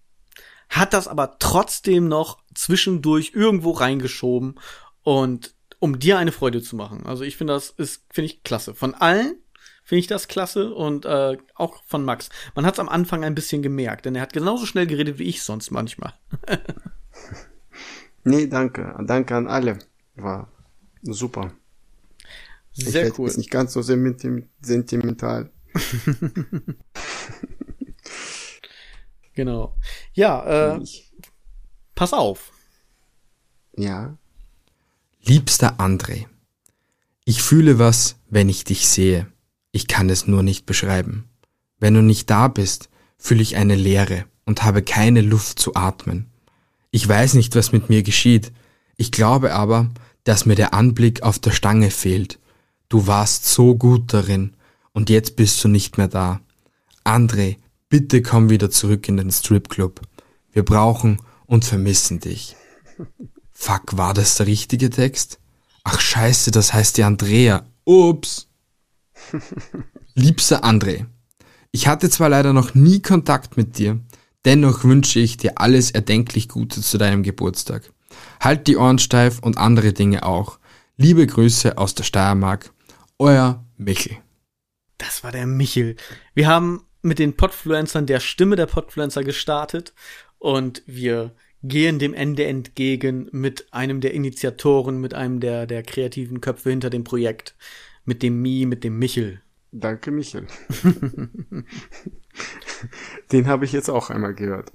hat 0.68 0.92
das 0.92 1.08
aber 1.08 1.36
trotzdem 1.38 2.08
noch 2.08 2.38
zwischendurch 2.54 3.32
irgendwo 3.34 3.72
reingeschoben 3.72 4.58
und 5.02 5.54
um 5.78 5.98
dir 5.98 6.18
eine 6.18 6.32
Freude 6.32 6.62
zu 6.62 6.76
machen. 6.76 7.06
Also 7.06 7.24
ich 7.24 7.36
finde 7.36 7.54
das 7.54 7.70
ist 7.70 8.04
finde 8.12 8.26
ich 8.26 8.42
klasse. 8.44 8.74
Von 8.74 8.94
allen 8.94 9.34
finde 9.90 9.98
ich 10.02 10.06
das 10.06 10.28
klasse 10.28 10.72
und 10.72 11.04
äh, 11.04 11.36
auch 11.56 11.82
von 11.84 12.04
Max. 12.04 12.28
Man 12.54 12.64
hat 12.64 12.74
es 12.74 12.78
am 12.80 12.88
Anfang 12.88 13.24
ein 13.24 13.34
bisschen 13.34 13.60
gemerkt, 13.60 14.04
denn 14.06 14.14
er 14.14 14.22
hat 14.22 14.32
genauso 14.32 14.64
schnell 14.64 14.86
geredet 14.86 15.18
wie 15.18 15.24
ich 15.24 15.42
sonst 15.42 15.70
manchmal. 15.72 16.14
Nee, 18.22 18.46
danke. 18.46 18.94
Danke 19.06 19.34
an 19.34 19.48
alle. 19.48 19.78
War 20.14 20.46
super. 21.02 21.52
ich 22.74 22.84
Sehr 22.84 23.04
werd 23.04 23.18
cool. 23.18 23.26
jetzt 23.28 23.38
nicht 23.38 23.50
ganz 23.50 23.72
so 23.72 23.80
senti- 23.80 24.46
sentimental. 24.60 25.50
Genau. 29.34 29.76
Ja, 30.12 30.74
äh, 30.76 30.82
Ich, 30.82 31.10
pass 31.94 32.12
auf. 32.12 32.52
ja. 33.76 34.16
Liebster 35.22 35.78
André, 35.78 36.26
ich 37.24 37.42
fühle 37.42 37.78
was, 37.78 38.16
wenn 38.30 38.48
ich 38.48 38.64
dich 38.64 38.86
sehe. 38.88 39.30
Ich 39.72 39.86
kann 39.86 40.10
es 40.10 40.26
nur 40.26 40.42
nicht 40.42 40.66
beschreiben. 40.66 41.28
Wenn 41.78 41.94
du 41.94 42.02
nicht 42.02 42.28
da 42.30 42.48
bist, 42.48 42.88
fühle 43.18 43.42
ich 43.42 43.56
eine 43.56 43.74
Leere 43.76 44.24
und 44.44 44.62
habe 44.64 44.82
keine 44.82 45.20
Luft 45.20 45.58
zu 45.58 45.74
atmen. 45.74 46.26
Ich 46.90 47.06
weiß 47.06 47.34
nicht, 47.34 47.54
was 47.54 47.72
mit 47.72 47.88
mir 47.88 48.02
geschieht. 48.02 48.52
Ich 48.96 49.12
glaube 49.12 49.54
aber, 49.54 49.90
dass 50.24 50.46
mir 50.46 50.56
der 50.56 50.74
Anblick 50.74 51.22
auf 51.22 51.38
der 51.38 51.52
Stange 51.52 51.90
fehlt. 51.90 52.38
Du 52.88 53.06
warst 53.06 53.46
so 53.46 53.76
gut 53.76 54.12
darin 54.12 54.54
und 54.92 55.08
jetzt 55.08 55.36
bist 55.36 55.62
du 55.62 55.68
nicht 55.68 55.98
mehr 55.98 56.08
da. 56.08 56.40
André, 57.04 57.56
bitte 57.88 58.22
komm 58.22 58.50
wieder 58.50 58.70
zurück 58.70 59.08
in 59.08 59.16
den 59.16 59.30
Stripclub. 59.30 60.00
Wir 60.52 60.64
brauchen 60.64 61.22
und 61.46 61.64
vermissen 61.64 62.20
dich. 62.20 62.56
Fuck, 63.52 63.96
war 63.96 64.14
das 64.14 64.36
der 64.36 64.46
richtige 64.46 64.90
Text? 64.90 65.38
Ach 65.84 66.00
scheiße, 66.00 66.50
das 66.50 66.72
heißt 66.72 66.96
die 66.96 67.04
Andrea. 67.04 67.64
Ups. 67.84 68.49
Liebster 70.14 70.64
André, 70.64 71.06
ich 71.72 71.86
hatte 71.86 72.10
zwar 72.10 72.28
leider 72.28 72.52
noch 72.52 72.74
nie 72.74 73.00
Kontakt 73.00 73.56
mit 73.56 73.78
dir, 73.78 74.00
dennoch 74.44 74.84
wünsche 74.84 75.20
ich 75.20 75.36
dir 75.36 75.58
alles 75.58 75.90
erdenklich 75.90 76.48
Gute 76.48 76.80
zu 76.80 76.98
deinem 76.98 77.22
Geburtstag. 77.22 77.92
Halt 78.40 78.66
die 78.66 78.76
Ohren 78.76 78.98
steif 78.98 79.38
und 79.38 79.58
andere 79.58 79.92
Dinge 79.92 80.24
auch. 80.24 80.58
Liebe 80.96 81.26
Grüße 81.26 81.78
aus 81.78 81.94
der 81.94 82.04
Steiermark. 82.04 82.72
Euer 83.18 83.64
Michel. 83.76 84.16
Das 84.98 85.22
war 85.22 85.32
der 85.32 85.46
Michel. 85.46 85.96
Wir 86.34 86.48
haben 86.48 86.84
mit 87.02 87.18
den 87.18 87.36
Podfluencern 87.36 88.06
der 88.06 88.20
Stimme 88.20 88.56
der 88.56 88.66
Podfluencer 88.66 89.24
gestartet 89.24 89.94
und 90.38 90.82
wir 90.86 91.34
gehen 91.62 91.98
dem 91.98 92.14
Ende 92.14 92.46
entgegen 92.46 93.28
mit 93.32 93.72
einem 93.72 94.00
der 94.00 94.14
Initiatoren, 94.14 95.00
mit 95.00 95.14
einem 95.14 95.40
der, 95.40 95.66
der 95.66 95.82
kreativen 95.82 96.40
Köpfe 96.40 96.70
hinter 96.70 96.90
dem 96.90 97.04
Projekt, 97.04 97.54
mit 98.04 98.22
dem 98.22 98.40
Mi, 98.40 98.66
mit 98.66 98.84
dem 98.84 98.98
Michel. 98.98 99.42
Danke, 99.72 100.10
Michael. 100.10 100.46
Den 103.30 103.46
habe 103.46 103.64
ich 103.64 103.72
jetzt 103.72 103.88
auch 103.88 104.10
einmal 104.10 104.34
gehört. 104.34 104.72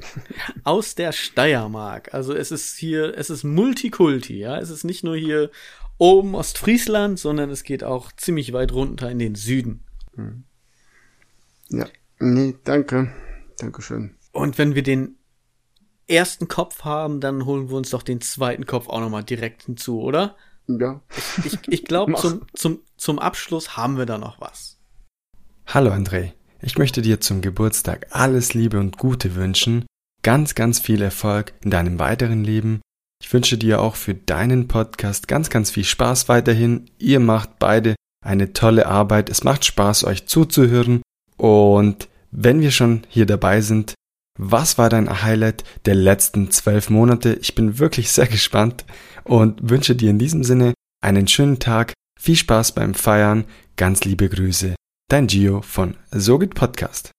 Aus 0.63 0.95
der 0.95 1.11
Steiermark. 1.11 2.13
Also 2.13 2.34
es 2.34 2.51
ist 2.51 2.78
hier, 2.78 3.17
es 3.17 3.30
ist 3.30 3.43
Multikulti, 3.43 4.38
ja. 4.38 4.57
Es 4.57 4.69
ist 4.69 4.86
nicht 4.86 5.03
nur 5.03 5.17
hier 5.17 5.51
oben 5.97 6.36
Ostfriesland, 6.36 7.19
sondern 7.19 7.49
es 7.49 7.63
geht 7.63 7.84
auch 7.84 8.11
ziemlich 8.13 8.53
weit 8.53 8.71
runter 8.71 9.11
in 9.11 9.19
den 9.19 9.36
Süden. 9.36 9.84
Ja. 11.69 11.88
Nee, 12.19 12.55
danke. 12.63 13.11
Dankeschön. 13.57 14.15
Und 14.32 14.57
wenn 14.57 14.76
wir 14.76 14.84
den 14.84 15.17
ersten 16.07 16.47
Kopf 16.47 16.84
haben, 16.84 17.19
dann 17.19 17.45
holen 17.45 17.69
wir 17.69 17.76
uns 17.76 17.89
doch 17.89 18.03
den 18.03 18.21
zweiten 18.21 18.65
Kopf 18.65 18.88
auch 18.88 18.99
nochmal 18.99 19.23
direkt 19.23 19.63
hinzu, 19.63 20.01
oder? 20.01 20.38
Ja. 20.68 21.01
Ich, 21.43 21.59
ich 21.68 21.86
glaube, 21.86 22.13
Mach. 22.13 22.22
zum, 22.22 22.41
zum, 22.53 22.80
zum 22.97 23.20
Abschluss 23.20 23.78
haben 23.78 23.97
wir 23.97 24.05
da 24.05 24.18
noch 24.18 24.39
was. 24.41 24.78
Hallo 25.68 25.91
André, 25.91 26.34
ich 26.61 26.78
möchte 26.78 27.01
dir 27.01 27.22
zum 27.22 27.41
Geburtstag 27.41 28.07
alles 28.11 28.53
Liebe 28.53 28.80
und 28.80 28.97
Gute 28.97 29.36
wünschen, 29.36 29.86
ganz, 30.24 30.55
ganz 30.55 30.80
viel 30.80 31.01
Erfolg 31.01 31.53
in 31.63 31.72
deinem 31.72 31.99
weiteren 31.99 32.43
Leben. 32.43 32.82
Ich 33.22 33.32
wünsche 33.32 33.57
dir 33.57 33.82
auch 33.82 33.95
für 33.95 34.13
deinen 34.13 34.68
Podcast 34.68 35.28
ganz, 35.28 35.49
ganz 35.49 35.72
viel 35.72 35.86
Spaß 35.86 36.30
weiterhin. 36.30 36.89
Ihr 36.97 37.20
macht 37.20 37.59
beide 37.59 37.95
eine 38.24 38.53
tolle 38.53 38.88
Arbeit. 38.88 39.30
Es 39.30 39.43
macht 39.43 39.66
Spaß, 39.66 40.03
euch 40.03 40.28
zuzuhören. 40.28 41.01
Und 41.38 42.09
wenn 42.32 42.61
wir 42.61 42.72
schon 42.72 43.03
hier 43.09 43.26
dabei 43.26 43.61
sind, 43.61 43.93
was 44.38 44.78
war 44.78 44.89
dein 44.89 45.24
Highlight 45.24 45.63
der 45.86 45.95
letzten 45.95 46.51
zwölf 46.51 46.89
Monate? 46.89 47.36
Ich 47.36 47.55
bin 47.55 47.80
wirklich 47.80 48.11
sehr 48.11 48.28
gespannt 48.28 48.86
und 49.26 49.69
wünsche 49.69 49.95
dir 49.95 50.09
in 50.09 50.19
diesem 50.19 50.43
Sinne 50.43 50.73
einen 51.01 51.28
schönen 51.28 51.59
Tag, 51.59 51.93
viel 52.17 52.36
Spaß 52.36 52.73
beim 52.73 52.93
Feiern, 52.93 53.45
ganz 53.76 54.05
liebe 54.05 54.30
Grüße. 54.30 54.76
Dein 55.09 55.28
Gio 55.28 55.61
von 55.61 55.97
Sogit 56.11 56.55
Podcast. 56.55 57.11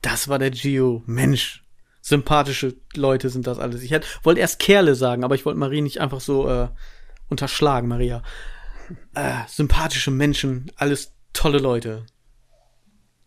Das 0.00 0.28
war 0.28 0.38
der 0.38 0.50
Gio. 0.50 1.02
Mensch, 1.06 1.64
sympathische 2.00 2.76
Leute 2.94 3.28
sind 3.28 3.46
das 3.46 3.58
alles. 3.58 3.82
Ich 3.82 3.90
hätte, 3.90 4.06
wollte 4.22 4.40
erst 4.40 4.58
Kerle 4.58 4.94
sagen, 4.94 5.24
aber 5.24 5.34
ich 5.34 5.44
wollte 5.44 5.58
Marie 5.58 5.82
nicht 5.82 6.00
einfach 6.00 6.20
so 6.20 6.48
äh, 6.48 6.68
unterschlagen, 7.28 7.88
Maria. 7.88 8.22
Äh, 9.14 9.42
sympathische 9.48 10.10
Menschen, 10.10 10.70
alles 10.76 11.12
tolle 11.32 11.58
Leute. 11.58 12.06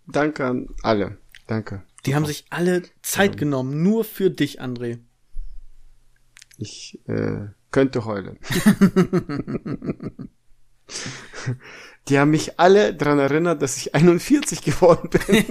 Danke 0.05 0.45
an 0.45 0.67
alle. 0.83 1.17
Danke. 1.47 1.83
Die 2.05 2.15
haben 2.15 2.25
sich 2.25 2.45
alle 2.49 2.83
Zeit 3.01 3.37
genommen, 3.37 3.83
nur 3.83 4.03
für 4.03 4.29
dich, 4.29 4.61
André. 4.61 4.99
Ich 6.57 6.99
äh, 7.07 7.47
könnte 7.71 8.05
heulen. 8.05 8.37
Die 12.09 12.17
haben 12.17 12.31
mich 12.31 12.57
alle 12.57 12.93
dran 12.93 13.19
erinnert, 13.19 13.61
dass 13.61 13.75
ich 13.77 13.93
41 13.93 14.61
geworden 14.61 15.09
bin. 15.09 15.43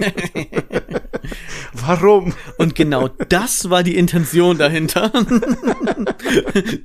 Warum? 1.73 2.33
Und 2.57 2.73
genau 2.73 3.07
das 3.07 3.69
war 3.69 3.83
die 3.83 3.95
Intention 3.95 4.57
dahinter. 4.57 5.11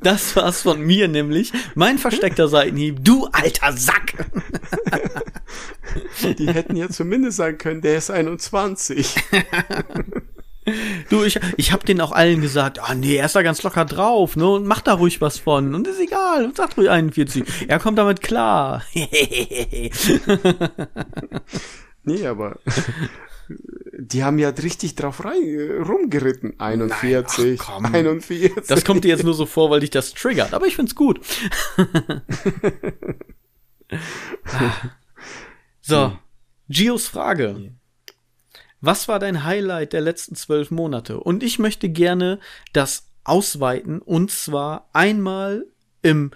das 0.02 0.36
war's 0.36 0.62
von 0.62 0.80
mir 0.82 1.08
nämlich. 1.08 1.52
Mein 1.74 1.96
versteckter 1.96 2.48
Seitenhieb. 2.48 3.02
Du 3.02 3.26
alter 3.32 3.72
Sack! 3.72 4.26
Die 6.38 6.52
hätten 6.52 6.76
ja 6.76 6.88
zumindest 6.88 7.38
sagen 7.38 7.58
können, 7.58 7.80
der 7.80 7.96
ist 7.96 8.10
21. 8.10 9.14
Du, 11.10 11.24
ich, 11.24 11.40
ich 11.56 11.72
hab 11.72 11.84
denen 11.84 12.00
auch 12.00 12.12
allen 12.12 12.40
gesagt, 12.40 12.78
ah 12.78 12.94
nee, 12.94 13.16
er 13.16 13.26
ist 13.26 13.34
da 13.34 13.42
ganz 13.42 13.62
locker 13.62 13.84
drauf, 13.84 14.36
ne, 14.36 14.48
und 14.48 14.66
macht 14.66 14.86
da 14.86 14.94
ruhig 14.94 15.20
was 15.20 15.38
von. 15.38 15.74
Und 15.74 15.88
ist 15.88 16.00
egal, 16.00 16.44
und 16.44 16.56
sagt 16.56 16.76
ruhig 16.76 16.88
41. 16.90 17.44
Er 17.68 17.78
kommt 17.78 17.98
damit 17.98 18.20
klar. 18.22 18.82
Nee, 22.04 22.26
aber 22.26 22.58
die 23.98 24.24
haben 24.24 24.38
ja 24.38 24.48
richtig 24.50 24.94
drauf 24.94 25.24
rein, 25.24 25.42
äh, 25.42 25.78
rumgeritten. 25.82 26.58
41, 26.58 27.60
ach 27.60 27.66
komm. 27.66 27.94
41. 27.94 28.52
Das 28.66 28.84
kommt 28.84 29.04
dir 29.04 29.08
jetzt 29.08 29.24
nur 29.24 29.34
so 29.34 29.46
vor, 29.46 29.70
weil 29.70 29.80
dich 29.80 29.90
das 29.90 30.14
triggert, 30.14 30.54
aber 30.54 30.66
ich 30.66 30.76
find's 30.76 30.94
gut. 30.94 31.20
so, 35.80 36.18
Gios 36.68 37.06
Frage. 37.06 37.74
Was 38.84 39.06
war 39.06 39.20
dein 39.20 39.44
Highlight 39.44 39.92
der 39.92 40.00
letzten 40.00 40.34
zwölf 40.34 40.72
Monate? 40.72 41.20
Und 41.20 41.44
ich 41.44 41.60
möchte 41.60 41.88
gerne 41.88 42.40
das 42.72 43.06
ausweiten 43.22 44.02
und 44.02 44.32
zwar 44.32 44.90
einmal 44.92 45.66
im 46.02 46.32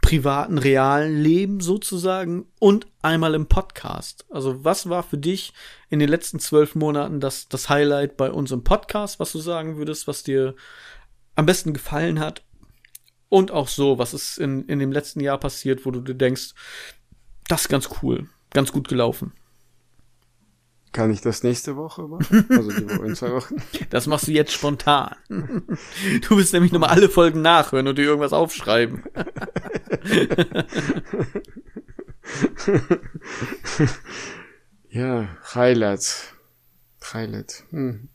privaten, 0.00 0.56
realen 0.56 1.22
Leben 1.22 1.60
sozusagen 1.60 2.46
und 2.58 2.86
einmal 3.02 3.34
im 3.34 3.48
Podcast. 3.48 4.24
Also 4.30 4.64
was 4.64 4.88
war 4.88 5.02
für 5.02 5.18
dich 5.18 5.52
in 5.90 5.98
den 5.98 6.08
letzten 6.08 6.38
zwölf 6.38 6.74
Monaten 6.74 7.20
das, 7.20 7.50
das 7.50 7.68
Highlight 7.68 8.16
bei 8.16 8.30
uns 8.30 8.50
im 8.50 8.64
Podcast, 8.64 9.20
was 9.20 9.32
du 9.32 9.38
sagen 9.38 9.76
würdest, 9.76 10.08
was 10.08 10.22
dir 10.22 10.54
am 11.34 11.44
besten 11.44 11.74
gefallen 11.74 12.18
hat? 12.18 12.42
Und 13.28 13.50
auch 13.50 13.68
so, 13.68 13.98
was 13.98 14.14
ist 14.14 14.38
in, 14.38 14.64
in 14.64 14.78
dem 14.78 14.90
letzten 14.90 15.20
Jahr 15.20 15.36
passiert, 15.36 15.84
wo 15.84 15.90
du 15.90 16.00
dir 16.00 16.14
denkst, 16.14 16.54
das 17.46 17.60
ist 17.62 17.68
ganz 17.68 17.90
cool, 18.02 18.26
ganz 18.52 18.72
gut 18.72 18.88
gelaufen. 18.88 19.34
Kann 20.92 21.12
ich 21.12 21.20
das 21.20 21.44
nächste 21.44 21.76
Woche 21.76 22.08
machen? 22.08 22.46
Also 22.50 22.72
die 22.72 22.90
Woche 22.90 23.06
in 23.06 23.14
zwei 23.14 23.30
Wochen. 23.32 23.54
Das 23.90 24.06
machst 24.06 24.26
du 24.26 24.32
jetzt 24.32 24.50
spontan. 24.52 25.14
Du 25.28 26.36
wirst 26.36 26.52
nämlich 26.52 26.72
nochmal 26.72 26.90
alle 26.90 27.08
Folgen 27.08 27.42
nachhören 27.42 27.86
und 27.86 27.96
dir 27.96 28.06
irgendwas 28.06 28.32
aufschreiben. 28.32 29.04
ja, 34.88 35.28
Highlights. 35.54 36.34
Highlight. 37.12 37.64
Hm. 37.70 38.08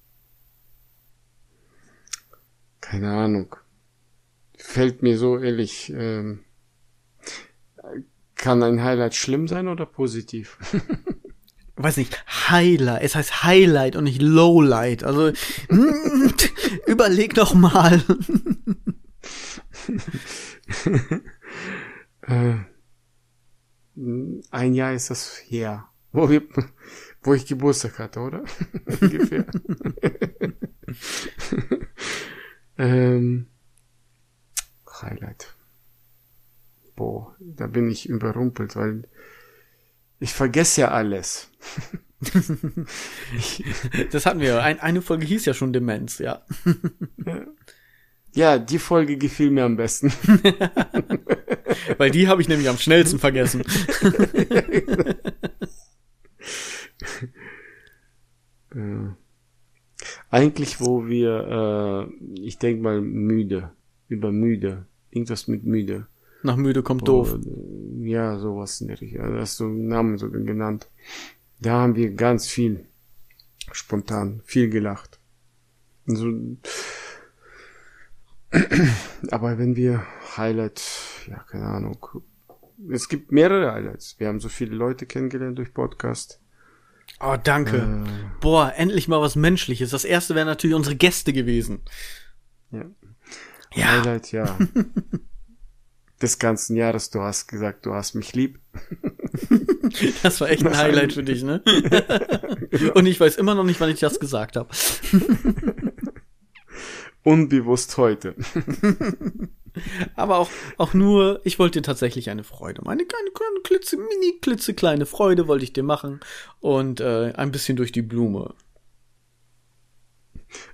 Keine 2.81 3.11
Ahnung. 3.11 3.55
Fällt 4.57 5.01
mir 5.01 5.17
so 5.17 5.37
ehrlich. 5.37 5.93
Ähm, 5.95 6.43
kann 8.35 8.63
ein 8.63 8.83
Highlight 8.83 9.15
schlimm 9.15 9.47
sein 9.47 9.67
oder 9.67 9.85
positiv? 9.85 10.57
weiß 11.77 11.97
nicht, 11.97 12.23
Highlight. 12.49 13.03
Es 13.03 13.15
heißt 13.15 13.43
Highlight 13.43 13.95
und 13.95 14.05
nicht 14.05 14.21
Lowlight. 14.21 15.03
Also 15.03 15.31
überleg 16.87 17.33
doch 17.33 17.53
mal. 17.53 18.01
äh, 22.21 22.55
ein 24.51 24.73
Jahr 24.73 24.93
ist 24.93 25.09
das 25.09 25.41
her, 25.47 25.87
wo, 26.11 26.29
wir, 26.29 26.43
wo 27.23 27.33
ich 27.33 27.45
Geburtstag 27.45 27.99
hatte, 27.99 28.19
oder? 28.19 28.43
Ungefähr. 29.01 29.45
ähm, 32.77 33.47
Highlight. 35.01 35.55
Boah, 36.95 37.35
da 37.39 37.67
bin 37.67 37.89
ich 37.89 38.07
überrumpelt, 38.07 38.75
weil 38.77 39.07
ich 40.25 40.33
vergesse 40.33 40.81
ja 40.81 40.87
alles. 40.89 41.51
das 44.11 44.25
hatten 44.25 44.39
wir. 44.39 44.63
Ein, 44.63 44.79
eine 44.79 45.03
Folge 45.03 45.23
hieß 45.27 45.45
ja 45.45 45.53
schon 45.53 45.71
Demenz, 45.71 46.17
ja. 46.17 46.43
Ja, 48.33 48.57
die 48.57 48.79
Folge 48.79 49.17
gefiel 49.17 49.51
mir 49.51 49.65
am 49.65 49.77
besten. 49.77 50.11
Weil 51.99 52.09
die 52.09 52.27
habe 52.27 52.41
ich 52.41 52.47
nämlich 52.47 52.67
am 52.69 52.79
schnellsten 52.79 53.19
vergessen. 53.19 53.61
eigentlich, 60.31 60.81
wo 60.81 61.05
wir, 61.05 62.09
äh, 62.09 62.41
ich 62.41 62.57
denke 62.57 62.81
mal, 62.81 62.99
müde, 62.99 63.69
über 64.07 64.31
müde, 64.31 64.87
irgendwas 65.11 65.47
mit 65.47 65.65
müde. 65.65 66.07
Nach 66.45 66.57
müde 66.57 66.83
kommt 66.83 67.01
oh, 67.03 67.05
doof. 67.05 67.39
Ja, 68.01 68.37
sowas 68.37 68.79
in 68.79 68.89
der 68.89 69.01
Richtung. 69.01 69.21
Also 69.21 69.37
hast 69.39 69.59
du 69.59 69.65
einen 69.65 69.87
Namen 69.87 70.19
sogar 70.19 70.41
genannt. 70.41 70.87
Da 71.59 71.71
haben 71.71 71.95
wir 71.95 72.13
ganz 72.13 72.47
viel 72.47 72.85
spontan, 73.71 74.41
viel 74.45 74.69
gelacht. 74.69 75.19
Also, 76.07 76.27
aber 79.31 79.57
wenn 79.57 79.75
wir 79.75 80.05
Highlight, 80.37 80.83
ja, 81.27 81.39
keine 81.49 81.65
Ahnung. 81.65 81.97
Es 82.91 83.09
gibt 83.09 83.31
mehrere 83.31 83.71
Highlights. 83.71 84.19
Wir 84.19 84.27
haben 84.27 84.39
so 84.39 84.49
viele 84.49 84.75
Leute 84.75 85.07
kennengelernt 85.07 85.57
durch 85.57 85.73
Podcast. 85.73 86.39
Oh, 87.19 87.37
danke. 87.43 87.77
Äh, 87.77 88.39
Boah, 88.39 88.71
endlich 88.75 89.07
mal 89.07 89.19
was 89.19 89.35
Menschliches. 89.35 89.89
Das 89.89 90.05
erste 90.05 90.35
wären 90.35 90.45
natürlich 90.45 90.75
unsere 90.75 90.95
Gäste 90.95 91.33
gewesen. 91.33 91.81
Ja. 92.69 92.85
ja. 93.73 93.87
Highlight, 93.87 94.31
ja. 94.31 94.59
des 96.25 96.39
ganzen 96.39 96.75
Jahres. 96.75 97.11
Du 97.11 97.21
hast 97.21 97.47
gesagt, 97.47 97.85
du 97.85 97.93
hast 97.93 98.15
mich 98.15 98.33
lieb. 98.33 98.59
Das 100.23 100.41
war 100.41 100.49
echt 100.49 100.65
ein 100.65 100.75
Highlight 100.75 101.13
für 101.13 101.23
dich, 101.23 101.43
ne? 101.43 101.61
Und 102.95 103.05
ich 103.05 103.19
weiß 103.19 103.35
immer 103.35 103.53
noch 103.53 103.63
nicht, 103.63 103.79
wann 103.79 103.91
ich 103.91 103.99
das 103.99 104.19
gesagt 104.19 104.55
habe. 104.55 104.69
Unbewusst 107.23 107.95
heute. 107.97 108.33
Aber 110.15 110.37
auch, 110.37 110.49
auch 110.77 110.95
nur, 110.95 111.39
ich 111.43 111.59
wollte 111.59 111.79
dir 111.79 111.85
tatsächlich 111.85 112.31
eine 112.31 112.43
Freude. 112.43 112.81
Eine 112.87 113.05
kleine, 113.05 113.29
kleine 113.31 113.59
klitze, 113.63 113.97
mini, 113.97 114.39
klitzekleine 114.41 115.05
Freude 115.05 115.47
wollte 115.47 115.63
ich 115.63 115.73
dir 115.73 115.83
machen. 115.83 116.19
Und 116.59 116.99
äh, 116.99 117.33
ein 117.35 117.51
bisschen 117.51 117.77
durch 117.77 117.91
die 117.91 118.01
Blume. 118.01 118.55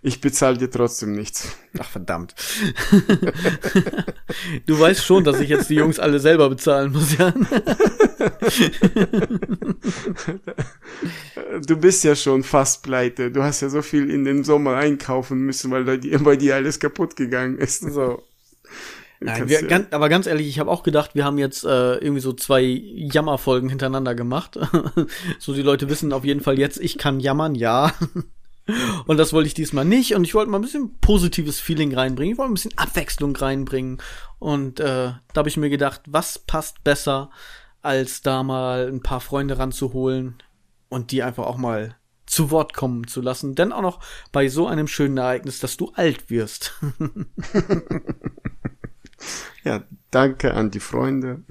Ich 0.02 0.22
bezahle 0.22 0.58
dir 0.58 0.70
trotzdem 0.70 1.14
nichts. 1.14 1.56
Ach 1.80 1.90
verdammt. 1.90 2.36
du 4.66 4.80
weißt 4.80 5.04
schon, 5.04 5.24
dass 5.24 5.40
ich 5.40 5.50
jetzt 5.50 5.70
die 5.70 5.76
Jungs 5.76 6.00
alle 6.00 6.20
selber 6.20 6.50
bezahlen 6.50 6.92
muss, 6.92 7.18
ja? 7.18 7.34
du 11.66 11.78
bist 11.78 12.04
ja 12.04 12.16
schon 12.16 12.44
fast 12.44 12.84
pleite. 12.84 13.32
Du 13.32 13.44
hast 13.44 13.62
ja 13.62 13.70
so 13.70 13.82
viel 13.82 14.10
in 14.10 14.26
den 14.26 14.44
Sommer 14.44 14.76
einkaufen 14.76 15.40
müssen, 15.40 15.72
weil 15.72 15.84
bei 15.84 16.36
dir 16.36 16.56
alles 16.56 16.80
kaputt 16.80 17.16
gegangen 17.16 17.58
ist. 17.58 17.82
So. 17.82 18.24
Nein, 19.24 19.48
wir, 19.48 19.62
ganz, 19.68 19.94
aber 19.94 20.10
ganz 20.10 20.26
ehrlich, 20.26 20.48
ich 20.48 20.58
habe 20.58 20.72
auch 20.72 20.82
gedacht, 20.82 21.14
wir 21.14 21.26
haben 21.26 21.38
jetzt 21.38 21.64
äh, 21.64 21.96
irgendwie 21.96 22.22
so 22.22 22.34
zwei 22.34 22.64
Jammerfolgen 22.64 23.70
hintereinander 23.70 24.16
gemacht. 24.16 24.58
so 25.40 25.54
die 25.54 25.62
Leute 25.62 25.90
wissen 25.90 26.12
auf 26.12 26.26
jeden 26.26 26.42
Fall 26.42 26.58
jetzt, 26.58 26.80
ich 26.80 26.98
kann 26.98 27.20
jammern, 27.20 27.54
ja. 27.54 27.94
Und 29.06 29.18
das 29.18 29.34
wollte 29.34 29.48
ich 29.48 29.54
diesmal 29.54 29.86
nicht. 29.86 30.16
Und 30.16 30.24
ich 30.24 30.34
wollte 30.34 30.52
mal 30.52 30.60
ein 30.60 30.64
bisschen 30.64 30.98
positives 31.00 31.60
Feeling 31.60 31.94
reinbringen. 31.94 32.34
Ich 32.34 32.38
wollte 32.38 32.52
ein 32.52 32.56
bisschen 32.56 32.78
Abwechslung 32.78 33.36
reinbringen. 33.36 34.02
Und 34.40 34.80
äh, 34.80 34.84
da 34.84 35.22
habe 35.36 35.50
ich 35.50 35.58
mir 35.58 35.70
gedacht, 35.70 36.02
was 36.08 36.40
passt 36.40 36.84
besser, 36.84 37.30
als 37.82 38.22
da 38.22 38.44
mal 38.44 38.88
ein 38.88 39.02
paar 39.02 39.22
Freunde 39.22 39.58
ranzuholen 39.58 40.42
und 40.90 41.12
die 41.12 41.24
einfach 41.24 41.46
auch 41.46 41.58
mal 41.58 41.98
zu 42.26 42.52
Wort 42.52 42.74
kommen 42.74 43.08
zu 43.08 43.22
lassen. 43.22 43.56
Denn 43.56 43.74
auch 43.74 43.82
noch 43.82 44.00
bei 44.32 44.48
so 44.48 44.68
einem 44.68 44.88
schönen 44.88 45.18
Ereignis, 45.18 45.60
dass 45.60 45.78
du 45.78 45.92
alt 45.96 46.30
wirst. 46.30 46.80
ja, 49.64 49.84
danke 50.12 50.54
an 50.54 50.72
die 50.72 50.80
Freunde. 50.80 51.44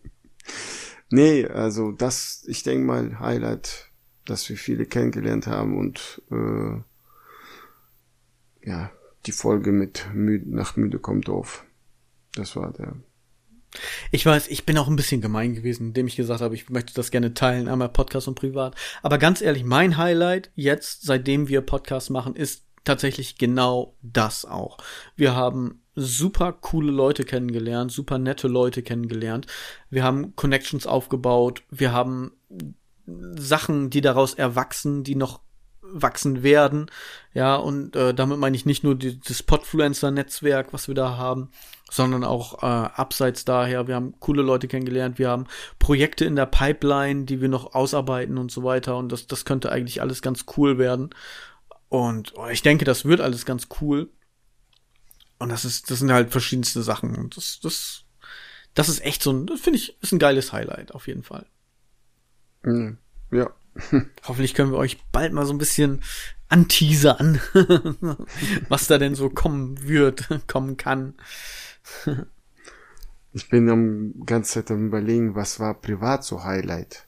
nee, 1.10 1.46
also 1.46 1.92
das, 1.92 2.44
ich 2.48 2.64
denke 2.64 2.84
mal, 2.84 3.20
Highlight 3.20 3.91
dass 4.24 4.48
wir 4.48 4.56
viele 4.56 4.86
kennengelernt 4.86 5.46
haben 5.46 5.76
und 5.76 6.22
äh, 6.30 6.80
ja, 8.68 8.90
die 9.26 9.32
Folge 9.32 9.72
mit 9.72 10.08
Müde, 10.14 10.54
nach 10.54 10.76
Müde 10.76 10.98
kommt 10.98 11.28
auf. 11.28 11.64
Das 12.34 12.56
war 12.56 12.72
der. 12.72 12.94
Ich 14.10 14.26
weiß, 14.26 14.48
ich 14.48 14.66
bin 14.66 14.76
auch 14.76 14.88
ein 14.88 14.96
bisschen 14.96 15.22
gemein 15.22 15.54
gewesen, 15.54 15.88
indem 15.88 16.06
ich 16.06 16.16
gesagt 16.16 16.42
habe, 16.42 16.54
ich 16.54 16.68
möchte 16.68 16.92
das 16.94 17.10
gerne 17.10 17.32
teilen, 17.32 17.68
einmal 17.68 17.88
Podcast 17.88 18.28
und 18.28 18.34
privat. 18.34 18.74
Aber 19.02 19.18
ganz 19.18 19.40
ehrlich, 19.40 19.64
mein 19.64 19.96
Highlight 19.96 20.50
jetzt, 20.54 21.02
seitdem 21.02 21.48
wir 21.48 21.62
Podcast 21.62 22.10
machen, 22.10 22.36
ist 22.36 22.66
tatsächlich 22.84 23.38
genau 23.38 23.96
das 24.02 24.44
auch. 24.44 24.78
Wir 25.16 25.34
haben 25.34 25.82
super 25.94 26.52
coole 26.52 26.90
Leute 26.90 27.24
kennengelernt, 27.24 27.92
super 27.92 28.18
nette 28.18 28.48
Leute 28.48 28.82
kennengelernt. 28.82 29.46
Wir 29.88 30.04
haben 30.04 30.36
Connections 30.36 30.86
aufgebaut. 30.86 31.62
Wir 31.70 31.92
haben 31.92 32.32
Sachen, 33.06 33.90
die 33.90 34.00
daraus 34.00 34.34
erwachsen, 34.34 35.04
die 35.04 35.14
noch 35.14 35.40
wachsen 35.82 36.42
werden. 36.42 36.90
Ja, 37.34 37.56
und 37.56 37.96
äh, 37.96 38.14
damit 38.14 38.38
meine 38.38 38.56
ich 38.56 38.66
nicht 38.66 38.84
nur 38.84 38.94
die, 38.94 39.20
das 39.20 39.42
Podfluencer-Netzwerk, 39.42 40.72
was 40.72 40.88
wir 40.88 40.94
da 40.94 41.16
haben, 41.16 41.50
sondern 41.90 42.24
auch 42.24 42.62
äh, 42.62 42.66
abseits 42.66 43.44
daher. 43.44 43.88
Wir 43.88 43.96
haben 43.96 44.14
coole 44.20 44.42
Leute 44.42 44.68
kennengelernt, 44.68 45.18
wir 45.18 45.28
haben 45.28 45.46
Projekte 45.78 46.24
in 46.24 46.36
der 46.36 46.46
Pipeline, 46.46 47.24
die 47.24 47.40
wir 47.40 47.48
noch 47.48 47.74
ausarbeiten 47.74 48.38
und 48.38 48.50
so 48.50 48.62
weiter. 48.64 48.96
Und 48.96 49.10
das, 49.10 49.26
das 49.26 49.44
könnte 49.44 49.70
eigentlich 49.70 50.00
alles 50.00 50.22
ganz 50.22 50.46
cool 50.56 50.78
werden. 50.78 51.10
Und 51.88 52.32
oh, 52.36 52.46
ich 52.46 52.62
denke, 52.62 52.84
das 52.84 53.04
wird 53.04 53.20
alles 53.20 53.44
ganz 53.44 53.68
cool. 53.80 54.08
Und 55.38 55.50
das 55.50 55.64
ist, 55.64 55.90
das 55.90 55.98
sind 55.98 56.12
halt 56.12 56.30
verschiedenste 56.30 56.82
Sachen. 56.82 57.16
Und 57.16 57.36
das, 57.36 57.60
das, 57.60 58.04
das 58.74 58.88
ist 58.88 59.04
echt 59.04 59.22
so 59.22 59.32
ein, 59.32 59.48
finde 59.58 59.78
ich, 59.78 60.00
ist 60.00 60.12
ein 60.12 60.18
geiles 60.18 60.52
Highlight, 60.52 60.94
auf 60.94 61.08
jeden 61.08 61.24
Fall. 61.24 61.46
Mhm. 62.62 62.98
Ja, 63.30 63.50
Hoffentlich 64.24 64.54
können 64.54 64.72
wir 64.72 64.78
euch 64.78 65.02
bald 65.12 65.32
mal 65.32 65.46
so 65.46 65.52
ein 65.52 65.58
bisschen 65.58 66.02
anteasern, 66.48 67.40
was 68.68 68.86
da 68.86 68.98
denn 68.98 69.14
so 69.14 69.30
kommen 69.30 69.82
wird, 69.88 70.28
kommen 70.46 70.76
kann. 70.76 71.14
Ich 73.32 73.48
bin 73.48 73.68
am 73.70 74.24
ganze 74.26 74.54
Zeit 74.54 74.70
am 74.70 74.86
überlegen, 74.86 75.34
was 75.34 75.58
war 75.58 75.80
privat 75.80 76.24
so 76.24 76.44
Highlight. 76.44 77.06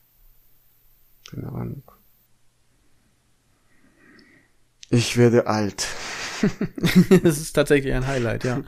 Keine 1.30 1.48
Ahnung. 1.50 1.82
Ich 4.90 5.16
werde 5.16 5.46
alt. 5.46 5.88
das 7.22 7.38
ist 7.38 7.52
tatsächlich 7.52 7.92
ein 7.94 8.06
Highlight, 8.06 8.44
ja. 8.44 8.62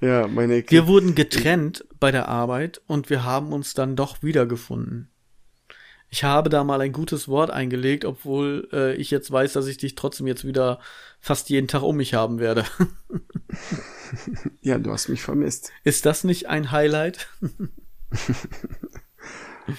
Ja, 0.00 0.26
meine 0.26 0.64
Wir 0.68 0.86
wurden 0.86 1.14
getrennt 1.14 1.86
bei 2.00 2.10
der 2.10 2.28
Arbeit 2.28 2.80
und 2.86 3.10
wir 3.10 3.24
haben 3.24 3.52
uns 3.52 3.74
dann 3.74 3.96
doch 3.96 4.22
wiedergefunden. 4.22 5.10
Ich 6.08 6.24
habe 6.24 6.50
da 6.50 6.64
mal 6.64 6.80
ein 6.80 6.92
gutes 6.92 7.28
Wort 7.28 7.50
eingelegt, 7.50 8.04
obwohl 8.04 8.68
äh, 8.72 8.94
ich 8.94 9.10
jetzt 9.10 9.30
weiß, 9.30 9.52
dass 9.54 9.66
ich 9.66 9.76
dich 9.76 9.96
trotzdem 9.96 10.26
jetzt 10.26 10.46
wieder 10.46 10.80
fast 11.20 11.50
jeden 11.50 11.68
Tag 11.68 11.82
um 11.82 11.96
mich 11.96 12.14
haben 12.14 12.38
werde. 12.38 12.64
ja, 14.60 14.78
du 14.78 14.92
hast 14.92 15.08
mich 15.08 15.22
vermisst. 15.22 15.72
Ist 15.84 16.06
das 16.06 16.24
nicht 16.24 16.48
ein 16.48 16.70
Highlight? 16.70 17.28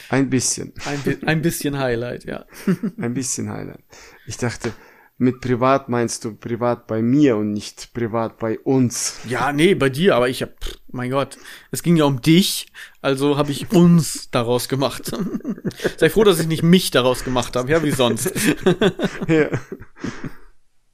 ein 0.09 0.29
bisschen. 0.29 0.73
Ein, 0.85 1.01
bi 1.01 1.17
ein 1.25 1.41
bisschen 1.41 1.79
Highlight, 1.79 2.25
ja. 2.25 2.45
ein 2.97 3.13
bisschen 3.13 3.49
Highlight. 3.49 3.83
Ich 4.25 4.37
dachte, 4.37 4.73
mit 5.19 5.41
privat 5.41 5.89
meinst 5.89 6.23
du 6.25 6.35
privat 6.35 6.85
bei 6.85 7.01
mir 7.01 7.37
und 7.37 7.51
nicht 7.51 7.91
privat 7.93 8.37
bei 8.37 8.59
uns. 8.59 9.19
Ja, 9.27 9.51
nee, 9.51 9.73
bei 9.73 9.89
dir, 9.89 10.15
aber 10.15 10.29
ich 10.29 10.43
hab, 10.43 10.51
mein 10.91 11.09
Gott, 11.09 11.37
es 11.71 11.81
ging 11.81 11.97
ja 11.97 12.05
um 12.05 12.21
dich, 12.21 12.67
also 13.01 13.37
habe 13.37 13.51
ich 13.51 13.71
uns 13.71 14.29
daraus 14.29 14.69
gemacht. 14.69 15.11
Sei 15.97 16.09
froh, 16.09 16.23
dass 16.23 16.39
ich 16.39 16.47
nicht 16.47 16.61
mich 16.61 16.91
daraus 16.91 17.23
gemacht 17.23 17.55
habe, 17.55 17.71
ja, 17.71 17.83
wie 17.83 17.91
sonst. 17.91 18.31
ja. 19.27 19.49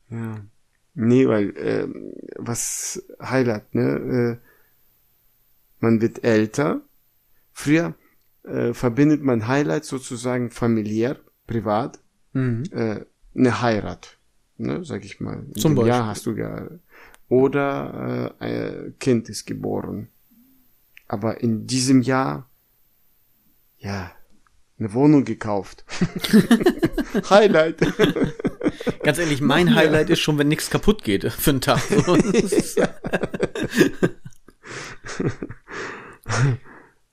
ja. 0.09 0.45
Nee, 0.95 1.27
weil, 1.27 1.49
äh, 1.57 1.87
was 2.37 3.03
Highlight, 3.21 3.75
ne? 3.75 4.39
Äh, 4.41 4.47
man 5.79 6.01
wird 6.01 6.23
älter. 6.23 6.81
Früher 7.51 7.95
äh, 8.43 8.73
verbindet 8.73 9.21
man 9.21 9.47
Highlight 9.47 9.83
sozusagen 9.83 10.49
familiär, 10.49 11.17
privat. 11.45 11.99
Mhm. 12.31 12.63
Äh, 12.71 13.05
eine 13.35 13.61
Heirat, 13.61 14.17
ne, 14.57 14.83
sag 14.83 15.03
ich 15.05 15.19
mal. 15.19 15.43
In 15.43 15.55
Zum 15.55 15.75
Beispiel. 15.75 15.89
Jahr 15.89 16.07
hast 16.07 16.25
du 16.25 16.35
ja 16.35 16.67
oder 17.29 18.35
äh, 18.39 18.45
ein 18.45 18.95
Kind 18.99 19.29
ist 19.29 19.45
geboren. 19.45 20.09
Aber 21.07 21.41
in 21.41 21.65
diesem 21.67 22.01
Jahr, 22.01 22.49
ja, 23.77 24.11
eine 24.77 24.93
Wohnung 24.93 25.25
gekauft. 25.25 25.83
Highlight. 27.29 27.81
Ganz 29.03 29.17
ehrlich, 29.17 29.41
mein 29.41 29.67
ja. 29.67 29.75
Highlight 29.75 30.09
ist 30.09 30.19
schon, 30.19 30.37
wenn 30.37 30.47
nichts 30.47 30.69
kaputt 30.69 31.03
geht 31.03 31.31
für 31.31 31.49
einen 31.51 31.61
Tag. 31.61 31.81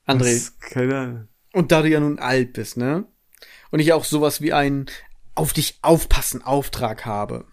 André. 0.06 0.50
Keine 0.60 0.98
Ahnung. 0.98 1.28
Und 1.52 1.72
da 1.72 1.82
du 1.82 1.88
ja 1.88 2.00
nun 2.00 2.18
alt 2.18 2.52
bist, 2.52 2.76
ne? 2.76 3.06
Und 3.70 3.80
ich 3.80 3.92
auch 3.92 4.04
sowas 4.04 4.40
wie 4.40 4.52
ein 4.52 4.86
auf 5.40 5.54
dich 5.54 5.78
aufpassen 5.80 6.42
Auftrag 6.42 7.06
habe. 7.06 7.46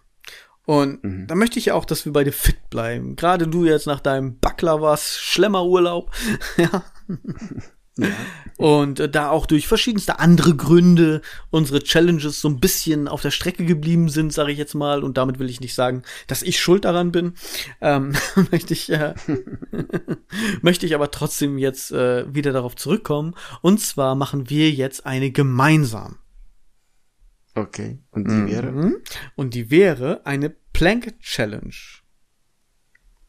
Und 0.66 1.02
mhm. 1.02 1.28
da 1.28 1.36
möchte 1.36 1.58
ich 1.58 1.68
ja 1.68 1.76
auch, 1.76 1.86
dass 1.86 2.04
wir 2.04 2.12
beide 2.12 2.34
fit 2.34 2.70
bleiben. 2.70 3.16
Gerade 3.16 3.48
du 3.48 3.64
jetzt 3.64 3.88
nach 3.88 4.02
deinem 4.02 4.38
Backlavas 4.40 5.18
Schlemmerurlaub. 5.18 6.12
ja. 6.58 6.84
ja. 7.98 8.08
Und 8.58 9.00
äh, 9.00 9.08
da 9.08 9.30
auch 9.30 9.46
durch 9.46 9.66
verschiedenste 9.66 10.20
andere 10.20 10.58
Gründe 10.58 11.22
unsere 11.52 11.82
Challenges 11.82 12.42
so 12.42 12.50
ein 12.50 12.60
bisschen 12.60 13.08
auf 13.08 13.22
der 13.22 13.32
Strecke 13.32 13.64
geblieben 13.64 14.10
sind, 14.10 14.34
sage 14.34 14.52
ich 14.52 14.58
jetzt 14.58 14.76
mal. 14.76 15.06
Und 15.06 15.18
damit 15.18 15.40
will 15.40 15.50
ich 15.50 15.62
nicht 15.62 15.74
sagen, 15.74 16.04
dass 16.28 16.42
ich 16.42 16.60
schuld 16.60 16.84
daran 16.84 17.14
bin. 17.14 17.36
Ähm, 17.80 18.12
möchte 18.52 18.74
ich 18.74 18.92
äh, 18.92 19.14
möchte 20.62 20.86
ich 20.86 20.96
aber 20.96 21.12
trotzdem 21.12 21.58
jetzt 21.58 21.94
äh, 21.94 22.26
wieder 22.36 22.52
darauf 22.52 22.76
zurückkommen. 22.76 23.36
Und 23.62 23.80
zwar 23.80 24.16
machen 24.16 24.50
wir 24.50 24.70
jetzt 24.70 25.06
eine 25.06 25.32
gemeinsam. 25.32 26.18
Okay. 27.58 27.97
Und 28.12 28.30
die 28.30 28.53
wäre? 28.53 28.72
Mhm. 28.72 28.97
Und 29.36 29.55
die 29.55 29.72
wäre 29.72 30.26
eine 30.26 30.51
Plank 30.74 31.20
Challenge. 31.22 31.74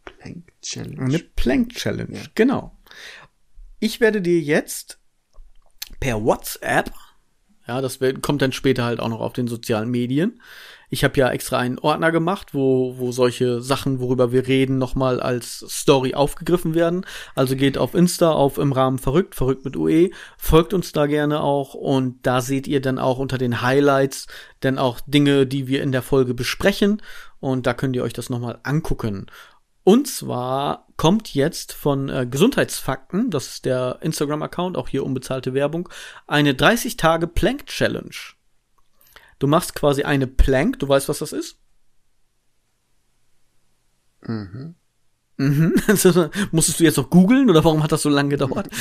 Plank 0.04 0.52
Challenge. 0.60 1.02
Eine 1.02 1.18
Plank 1.18 1.70
Challenge, 1.74 2.18
ja. 2.18 2.24
genau. 2.34 2.78
Ich 3.80 4.00
werde 4.00 4.20
dir 4.20 4.40
jetzt 4.40 5.00
per 5.98 6.22
WhatsApp, 6.22 6.92
ja, 7.66 7.80
das 7.80 7.98
kommt 8.20 8.42
dann 8.42 8.52
später 8.52 8.84
halt 8.84 9.00
auch 9.00 9.08
noch 9.08 9.20
auf 9.20 9.32
den 9.32 9.48
sozialen 9.48 9.90
Medien. 9.90 10.42
Ich 10.90 11.04
habe 11.04 11.18
ja 11.18 11.30
extra 11.30 11.58
einen 11.58 11.78
Ordner 11.78 12.12
gemacht, 12.12 12.54
wo, 12.54 12.94
wo 12.98 13.12
solche 13.12 13.60
Sachen, 13.60 14.00
worüber 14.00 14.32
wir 14.32 14.46
reden, 14.46 14.78
nochmal 14.78 15.20
als 15.20 15.64
Story 15.68 16.14
aufgegriffen 16.14 16.74
werden. 16.74 17.04
Also 17.34 17.56
geht 17.56 17.76
auf 17.76 17.94
Insta 17.94 18.32
auf 18.32 18.58
im 18.58 18.72
Rahmen 18.72 18.98
verrückt, 18.98 19.34
verrückt 19.34 19.64
mit 19.64 19.76
UE, 19.76 20.10
folgt 20.38 20.72
uns 20.72 20.92
da 20.92 21.06
gerne 21.06 21.42
auch 21.42 21.74
und 21.74 22.26
da 22.26 22.40
seht 22.40 22.66
ihr 22.66 22.80
dann 22.80 22.98
auch 22.98 23.18
unter 23.18 23.38
den 23.38 23.60
Highlights 23.60 24.26
dann 24.60 24.78
auch 24.78 25.00
Dinge, 25.06 25.46
die 25.46 25.68
wir 25.68 25.82
in 25.82 25.92
der 25.92 26.02
Folge 26.02 26.34
besprechen 26.34 27.02
und 27.40 27.66
da 27.66 27.74
könnt 27.74 27.94
ihr 27.94 28.02
euch 28.02 28.12
das 28.12 28.30
nochmal 28.30 28.58
angucken. 28.62 29.26
Und 29.84 30.06
zwar 30.06 30.86
kommt 30.98 31.32
jetzt 31.34 31.72
von 31.72 32.10
äh, 32.10 32.26
Gesundheitsfakten, 32.26 33.30
das 33.30 33.48
ist 33.48 33.64
der 33.64 33.98
Instagram-Account, 34.02 34.76
auch 34.76 34.88
hier 34.88 35.04
unbezahlte 35.04 35.54
Werbung, 35.54 35.88
eine 36.26 36.54
30 36.54 36.96
Tage 36.98 37.26
Plank 37.26 37.66
Challenge. 37.66 38.14
Du 39.38 39.46
machst 39.46 39.74
quasi 39.74 40.02
eine 40.02 40.26
Plank, 40.26 40.78
du 40.78 40.88
weißt, 40.88 41.08
was 41.08 41.20
das 41.20 41.32
ist? 41.32 41.58
Mhm. 44.26 44.74
Mhm. 45.36 45.74
Also, 45.86 46.30
musstest 46.50 46.80
du 46.80 46.84
jetzt 46.84 46.96
noch 46.96 47.10
googeln 47.10 47.48
oder 47.48 47.64
warum 47.64 47.82
hat 47.82 47.92
das 47.92 48.02
so 48.02 48.08
lange 48.08 48.30
gedauert? 48.30 48.68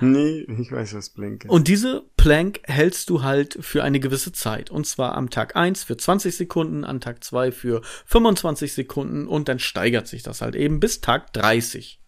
nee, 0.00 0.46
ich 0.58 0.72
weiß, 0.72 0.94
was 0.94 1.10
Plank 1.10 1.44
ist. 1.44 1.50
Und 1.50 1.68
diese 1.68 2.04
Plank 2.16 2.60
hältst 2.64 3.10
du 3.10 3.22
halt 3.22 3.58
für 3.60 3.84
eine 3.84 4.00
gewisse 4.00 4.32
Zeit. 4.32 4.70
Und 4.70 4.86
zwar 4.86 5.14
am 5.14 5.28
Tag 5.28 5.56
1 5.56 5.84
für 5.84 5.96
20 5.96 6.34
Sekunden, 6.34 6.84
an 6.84 7.00
Tag 7.00 7.22
2 7.22 7.52
für 7.52 7.82
25 8.06 8.72
Sekunden 8.72 9.26
und 9.26 9.48
dann 9.48 9.58
steigert 9.58 10.08
sich 10.08 10.22
das 10.22 10.40
halt 10.40 10.56
eben 10.56 10.80
bis 10.80 11.02
Tag 11.02 11.34
30. 11.34 12.00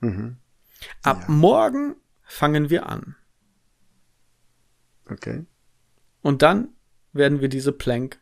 Mhm. 0.00 0.36
Ab 1.02 1.24
ja. 1.26 1.34
morgen 1.34 1.96
fangen 2.22 2.70
wir 2.70 2.88
an. 2.88 3.16
Okay. 5.08 5.44
Und 6.22 6.42
dann 6.42 6.68
werden 7.12 7.40
wir 7.40 7.48
diese 7.48 7.72
Plank 7.72 8.20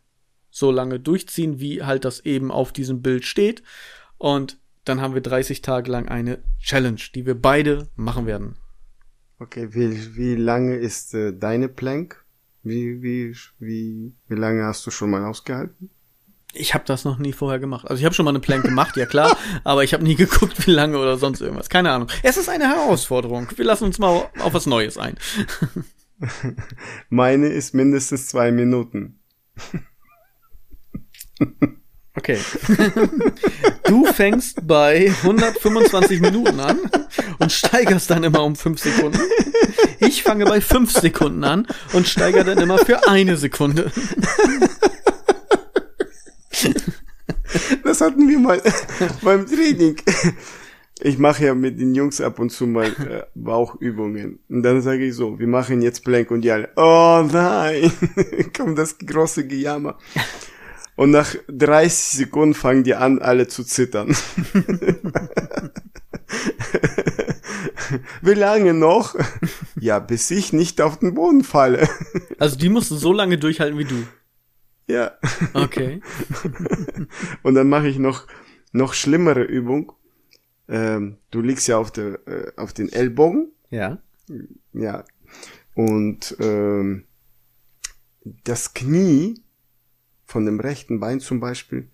so 0.50 0.70
lange 0.70 0.98
durchziehen, 0.98 1.60
wie 1.60 1.82
halt 1.82 2.04
das 2.04 2.20
eben 2.20 2.50
auf 2.50 2.72
diesem 2.72 3.02
Bild 3.02 3.24
steht. 3.24 3.62
Und 4.18 4.58
dann 4.84 5.00
haben 5.00 5.14
wir 5.14 5.20
30 5.20 5.62
Tage 5.62 5.90
lang 5.90 6.08
eine 6.08 6.42
Challenge, 6.58 7.00
die 7.14 7.26
wir 7.26 7.40
beide 7.40 7.88
machen 7.94 8.26
werden. 8.26 8.56
Okay, 9.38 9.68
wie, 9.72 10.16
wie 10.16 10.34
lange 10.34 10.76
ist 10.76 11.14
äh, 11.14 11.32
deine 11.32 11.68
Plank? 11.68 12.24
Wie, 12.62 13.02
wie, 13.02 13.34
wie, 13.58 14.12
wie 14.28 14.34
lange 14.34 14.64
hast 14.64 14.86
du 14.86 14.90
schon 14.90 15.10
mal 15.10 15.24
ausgehalten? 15.24 15.90
Ich 16.52 16.74
habe 16.74 16.84
das 16.84 17.04
noch 17.04 17.18
nie 17.18 17.32
vorher 17.32 17.60
gemacht. 17.60 17.88
Also 17.88 18.00
ich 18.00 18.04
habe 18.04 18.14
schon 18.14 18.24
mal 18.24 18.32
eine 18.32 18.40
Plank 18.40 18.64
gemacht, 18.64 18.96
ja 18.96 19.06
klar, 19.06 19.36
aber 19.64 19.84
ich 19.84 19.94
habe 19.94 20.02
nie 20.02 20.16
geguckt, 20.16 20.66
wie 20.66 20.72
lange 20.72 20.98
oder 20.98 21.16
sonst 21.16 21.40
irgendwas. 21.40 21.68
Keine 21.68 21.92
Ahnung. 21.92 22.08
Es 22.22 22.36
ist 22.36 22.48
eine 22.48 22.68
Herausforderung. 22.68 23.48
Wir 23.56 23.64
lassen 23.64 23.84
uns 23.84 23.98
mal 23.98 24.28
auf 24.40 24.52
was 24.52 24.66
Neues 24.66 24.98
ein. 24.98 25.16
Meine 27.08 27.48
ist 27.48 27.74
mindestens 27.74 28.28
zwei 28.28 28.52
Minuten. 28.52 29.18
Okay. 32.16 32.38
Du 33.84 34.04
fängst 34.06 34.66
bei 34.66 35.12
125 35.22 36.20
Minuten 36.20 36.60
an 36.60 36.78
und 37.38 37.52
steigerst 37.52 38.10
dann 38.10 38.24
immer 38.24 38.44
um 38.44 38.56
5 38.56 38.78
Sekunden. 38.78 39.20
Ich 40.00 40.22
fange 40.22 40.44
bei 40.44 40.60
5 40.60 40.92
Sekunden 40.92 41.44
an 41.44 41.66
und 41.92 42.08
steigere 42.08 42.44
dann 42.44 42.58
immer 42.58 42.78
für 42.78 43.08
eine 43.08 43.36
Sekunde. 43.36 43.90
Das 47.84 48.00
hatten 48.00 48.28
wir 48.28 48.38
mal 48.38 48.62
beim 49.22 49.46
Training 49.46 49.96
ich 51.02 51.18
mache 51.18 51.46
ja 51.46 51.54
mit 51.54 51.80
den 51.80 51.94
Jungs 51.94 52.20
ab 52.20 52.38
und 52.38 52.50
zu 52.50 52.66
mal 52.66 52.86
äh, 53.08 53.22
Bauchübungen. 53.34 54.40
Und 54.48 54.62
dann 54.62 54.82
sage 54.82 55.06
ich 55.06 55.14
so, 55.14 55.38
wir 55.38 55.46
machen 55.46 55.82
jetzt 55.82 56.04
Plank 56.04 56.30
und 56.30 56.42
die 56.42 56.50
alle, 56.50 56.68
oh 56.76 57.24
nein, 57.30 57.90
kommt 58.56 58.78
das 58.78 58.98
große 58.98 59.46
Gejammer. 59.46 59.98
Und 60.96 61.12
nach 61.12 61.34
30 61.48 62.18
Sekunden 62.18 62.54
fangen 62.54 62.84
die 62.84 62.94
an, 62.94 63.20
alle 63.20 63.48
zu 63.48 63.64
zittern. 63.64 64.14
Wie 68.22 68.34
lange 68.34 68.74
noch? 68.74 69.16
Ja, 69.80 69.98
bis 69.98 70.30
ich 70.30 70.52
nicht 70.52 70.80
auf 70.80 70.98
den 70.98 71.14
Boden 71.14 71.42
falle. 71.42 71.88
Also 72.38 72.56
die 72.56 72.68
mussten 72.68 72.98
so 72.98 73.12
lange 73.12 73.38
durchhalten 73.38 73.78
wie 73.78 73.84
du. 73.84 74.06
Ja. 74.86 75.12
Okay. 75.54 76.00
Und 77.42 77.54
dann 77.54 77.68
mache 77.68 77.88
ich 77.88 77.98
noch, 77.98 78.26
noch 78.72 78.94
schlimmere 78.94 79.42
Übung 79.42 79.92
ähm, 80.70 81.18
du 81.30 81.40
liegst 81.42 81.68
ja 81.68 81.76
auf, 81.78 81.90
der, 81.90 82.26
äh, 82.26 82.52
auf 82.56 82.72
den 82.72 82.90
Ellbogen. 82.90 83.52
Ja. 83.70 83.98
Ja. 84.72 85.04
Und 85.74 86.36
ähm, 86.40 87.04
das 88.44 88.72
Knie 88.74 89.40
von 90.24 90.46
dem 90.46 90.60
rechten 90.60 91.00
Bein 91.00 91.20
zum 91.20 91.40
Beispiel 91.40 91.88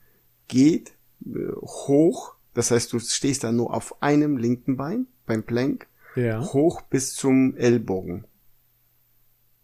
geht 0.49 0.93
äh, 1.25 1.53
hoch. 1.63 2.35
Das 2.55 2.71
heißt, 2.71 2.93
du 2.93 2.99
stehst 2.99 3.45
da 3.45 3.53
nur 3.53 3.73
auf 3.75 4.03
einem 4.03 4.37
linken 4.37 4.77
Bein 4.77 5.07
beim 5.27 5.43
Plank 5.43 5.87
Ja. 6.15 6.41
hoch 6.53 6.83
bis 6.83 7.15
zum 7.15 7.57
Ellbogen. 7.57 8.25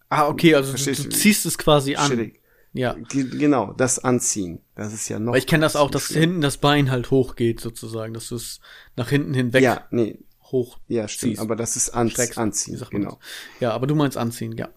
Ah, 0.09 0.29
okay, 0.29 0.55
also 0.55 0.73
du, 0.73 0.85
du? 1.03 1.09
ziehst 1.09 1.47
es 1.47 1.57
quasi 1.57 1.95
an. 1.97 2.11
Schräg. 2.13 2.41
Ja. 2.75 2.95
Ge- 2.95 3.29
Genau, 3.39 3.73
das 3.75 3.99
Anziehen. 3.99 4.61
Das 4.75 4.93
ist 4.95 5.09
ja 5.09 5.18
noch. 5.18 5.33
Weil 5.33 5.39
ich 5.41 5.47
kenne 5.47 5.62
das 5.62 5.77
auch, 5.77 5.91
dass 5.91 6.07
hinten 6.09 6.41
das 6.41 6.57
Bein 6.57 6.91
halt 6.91 7.11
hochgeht, 7.11 7.61
sozusagen, 7.61 8.14
dass 8.14 8.29
du 8.29 8.37
es 8.37 8.61
nach 8.97 9.09
hinten 9.11 9.35
hinweg 9.35 9.62
Ja, 9.62 9.87
nee, 9.91 10.18
hoch 10.45 10.79
ja, 10.89 11.07
stimmt. 11.09 11.33
ziehst. 11.33 11.43
Aber 11.43 11.55
das 11.57 11.77
ist 11.77 11.91
an, 11.91 12.09
streckst. 12.11 12.39
Anziehen. 12.39 12.81
Genau. 12.91 13.18
Ja, 13.61 13.73
aber 13.73 13.87
du 13.87 13.95
meinst 13.95 14.16
anziehen, 14.16 14.53
ja. 14.57 14.68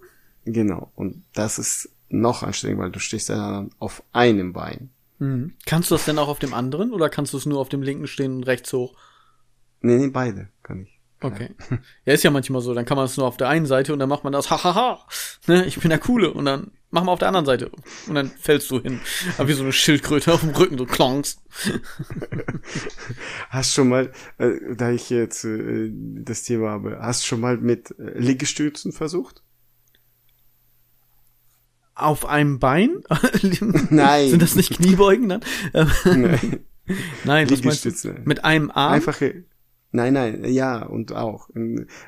Genau. 0.43 0.91
Und 0.95 1.23
das 1.33 1.57
ist 1.57 1.89
noch 2.09 2.43
anstrengend, 2.43 2.79
weil 2.79 2.91
du 2.91 2.99
stehst 2.99 3.29
dann 3.29 3.71
auf 3.79 4.03
einem 4.11 4.53
Bein. 4.53 4.89
Mhm. 5.19 5.53
Kannst 5.65 5.89
du 5.89 5.95
das 5.95 6.05
denn 6.05 6.19
auch 6.19 6.27
auf 6.27 6.39
dem 6.39 6.53
anderen 6.53 6.91
oder 6.93 7.09
kannst 7.09 7.31
du 7.33 7.37
es 7.37 7.45
nur 7.45 7.59
auf 7.59 7.69
dem 7.69 7.81
linken 7.81 8.07
stehen 8.07 8.33
und 8.35 8.43
rechts 8.43 8.71
hoch? 8.73 8.95
Nee, 9.81 9.97
nee, 9.97 10.07
beide 10.09 10.49
kann 10.63 10.81
ich. 10.83 10.99
Okay. 11.21 11.51
Ja, 12.05 12.13
ist 12.13 12.23
ja 12.23 12.29
manchmal 12.31 12.61
so. 12.61 12.73
Dann 12.73 12.85
kann 12.85 12.97
man 12.97 13.05
es 13.05 13.15
nur 13.17 13.25
auf 13.25 13.37
der 13.37 13.47
einen 13.49 13.65
Seite 13.65 13.93
und 13.93 13.99
dann 13.99 14.09
macht 14.09 14.23
man 14.25 14.33
das, 14.33 14.51
hahaha, 14.51 15.07
ne, 15.47 15.65
ich 15.65 15.79
bin 15.79 15.89
der 15.89 15.99
Coole. 15.99 16.31
Und 16.33 16.45
dann 16.45 16.71
machen 16.95 17.07
wir 17.07 17.11
auf 17.11 17.19
der 17.19 17.27
anderen 17.27 17.45
Seite. 17.45 17.69
Und 18.07 18.15
dann 18.15 18.31
fällst 18.31 18.71
du 18.71 18.81
hin. 18.81 19.01
Aber 19.37 19.47
wie 19.47 19.53
so 19.53 19.63
eine 19.63 19.73
Schildkröte 19.73 20.33
auf 20.33 20.39
dem 20.39 20.49
Rücken, 20.51 20.77
so 20.77 20.85
klonks. 20.85 21.37
Hast 23.49 23.73
schon 23.73 23.89
mal, 23.89 24.11
äh, 24.39 24.51
da 24.75 24.91
ich 24.91 25.09
jetzt 25.09 25.43
äh, 25.43 25.91
das 25.91 26.43
Thema 26.43 26.69
habe, 26.69 26.97
hast 26.99 27.25
schon 27.25 27.39
mal 27.39 27.57
mit 27.57 27.91
äh, 27.99 28.17
Liegestützen 28.17 28.91
versucht? 28.91 29.43
Auf 31.93 32.25
einem 32.25 32.59
Bein? 32.59 33.03
Nein. 33.89 34.29
Sind 34.29 34.41
das 34.41 34.55
nicht 34.55 34.71
Kniebeugen 34.71 35.29
dann? 35.29 35.41
Nein. 36.05 36.65
Nein? 37.23 37.47
Liegestütze. 37.47 38.15
Mit 38.25 38.43
einem 38.43 38.71
Arm? 38.71 38.93
Einfache. 38.93 39.43
Nein, 39.95 40.11
nein, 40.13 40.43
ja, 40.43 40.83
und 40.83 41.13
auch. 41.13 41.49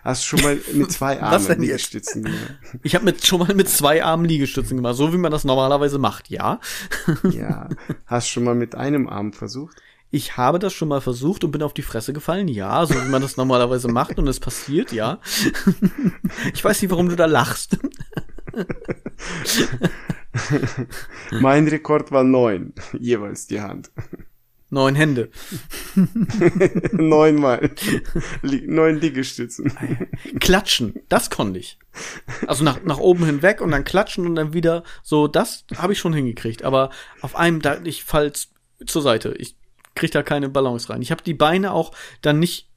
Hast 0.03 0.23
du 0.23 0.27
schon 0.38 0.41
mal 0.41 0.59
mit 0.73 0.91
zwei 0.91 1.21
Armen? 1.21 1.61
Liegestützen 1.61 2.23
gemacht? 2.23 2.59
Ich 2.83 2.95
habe 2.95 3.05
mit 3.05 3.25
schon 3.25 3.39
mal 3.39 3.55
mit 3.55 3.69
zwei 3.69 4.03
Armen 4.03 4.25
Liegestützen 4.25 4.75
gemacht, 4.75 4.95
so 4.95 5.13
wie 5.13 5.17
man 5.17 5.31
das 5.31 5.45
normalerweise 5.45 5.97
macht, 5.97 6.29
ja. 6.29 6.59
Ja. 7.31 7.69
Hast 8.05 8.27
du 8.27 8.33
schon 8.33 8.43
mal 8.43 8.55
mit 8.55 8.75
einem 8.75 9.07
Arm 9.07 9.31
versucht? 9.31 9.77
Ich 10.11 10.35
habe 10.35 10.59
das 10.59 10.73
schon 10.73 10.89
mal 10.89 10.99
versucht 10.99 11.45
und 11.45 11.51
bin 11.51 11.63
auf 11.63 11.73
die 11.73 11.81
Fresse 11.81 12.11
gefallen, 12.11 12.49
ja, 12.49 12.85
so 12.85 12.93
wie 12.93 13.09
man 13.09 13.21
das 13.21 13.38
normalerweise 13.38 13.88
macht 13.88 14.19
und 14.19 14.27
es 14.27 14.39
passiert, 14.41 14.91
ja. 14.91 15.19
Ich 16.53 16.63
weiß 16.63 16.81
nicht, 16.81 16.91
warum 16.91 17.07
du 17.09 17.15
da 17.15 17.25
lachst. 17.25 17.77
Mein 21.31 21.67
Rekord 21.67 22.11
war 22.11 22.23
neun, 22.23 22.73
jeweils 22.97 23.47
die 23.47 23.61
Hand. 23.61 23.91
Neun 24.70 24.95
Hände. 24.95 25.30
Neunmal. 26.91 27.72
Neun 28.41 28.99
Liegestützen. 28.99 29.72
Klatschen, 30.39 30.95
das 31.07 31.30
konnte 31.30 31.59
ich. 31.59 31.80
Also 32.47 32.65
nach, 32.65 32.84
nach 32.84 32.97
oben 32.97 33.26
hinweg 33.26 33.61
und 33.61 33.72
dann 33.72 33.86
klatschen 33.86 34.26
und 34.26 34.36
dann 34.36 34.53
wieder 34.53 34.84
so, 35.03 35.28
das 35.28 35.65
habe 35.78 35.93
ich 35.93 35.99
schon 35.99 36.13
hingekriegt. 36.13 36.63
Aber 36.63 36.89
auf 37.22 37.36
einem, 37.36 37.61
da, 37.61 37.80
ich 37.84 38.03
fall 38.03 38.34
zur 38.86 39.01
Seite. 39.01 39.34
Ich 39.38 39.55
krieg 39.95 40.11
da 40.11 40.22
keine 40.22 40.49
Balance 40.49 40.89
rein. 40.89 41.01
Ich 41.01 41.11
habe 41.11 41.24
die 41.24 41.34
Beine 41.34 41.72
auch 41.72 41.93
dann 42.22 42.39
nicht, 42.39 42.70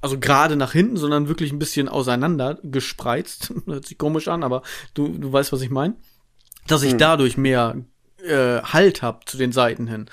also 0.00 0.18
gerade 0.18 0.54
nach 0.54 0.72
hinten, 0.72 0.96
sondern 0.96 1.28
wirklich 1.28 1.52
ein 1.52 1.58
bisschen 1.58 1.88
auseinander 1.88 2.58
gespreizt. 2.62 3.52
Hört 3.66 3.86
sich 3.86 3.98
komisch 3.98 4.28
an, 4.28 4.44
aber 4.44 4.62
du, 4.94 5.08
du 5.08 5.32
weißt, 5.32 5.52
was 5.52 5.62
ich 5.62 5.70
meine. 5.70 5.96
Dass 6.68 6.82
ich 6.82 6.96
dadurch 6.96 7.36
mehr 7.36 7.76
äh, 8.24 8.62
Halt 8.62 9.02
hab 9.02 9.28
zu 9.28 9.36
den 9.36 9.52
Seiten 9.52 9.86
hin. 9.86 10.06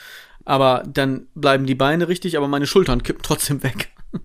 Aber 0.46 0.84
dann 0.88 1.28
bleiben 1.36 1.66
die 1.66 1.76
Beine 1.76 2.08
richtig, 2.08 2.38
aber 2.38 2.48
meine 2.48 2.68
Schultern 2.68 3.04
kippen 3.04 3.24
trotzdem 3.24 3.64
weg. 3.64 3.92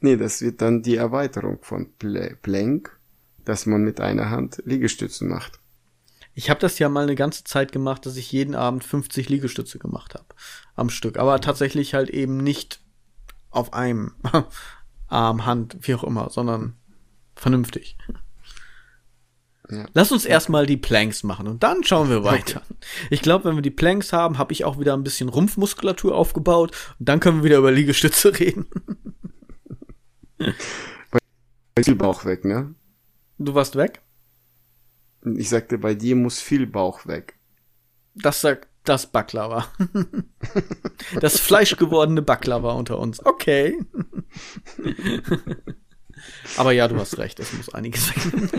Nee, 0.00 0.16
das 0.16 0.40
wird 0.40 0.62
dann 0.62 0.82
die 0.82 0.96
Erweiterung 0.96 1.58
von 1.60 1.92
Pl 1.98 2.36
Plank, 2.40 2.98
dass 3.44 3.66
man 3.66 3.82
mit 3.82 4.00
einer 4.00 4.30
Hand 4.30 4.62
Liegestützen 4.64 5.28
macht. 5.28 5.60
Ich 6.34 6.48
habe 6.48 6.60
das 6.60 6.78
ja 6.78 6.88
mal 6.88 7.02
eine 7.02 7.16
ganze 7.16 7.44
Zeit 7.44 7.70
gemacht, 7.72 8.06
dass 8.06 8.16
ich 8.16 8.32
jeden 8.32 8.54
Abend 8.54 8.82
50 8.82 9.28
Liegestütze 9.28 9.78
gemacht 9.78 10.14
habe 10.14 10.26
am 10.74 10.88
Stück, 10.88 11.18
aber 11.18 11.40
tatsächlich 11.40 11.92
halt 11.92 12.08
eben 12.08 12.38
nicht 12.38 12.80
auf 13.50 13.74
einem 13.74 14.14
Arm, 15.08 15.44
Hand, 15.44 15.76
wie 15.80 15.94
auch 15.94 16.04
immer, 16.04 16.30
sondern 16.30 16.76
vernünftig. 17.34 17.98
Ja. 19.70 19.86
Lass 19.94 20.10
uns 20.10 20.24
erstmal 20.24 20.66
die 20.66 20.76
Planks 20.76 21.22
machen 21.22 21.46
und 21.46 21.62
dann 21.62 21.84
schauen 21.84 22.10
wir 22.10 22.24
weiter. 22.24 22.62
Ich 23.08 23.22
glaube, 23.22 23.44
wenn 23.44 23.54
wir 23.54 23.62
die 23.62 23.70
Planks 23.70 24.12
haben, 24.12 24.38
habe 24.38 24.52
ich 24.52 24.64
auch 24.64 24.78
wieder 24.78 24.94
ein 24.94 25.04
bisschen 25.04 25.28
Rumpfmuskulatur 25.28 26.14
aufgebaut 26.14 26.76
und 26.98 27.08
dann 27.08 27.20
können 27.20 27.38
wir 27.38 27.44
wieder 27.44 27.58
über 27.58 27.72
Liegestütze 27.72 28.32
reden. 28.38 28.66
Viel 31.82 31.94
Bauch 31.94 32.24
weg, 32.24 32.44
ne? 32.44 32.74
Du 33.38 33.54
warst 33.54 33.76
weg? 33.76 34.02
Ich 35.24 35.48
sagte, 35.48 35.78
bei 35.78 35.94
dir 35.94 36.16
muss 36.16 36.40
viel 36.40 36.66
Bauch 36.66 37.06
weg. 37.06 37.38
Das 38.14 38.40
sagt 38.40 38.68
das 38.84 39.06
Baklava. 39.06 39.66
Das 41.20 41.40
fleischgewordene 41.40 42.22
Baklava 42.22 42.72
unter 42.72 42.98
uns. 42.98 43.24
Okay. 43.24 43.78
Aber 46.56 46.72
ja, 46.72 46.86
du 46.88 46.96
hast 46.96 47.18
recht, 47.18 47.40
es 47.40 47.52
muss 47.52 47.72
einiges 47.74 48.06
sein. 48.08 48.50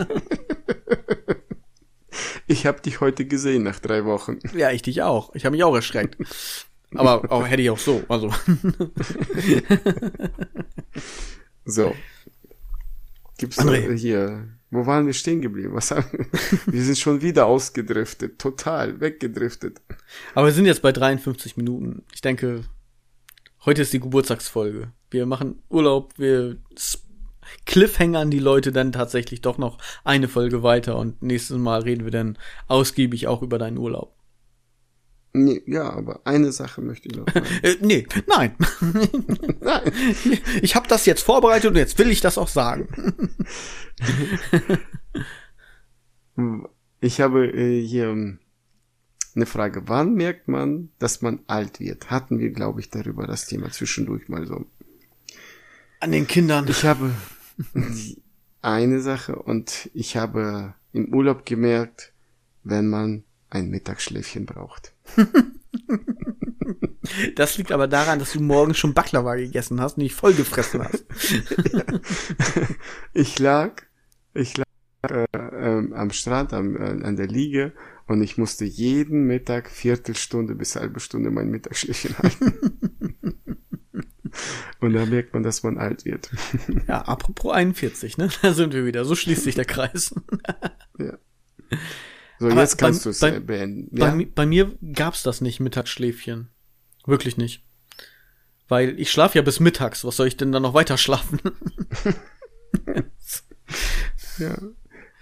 Ich 2.47 2.65
habe 2.65 2.81
dich 2.81 2.99
heute 2.99 3.25
gesehen 3.25 3.63
nach 3.63 3.79
drei 3.79 4.03
Wochen. 4.03 4.39
Ja, 4.53 4.71
ich 4.71 4.81
dich 4.81 5.01
auch. 5.01 5.33
Ich 5.33 5.45
habe 5.45 5.55
mich 5.55 5.63
auch 5.63 5.73
erschreckt. 5.73 6.17
Aber 6.93 7.23
auch, 7.31 7.47
hätte 7.47 7.61
ich 7.61 7.69
auch 7.69 7.77
so. 7.77 8.03
Also. 8.09 8.29
So. 11.63 11.95
Gibt's 13.37 13.59
André. 13.59 13.87
noch 13.87 13.97
hier. 13.97 14.47
Wo 14.71 14.85
waren 14.85 15.05
wir 15.05 15.13
stehen 15.13 15.41
geblieben? 15.41 15.73
Was 15.73 15.91
haben 15.91 16.05
wir? 16.11 16.25
wir 16.65 16.83
sind 16.83 16.97
schon 16.97 17.21
wieder 17.21 17.45
ausgedriftet. 17.45 18.39
Total 18.39 18.99
weggedriftet. 18.99 19.81
Aber 20.33 20.47
wir 20.47 20.53
sind 20.53 20.65
jetzt 20.65 20.81
bei 20.81 20.91
53 20.91 21.57
Minuten. 21.57 22.03
Ich 22.13 22.21
denke, 22.21 22.63
heute 23.65 23.83
ist 23.83 23.93
die 23.93 23.99
Geburtstagsfolge. 23.99 24.91
Wir 25.09 25.25
machen 25.25 25.61
Urlaub, 25.69 26.13
wir 26.17 26.57
cliffhangern 27.65 28.31
die 28.31 28.39
Leute 28.39 28.71
dann 28.71 28.91
tatsächlich 28.91 29.41
doch 29.41 29.57
noch 29.57 29.77
eine 30.03 30.27
Folge 30.27 30.63
weiter 30.63 30.97
und 30.97 31.21
nächstes 31.21 31.57
Mal 31.57 31.81
reden 31.81 32.03
wir 32.03 32.11
dann 32.11 32.37
ausgiebig 32.67 33.27
auch 33.27 33.41
über 33.41 33.57
deinen 33.57 33.77
Urlaub. 33.77 34.15
Nee, 35.33 35.61
ja, 35.65 35.89
aber 35.89 36.21
eine 36.25 36.51
Sache 36.51 36.81
möchte 36.81 37.07
ich 37.07 37.15
noch. 37.15 37.25
Äh, 37.63 37.77
nee, 37.81 38.05
nein. 38.27 38.55
Nein. 39.61 39.91
Ich 40.61 40.75
habe 40.75 40.87
das 40.87 41.05
jetzt 41.05 41.23
vorbereitet 41.23 41.69
und 41.69 41.77
jetzt 41.77 41.97
will 41.99 42.11
ich 42.11 42.21
das 42.21 42.37
auch 42.37 42.47
sagen. 42.47 42.87
Ich 46.99 47.21
habe 47.21 47.47
äh, 47.47 47.81
hier 47.81 48.09
ähm, 48.09 48.39
eine 49.35 49.45
Frage. 49.45 49.83
Wann 49.87 50.15
merkt 50.15 50.47
man, 50.47 50.89
dass 50.99 51.21
man 51.21 51.39
alt 51.47 51.79
wird? 51.79 52.09
Hatten 52.09 52.39
wir, 52.39 52.51
glaube 52.51 52.81
ich, 52.81 52.89
darüber 52.89 53.25
das 53.25 53.45
Thema 53.45 53.71
zwischendurch 53.71 54.27
mal 54.27 54.45
so. 54.45 54.65
An 55.99 56.11
den 56.11 56.27
Kindern. 56.27 56.67
Ich 56.67 56.83
habe 56.83 57.11
eine 58.61 59.01
Sache 59.01 59.35
und 59.35 59.89
ich 59.93 60.17
habe 60.17 60.73
im 60.93 61.13
Urlaub 61.13 61.45
gemerkt, 61.45 62.13
wenn 62.63 62.87
man 62.87 63.23
ein 63.49 63.69
Mittagsschläfchen 63.69 64.45
braucht. 64.45 64.93
Das 67.35 67.57
liegt 67.57 67.71
aber 67.71 67.87
daran, 67.87 68.19
dass 68.19 68.33
du 68.33 68.41
morgen 68.41 68.73
schon 68.73 68.93
Baklava 68.93 69.35
gegessen 69.35 69.81
hast 69.81 69.97
und 69.97 70.03
dich 70.03 70.13
voll 70.13 70.33
gefressen 70.33 70.83
hast. 70.83 71.05
Ich 73.13 73.39
lag, 73.39 73.83
ich 74.33 74.55
lag 74.57 74.65
äh, 75.09 75.25
ähm, 75.33 75.93
am 75.93 76.11
Strand, 76.11 76.53
am, 76.53 76.75
äh, 76.75 77.03
an 77.03 77.15
der 77.15 77.27
Liege 77.27 77.73
und 78.07 78.21
ich 78.21 78.37
musste 78.37 78.65
jeden 78.65 79.25
Mittag 79.25 79.69
Viertelstunde 79.69 80.55
bis 80.55 80.75
halbe 80.75 80.99
Stunde 80.99 81.31
mein 81.31 81.49
Mittagsschläfchen 81.49 82.17
halten. 82.17 83.50
Und 84.81 84.93
da 84.93 85.05
merkt 85.05 85.33
man, 85.33 85.43
dass 85.43 85.63
man 85.63 85.77
alt 85.77 86.03
wird. 86.05 86.29
Ja, 86.87 87.01
apropos 87.03 87.53
41, 87.53 88.17
ne? 88.17 88.29
Da 88.41 88.53
sind 88.53 88.73
wir 88.73 88.85
wieder. 88.85 89.05
So 89.05 89.15
schließt 89.15 89.43
sich 89.43 89.55
der 89.55 89.65
Kreis. 89.65 90.13
ja. 90.99 91.17
So, 92.39 92.47
Aber 92.49 92.61
jetzt 92.61 92.77
kannst 92.79 93.01
bei- 93.01 93.03
du 93.03 93.09
es 93.11 93.19
bei- 93.19 93.35
äh, 93.35 93.39
beenden. 93.39 93.95
Bei, 93.95 94.07
Ja? 94.07 94.13
mi- 94.15 94.25
bei 94.25 94.47
mir 94.47 94.75
gab's 94.93 95.21
das 95.21 95.41
nicht, 95.41 95.59
Mittagsschläfchen. 95.59 96.49
Wirklich 97.05 97.37
nicht. 97.37 97.63
Weil 98.67 98.99
ich 98.99 99.11
schlafe 99.11 99.37
ja 99.37 99.43
bis 99.43 99.59
mittags. 99.59 100.03
Was 100.03 100.15
soll 100.15 100.25
ich 100.27 100.37
denn 100.37 100.51
dann 100.51 100.63
noch 100.63 100.73
weiter 100.73 100.97
schlafen? 100.97 101.39
ja. 104.39 104.57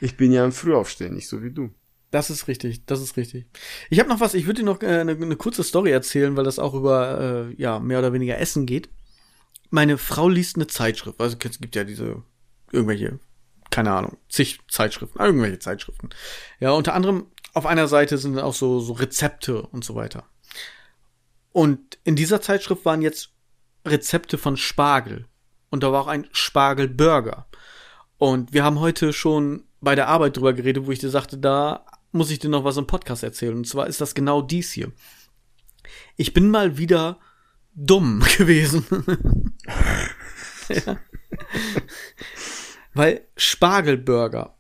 Ich 0.02 0.16
bin 0.16 0.32
ja 0.32 0.46
ein 0.46 0.52
Frühaufsteher, 0.54 1.10
nicht 1.10 1.28
so 1.28 1.44
wie 1.44 1.52
du. 1.52 1.72
Das 2.12 2.30
ist 2.30 2.48
richtig, 2.48 2.86
das 2.86 3.02
ist 3.02 3.18
richtig. 3.18 3.48
Ich 3.90 4.00
habe 4.00 4.10
noch 4.10 4.20
was, 4.22 4.34
ich 4.34 4.46
würde 4.46 4.62
dir 4.62 4.66
noch 4.66 4.82
äh, 4.82 4.88
eine, 5.02 5.12
eine 5.12 5.36
kurze 5.36 5.64
Story 5.64 5.92
erzählen, 5.92 6.36
weil 6.38 6.46
das 6.46 6.58
auch 6.58 6.74
über 6.74 7.50
äh, 7.50 7.62
ja 7.62 7.80
mehr 7.80 8.00
oder 8.00 8.14
weniger 8.14 8.40
Essen 8.40 8.66
geht. 8.66 8.90
Meine 9.70 9.98
Frau 9.98 10.30
liest 10.30 10.56
eine 10.56 10.68
Zeitschrift, 10.68 11.20
also 11.20 11.38
es 11.38 11.60
gibt 11.60 11.76
ja 11.76 11.84
diese 11.84 12.24
irgendwelche 12.72 13.20
keine 13.70 13.92
Ahnung, 13.92 14.18
zig 14.30 14.60
Zeitschriften, 14.68 15.20
irgendwelche 15.20 15.60
Zeitschriften. 15.60 16.10
Ja, 16.60 16.72
unter 16.72 16.94
anderem 16.94 17.28
auf 17.54 17.66
einer 17.66 17.88
Seite 17.88 18.18
sind 18.18 18.40
auch 18.40 18.54
so, 18.54 18.80
so 18.80 18.94
Rezepte 18.94 19.62
und 19.62 19.84
so 19.84 19.96
weiter. 19.96 20.26
Und 21.52 21.98
in 22.04 22.16
dieser 22.16 22.42
Zeitschrift 22.42 22.86
waren 22.86 23.02
jetzt 23.02 23.32
Rezepte 23.86 24.38
von 24.38 24.58
Spargel. 24.58 25.26
Und 25.70 25.84
da 25.84 25.92
war 25.92 26.02
auch 26.02 26.08
ein 26.08 26.28
Spargelburger. 26.32 27.48
Und 28.18 28.54
wir 28.54 28.64
haben 28.64 28.80
heute 28.80 29.14
schon 29.14 29.64
bei 29.82 29.96
der 29.96 30.08
Arbeit 30.08 30.38
drüber 30.38 30.54
geredet, 30.54 30.86
wo 30.86 30.92
ich 30.92 31.00
dir 31.00 31.10
sagte, 31.10 31.38
da 31.38 31.86
muss 32.12 32.32
ich 32.32 32.40
dir 32.40 32.50
noch 32.50 32.64
was 32.64 32.78
im 32.78 32.88
Podcast 32.88 33.24
erzählen. 33.24 33.56
Und 33.56 33.68
zwar 33.68 33.88
ist 33.88 34.02
das 34.02 34.16
genau 34.16 34.42
dies 34.42 34.72
hier. 34.72 34.92
Ich 36.18 36.34
bin 36.34 36.50
mal 36.50 36.78
wieder 36.78 37.20
dumm 37.74 38.20
gewesen. 38.38 38.86
ja. 40.70 41.00
Weil 42.94 43.28
Spargelburger. 43.38 44.56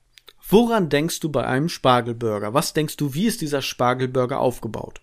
Woran 0.47 0.89
denkst 0.89 1.20
du 1.20 1.30
bei 1.30 1.45
einem 1.45 1.70
Spargelburger? 1.70 2.53
Was 2.53 2.74
denkst 2.74 2.97
du, 2.97 3.14
wie 3.14 3.26
ist 3.28 3.41
dieser 3.41 3.62
Spargelburger 3.62 4.39
aufgebaut? 4.39 5.01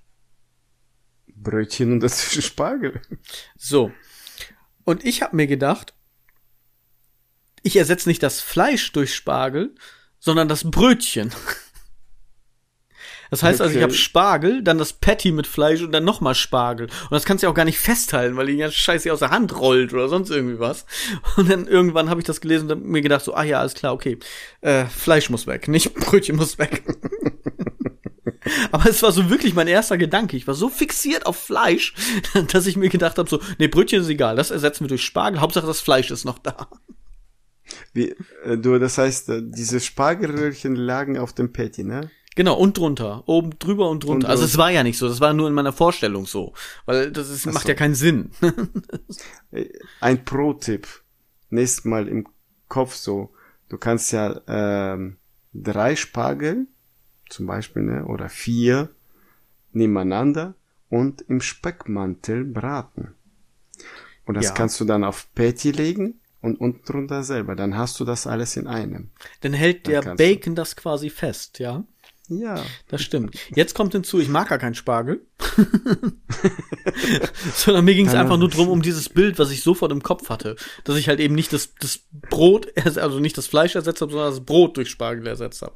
Brötchen 1.28 1.92
und 1.92 2.00
das 2.00 2.34
ist 2.34 2.44
Spargel. 2.46 3.00
So. 3.56 3.92
Und 4.84 5.04
ich 5.04 5.22
habe 5.22 5.36
mir 5.36 5.46
gedacht, 5.46 5.94
ich 7.62 7.76
ersetze 7.76 8.08
nicht 8.08 8.22
das 8.22 8.40
Fleisch 8.40 8.92
durch 8.92 9.14
Spargel, 9.14 9.74
sondern 10.18 10.48
das 10.48 10.70
Brötchen. 10.70 11.32
Das 13.30 13.42
heißt 13.42 13.60
okay. 13.60 13.66
also, 13.66 13.78
ich 13.78 13.82
habe 13.82 13.94
Spargel, 13.94 14.62
dann 14.62 14.78
das 14.78 14.92
Patty 14.92 15.32
mit 15.32 15.46
Fleisch 15.46 15.82
und 15.82 15.92
dann 15.92 16.04
nochmal 16.04 16.34
Spargel. 16.34 16.86
Und 16.86 17.12
das 17.12 17.24
kannst 17.24 17.42
du 17.42 17.46
ja 17.46 17.50
auch 17.50 17.56
gar 17.56 17.64
nicht 17.64 17.78
festhalten, 17.78 18.36
weil 18.36 18.46
die 18.46 18.56
ganze 18.56 18.76
Scheiße 18.76 19.12
aus 19.12 19.20
der 19.20 19.30
Hand 19.30 19.58
rollt 19.58 19.92
oder 19.92 20.08
sonst 20.08 20.30
irgendwie 20.30 20.58
was. 20.58 20.86
Und 21.36 21.50
dann 21.50 21.66
irgendwann 21.66 22.10
habe 22.10 22.20
ich 22.20 22.26
das 22.26 22.40
gelesen 22.40 22.70
und 22.70 22.84
mir 22.84 23.02
gedacht 23.02 23.24
so, 23.24 23.34
ah 23.34 23.42
ja, 23.42 23.60
alles 23.60 23.74
klar, 23.74 23.92
okay. 23.92 24.18
Äh, 24.60 24.86
Fleisch 24.86 25.30
muss 25.30 25.46
weg, 25.46 25.68
nicht 25.68 25.94
Brötchen 26.06 26.36
muss 26.36 26.58
weg. 26.58 26.82
Aber 28.70 28.88
es 28.88 29.02
war 29.02 29.12
so 29.12 29.28
wirklich 29.28 29.54
mein 29.54 29.66
erster 29.66 29.98
Gedanke. 29.98 30.36
Ich 30.36 30.46
war 30.46 30.54
so 30.54 30.68
fixiert 30.68 31.26
auf 31.26 31.36
Fleisch, 31.36 31.94
dass 32.52 32.66
ich 32.66 32.76
mir 32.76 32.88
gedacht 32.88 33.18
habe, 33.18 33.28
so, 33.28 33.40
nee, 33.58 33.68
Brötchen 33.68 34.02
ist 34.02 34.08
egal, 34.08 34.36
das 34.36 34.50
ersetzen 34.50 34.84
wir 34.84 34.88
durch 34.88 35.04
Spargel, 35.04 35.40
Hauptsache 35.40 35.66
das 35.66 35.80
Fleisch 35.80 36.10
ist 36.10 36.24
noch 36.24 36.38
da. 36.38 36.68
Wie, 37.92 38.14
äh, 38.44 38.56
du, 38.56 38.78
das 38.78 38.98
heißt, 38.98 39.28
äh, 39.30 39.42
diese 39.42 39.80
Spargelröhrchen 39.80 40.76
lagen 40.76 41.18
auf 41.18 41.32
dem 41.32 41.52
Patty, 41.52 41.84
ne? 41.84 42.10
Genau, 42.36 42.54
und 42.54 42.76
drunter. 42.76 43.24
Oben 43.26 43.58
drüber 43.58 43.88
und 43.88 44.04
drunter. 44.04 44.28
Und 44.28 44.30
also 44.30 44.44
es 44.44 44.58
war 44.58 44.70
ja 44.70 44.82
nicht 44.82 44.98
so, 44.98 45.08
das 45.08 45.20
war 45.20 45.32
nur 45.32 45.48
in 45.48 45.54
meiner 45.54 45.72
Vorstellung 45.72 46.26
so. 46.26 46.52
Weil 46.84 47.10
das 47.10 47.30
ist, 47.30 47.46
macht 47.46 47.62
so. 47.62 47.68
ja 47.68 47.74
keinen 47.74 47.94
Sinn. 47.94 48.30
Ein 50.00 50.24
Pro-Tipp. 50.24 50.86
Nächstes 51.48 51.86
Mal 51.86 52.06
im 52.08 52.28
Kopf 52.68 52.94
so. 52.94 53.32
Du 53.70 53.78
kannst 53.78 54.12
ja 54.12 54.38
ähm, 54.46 55.16
drei 55.54 55.96
Spargel, 55.96 56.66
zum 57.30 57.46
Beispiel, 57.46 57.82
ne, 57.82 58.04
oder 58.04 58.28
vier 58.28 58.90
nebeneinander 59.72 60.54
und 60.90 61.22
im 61.22 61.40
Speckmantel 61.40 62.44
braten. 62.44 63.14
Und 64.26 64.34
das 64.34 64.46
ja. 64.46 64.52
kannst 64.52 64.78
du 64.78 64.84
dann 64.84 65.04
auf 65.04 65.26
Patty 65.34 65.70
legen 65.70 66.20
und 66.42 66.60
unten 66.60 66.84
drunter 66.84 67.22
selber. 67.22 67.56
Dann 67.56 67.76
hast 67.76 67.98
du 67.98 68.04
das 68.04 68.26
alles 68.26 68.56
in 68.56 68.66
einem. 68.66 69.10
Dann 69.40 69.52
hält 69.52 69.86
dann 69.86 70.02
der 70.04 70.14
Bacon 70.16 70.54
du. 70.54 70.60
das 70.60 70.76
quasi 70.76 71.08
fest, 71.10 71.58
ja? 71.58 71.84
Ja. 72.28 72.62
Das 72.88 73.02
stimmt. 73.02 73.36
Jetzt 73.54 73.74
kommt 73.74 73.92
hinzu, 73.92 74.18
ich 74.18 74.28
mag 74.28 74.48
gar 74.48 74.58
keinen 74.58 74.74
Spargel. 74.74 75.24
Sondern 77.54 77.84
mir 77.84 77.94
ging 77.94 78.06
es 78.06 78.14
einfach 78.14 78.36
nur 78.36 78.48
drum 78.48 78.68
um 78.68 78.82
dieses 78.82 79.08
Bild, 79.08 79.38
was 79.38 79.50
ich 79.50 79.62
sofort 79.62 79.92
im 79.92 80.02
Kopf 80.02 80.28
hatte. 80.28 80.56
Dass 80.84 80.96
ich 80.96 81.08
halt 81.08 81.20
eben 81.20 81.34
nicht 81.34 81.52
das, 81.52 81.74
das 81.78 82.00
Brot, 82.12 82.66
also 82.96 83.20
nicht 83.20 83.38
das 83.38 83.46
Fleisch 83.46 83.74
ersetzt 83.74 84.00
habe, 84.00 84.10
sondern 84.10 84.30
das 84.30 84.44
Brot 84.44 84.76
durch 84.76 84.90
Spargel 84.90 85.26
ersetzt 85.26 85.62
habe. 85.62 85.74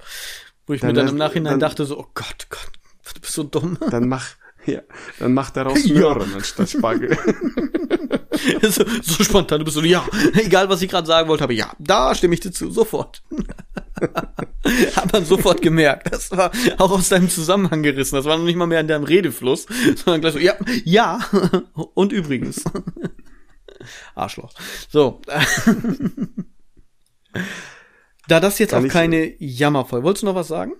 Wo 0.67 0.73
ich 0.73 0.81
dann 0.81 0.89
mir 0.89 0.95
dann 0.95 1.09
im 1.09 1.17
Nachhinein 1.17 1.53
dann, 1.53 1.61
dachte 1.61 1.85
so, 1.85 1.99
oh 1.99 2.07
Gott, 2.15 2.47
Gott, 2.51 2.71
du 3.15 3.21
bist 3.21 3.35
so 3.35 3.43
dumm. 3.43 3.79
Dann 3.91 4.09
mach, 4.09 4.27
ja, 4.67 4.83
dann 5.19 5.33
mach 5.35 5.51
daraus 5.51 5.85
Möhren 5.87 6.33
anstatt 6.35 6.71
Spargel. 6.71 7.17
so, 8.63 8.85
so 9.03 9.25
spontan, 9.25 9.59
du 9.59 9.65
bist 9.65 9.77
so, 9.77 9.83
ja, 9.83 10.07
egal 10.35 10.69
was 10.69 10.83
ich 10.83 10.91
gerade 10.91 11.07
sagen 11.07 11.29
wollte, 11.29 11.45
aber 11.45 11.55
ja, 11.55 11.73
da 11.79 12.15
stimme 12.15 12.35
ich 12.35 12.41
dir 12.41 12.53
zu, 12.53 12.71
sofort. 12.71 13.23
Hat 14.97 15.13
man 15.13 15.25
sofort 15.25 15.63
gemerkt. 15.63 16.13
Das 16.13 16.31
war 16.31 16.51
auch 16.79 16.91
aus 16.91 17.09
deinem 17.09 17.29
Zusammenhang 17.29 17.83
gerissen. 17.83 18.17
Das 18.17 18.25
war 18.25 18.37
noch 18.37 18.45
nicht 18.45 18.57
mal 18.57 18.67
mehr 18.67 18.81
in 18.81 18.89
deinem 18.89 19.05
Redefluss, 19.05 19.67
sondern 19.97 20.21
gleich 20.21 20.35
so, 20.35 20.39
ja, 20.39 20.55
ja, 20.85 21.21
und 21.95 22.13
übrigens. 22.13 22.65
Arschloch. 24.15 24.53
So. 24.89 25.21
da 28.29 28.41
das 28.41 28.59
jetzt 28.59 28.71
Kann 28.71 28.87
auch 28.87 28.89
keine 28.89 29.35
Jammervoll. 29.39 30.03
Wolltest 30.03 30.23
du 30.23 30.27
noch 30.27 30.35
was 30.35 30.49
sagen? 30.49 30.73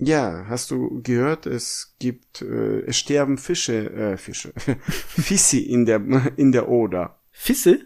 Ja, 0.00 0.46
hast 0.48 0.70
du 0.70 1.02
gehört, 1.02 1.46
es 1.46 1.96
gibt, 1.98 2.42
äh, 2.42 2.82
es 2.82 2.96
sterben 2.96 3.36
Fische, 3.36 3.90
äh, 3.90 4.16
Fische, 4.16 4.52
Fissi 4.86 5.58
in 5.58 5.86
der, 5.86 6.00
in 6.36 6.52
der 6.52 6.68
Oder. 6.68 7.20
Fisse? 7.32 7.80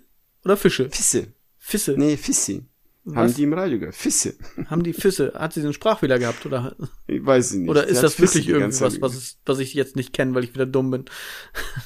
Oder 0.44 0.58
Fische? 0.58 0.90
Fisse. 0.90 1.32
Fisse? 1.58 1.94
Nee, 1.96 2.18
Fissi. 2.18 2.66
Was? 3.04 3.16
Haben 3.16 3.34
die 3.34 3.42
im 3.42 3.52
Radio 3.52 3.78
gehört? 3.78 3.96
Fisse. 3.96 4.34
Haben 4.66 4.84
die 4.84 4.92
Fisse? 4.92 5.32
Hat 5.34 5.52
sie 5.52 5.60
einen 5.60 5.72
Sprachfehler 5.72 6.18
gehabt, 6.18 6.46
oder? 6.46 6.76
Ich 7.08 7.24
weiß 7.24 7.54
nicht. 7.54 7.68
Oder 7.68 7.86
ist 7.86 8.02
das 8.02 8.20
wirklich 8.20 8.48
irgendwas, 8.48 9.00
was, 9.00 9.38
was 9.44 9.58
ich 9.58 9.74
jetzt 9.74 9.96
nicht 9.96 10.12
kenne, 10.12 10.34
weil 10.34 10.44
ich 10.44 10.54
wieder 10.54 10.66
dumm 10.66 10.90
bin? 10.90 11.04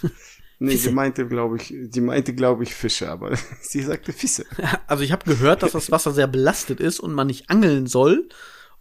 Nee, 0.59 0.73
Fisse. 0.73 0.89
die 0.89 0.95
meinte, 0.95 1.29
glaube 1.29 1.59
ich, 1.59 1.75
die 1.79 2.01
meinte, 2.01 2.35
glaube 2.35 2.63
ich, 2.63 2.75
Fische, 2.75 3.11
aber 3.11 3.37
sie 3.61 3.83
sagte 3.83 4.15
Fisse. 4.15 4.47
Also 4.87 5.05
ich 5.05 5.13
habe 5.13 5.27
gehört, 5.27 5.63
dass 5.63 5.73
das 5.73 5.91
Wasser 5.91 6.13
sehr 6.13 6.27
belastet 6.27 6.81
ist 6.81 6.99
und 6.99 7.13
man 7.13 7.27
nicht 7.27 7.51
angeln 7.51 7.87
soll 7.87 8.29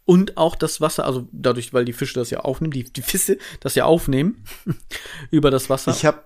und 0.05 0.38
auch 0.38 0.55
das 0.55 0.79
Wasser, 0.79 1.05
also 1.05 1.27
dadurch, 1.33 1.73
weil 1.73 1.83
die 1.83 1.91
Fische 1.91 2.13
das 2.13 2.29
ja 2.29 2.39
aufnehmen, 2.39 2.71
die, 2.71 2.86
die 2.86 3.01
Fisse 3.01 3.38
das 3.59 3.75
ja 3.75 3.83
aufnehmen 3.86 4.45
über 5.31 5.51
das 5.51 5.69
Wasser. 5.69 5.91
Ich 5.91 6.05
habe 6.05 6.23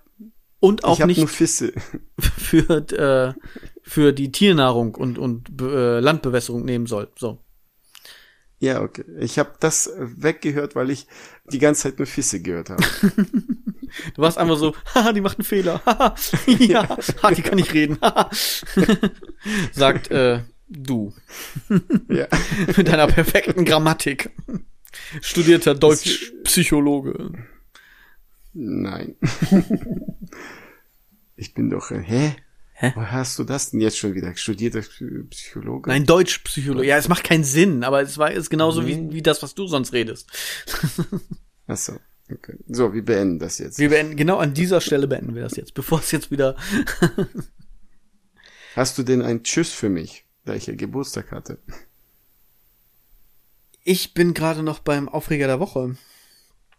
und 0.59 0.83
auch 0.83 1.03
nicht 1.05 1.29
für 2.19 2.69
äh, 2.91 3.33
für 3.81 4.13
die 4.13 4.31
Tiernahrung 4.31 4.95
und 4.95 5.17
und 5.17 5.61
äh, 5.61 5.99
Landbewässerung 5.99 6.65
nehmen 6.65 6.85
soll. 6.85 7.09
So. 7.15 7.39
Ja, 8.59 8.81
okay. 8.81 9.05
Ich 9.19 9.39
habe 9.39 9.53
das 9.59 9.89
weggehört, 9.97 10.75
weil 10.75 10.89
ich 10.89 11.07
die 11.51 11.59
ganze 11.59 11.83
Zeit 11.83 11.97
nur 11.97 12.07
Fisse 12.07 12.41
gehört 12.41 12.69
habe. 12.69 12.83
du 13.11 14.21
warst 14.21 14.37
einfach 14.37 14.57
so, 14.57 14.75
haha, 14.93 15.13
die 15.13 15.21
macht 15.21 15.39
einen 15.39 15.45
Fehler. 15.45 15.81
ja, 16.45 16.97
ha, 17.23 17.31
die 17.31 17.41
kann 17.41 17.55
nicht 17.55 17.73
reden. 17.73 17.97
Sagt 19.71 20.11
äh, 20.11 20.41
du. 20.67 21.13
ja. 22.09 22.27
Mit 22.75 22.89
deiner 22.89 23.07
perfekten 23.07 23.63
Grammatik. 23.63 24.29
Studierter 25.21 25.73
Deutschpsychologe. 25.73 27.31
Nein. 28.61 29.15
ich 31.35 31.53
bin 31.53 31.69
doch, 31.69 31.91
äh, 31.91 32.01
hä? 32.01 32.35
Hä? 32.73 32.93
Wo 32.95 33.01
hast 33.01 33.37
du 33.39 33.43
das 33.43 33.71
denn 33.71 33.81
jetzt 33.81 33.97
schon 33.97 34.13
wieder? 34.13 34.35
Studierter 34.35 34.81
Psychologe? 35.29 35.89
Nein, 35.89 36.05
Deutschpsychologe. 36.05 36.87
Ja, 36.87 36.97
es 36.97 37.09
macht 37.09 37.23
keinen 37.23 37.43
Sinn, 37.43 37.83
aber 37.83 38.01
es 38.01 38.17
war 38.17 38.31
ist 38.31 38.49
genauso 38.49 38.81
nee. 38.81 39.09
wie, 39.09 39.15
wie 39.15 39.21
das, 39.21 39.43
was 39.43 39.53
du 39.53 39.67
sonst 39.67 39.91
redest. 39.93 40.31
Ach 41.67 41.77
so. 41.77 41.99
Okay. 42.31 42.55
So, 42.67 42.93
wir 42.93 43.03
beenden 43.03 43.39
das 43.39 43.57
jetzt. 43.57 43.79
Wir 43.79 43.89
beenden, 43.89 44.15
genau 44.15 44.37
an 44.37 44.53
dieser 44.53 44.81
Stelle 44.81 45.07
beenden 45.07 45.35
wir 45.35 45.41
das 45.41 45.55
jetzt, 45.55 45.73
bevor 45.73 45.99
es 45.99 46.11
jetzt 46.11 46.31
wieder. 46.31 46.55
Hast 48.75 48.97
du 48.97 49.03
denn 49.03 49.21
ein 49.21 49.43
Tschüss 49.43 49.71
für 49.71 49.89
mich? 49.89 50.25
da 50.49 50.55
ich 50.55 50.65
ja 50.65 50.73
Geburtstag 50.75 51.31
hatte. 51.31 51.59
Ich 53.83 54.13
bin 54.13 54.33
gerade 54.33 54.63
noch 54.63 54.79
beim 54.79 55.07
Aufreger 55.07 55.47
der 55.47 55.59
Woche. 55.59 55.95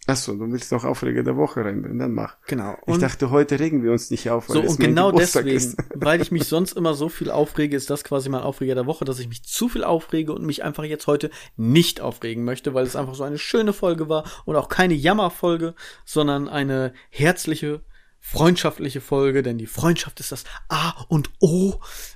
Achso, 0.06 0.34
du 0.34 0.50
willst 0.50 0.72
noch 0.72 0.84
Aufreger 0.84 1.22
der 1.22 1.36
Woche 1.36 1.64
reinbringen, 1.64 1.98
dann 1.98 2.12
mach. 2.12 2.36
Genau. 2.46 2.76
Ich 2.86 2.98
dachte, 2.98 3.30
heute 3.30 3.60
regen 3.60 3.82
wir 3.82 3.92
uns 3.92 4.10
nicht 4.10 4.30
auf. 4.30 4.48
Weil 4.48 4.54
so, 4.54 4.62
und 4.62 4.80
genau 4.80 5.10
Geburtstag 5.12 5.44
deswegen, 5.44 5.56
ist. 5.58 5.76
weil 5.94 6.22
ich 6.22 6.32
mich 6.32 6.44
sonst 6.44 6.72
immer 6.72 6.94
so 6.94 7.08
viel 7.08 7.30
aufrege, 7.30 7.76
ist 7.76 7.90
das 7.90 8.02
quasi 8.02 8.28
mein 8.30 8.40
Aufreger 8.40 8.74
der 8.74 8.86
Woche, 8.86 9.04
dass 9.04 9.18
ich 9.18 9.28
mich 9.28 9.44
zu 9.44 9.68
viel 9.68 9.84
aufrege 9.84 10.32
und 10.32 10.44
mich 10.44 10.64
einfach 10.64 10.84
jetzt 10.84 11.06
heute 11.06 11.30
nicht 11.56 12.00
aufregen 12.00 12.44
möchte, 12.44 12.72
weil 12.72 12.86
es 12.86 12.96
einfach 12.96 13.14
so 13.14 13.24
eine 13.24 13.38
schöne 13.38 13.72
Folge 13.72 14.08
war 14.08 14.24
und 14.46 14.56
auch 14.56 14.68
keine 14.68 14.94
Jammerfolge, 14.94 15.74
sondern 16.06 16.48
eine 16.48 16.94
herzliche, 17.10 17.82
freundschaftliche 18.20 19.02
Folge, 19.02 19.42
denn 19.42 19.58
die 19.58 19.66
Freundschaft 19.66 20.18
ist 20.18 20.32
das 20.32 20.44
A 20.68 21.04
und 21.08 21.30
O. 21.40 21.74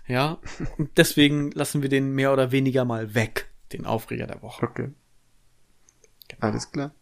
Ja, 0.08 0.38
und 0.78 0.96
deswegen 0.96 1.50
lassen 1.52 1.82
wir 1.82 1.90
den 1.90 2.12
mehr 2.12 2.32
oder 2.32 2.50
weniger 2.50 2.84
mal 2.86 3.14
weg, 3.14 3.50
den 3.72 3.84
Aufreger 3.84 4.26
der 4.26 4.42
Woche. 4.42 4.64
Okay. 4.64 4.88
Genau. 6.28 6.46
Alles 6.46 6.72
klar. 6.72 6.94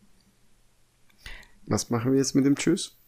Was 1.72 1.88
machen 1.88 2.12
wir 2.12 2.18
jetzt 2.18 2.34
mit 2.34 2.44
dem 2.44 2.56
Tschüss? 2.56 2.98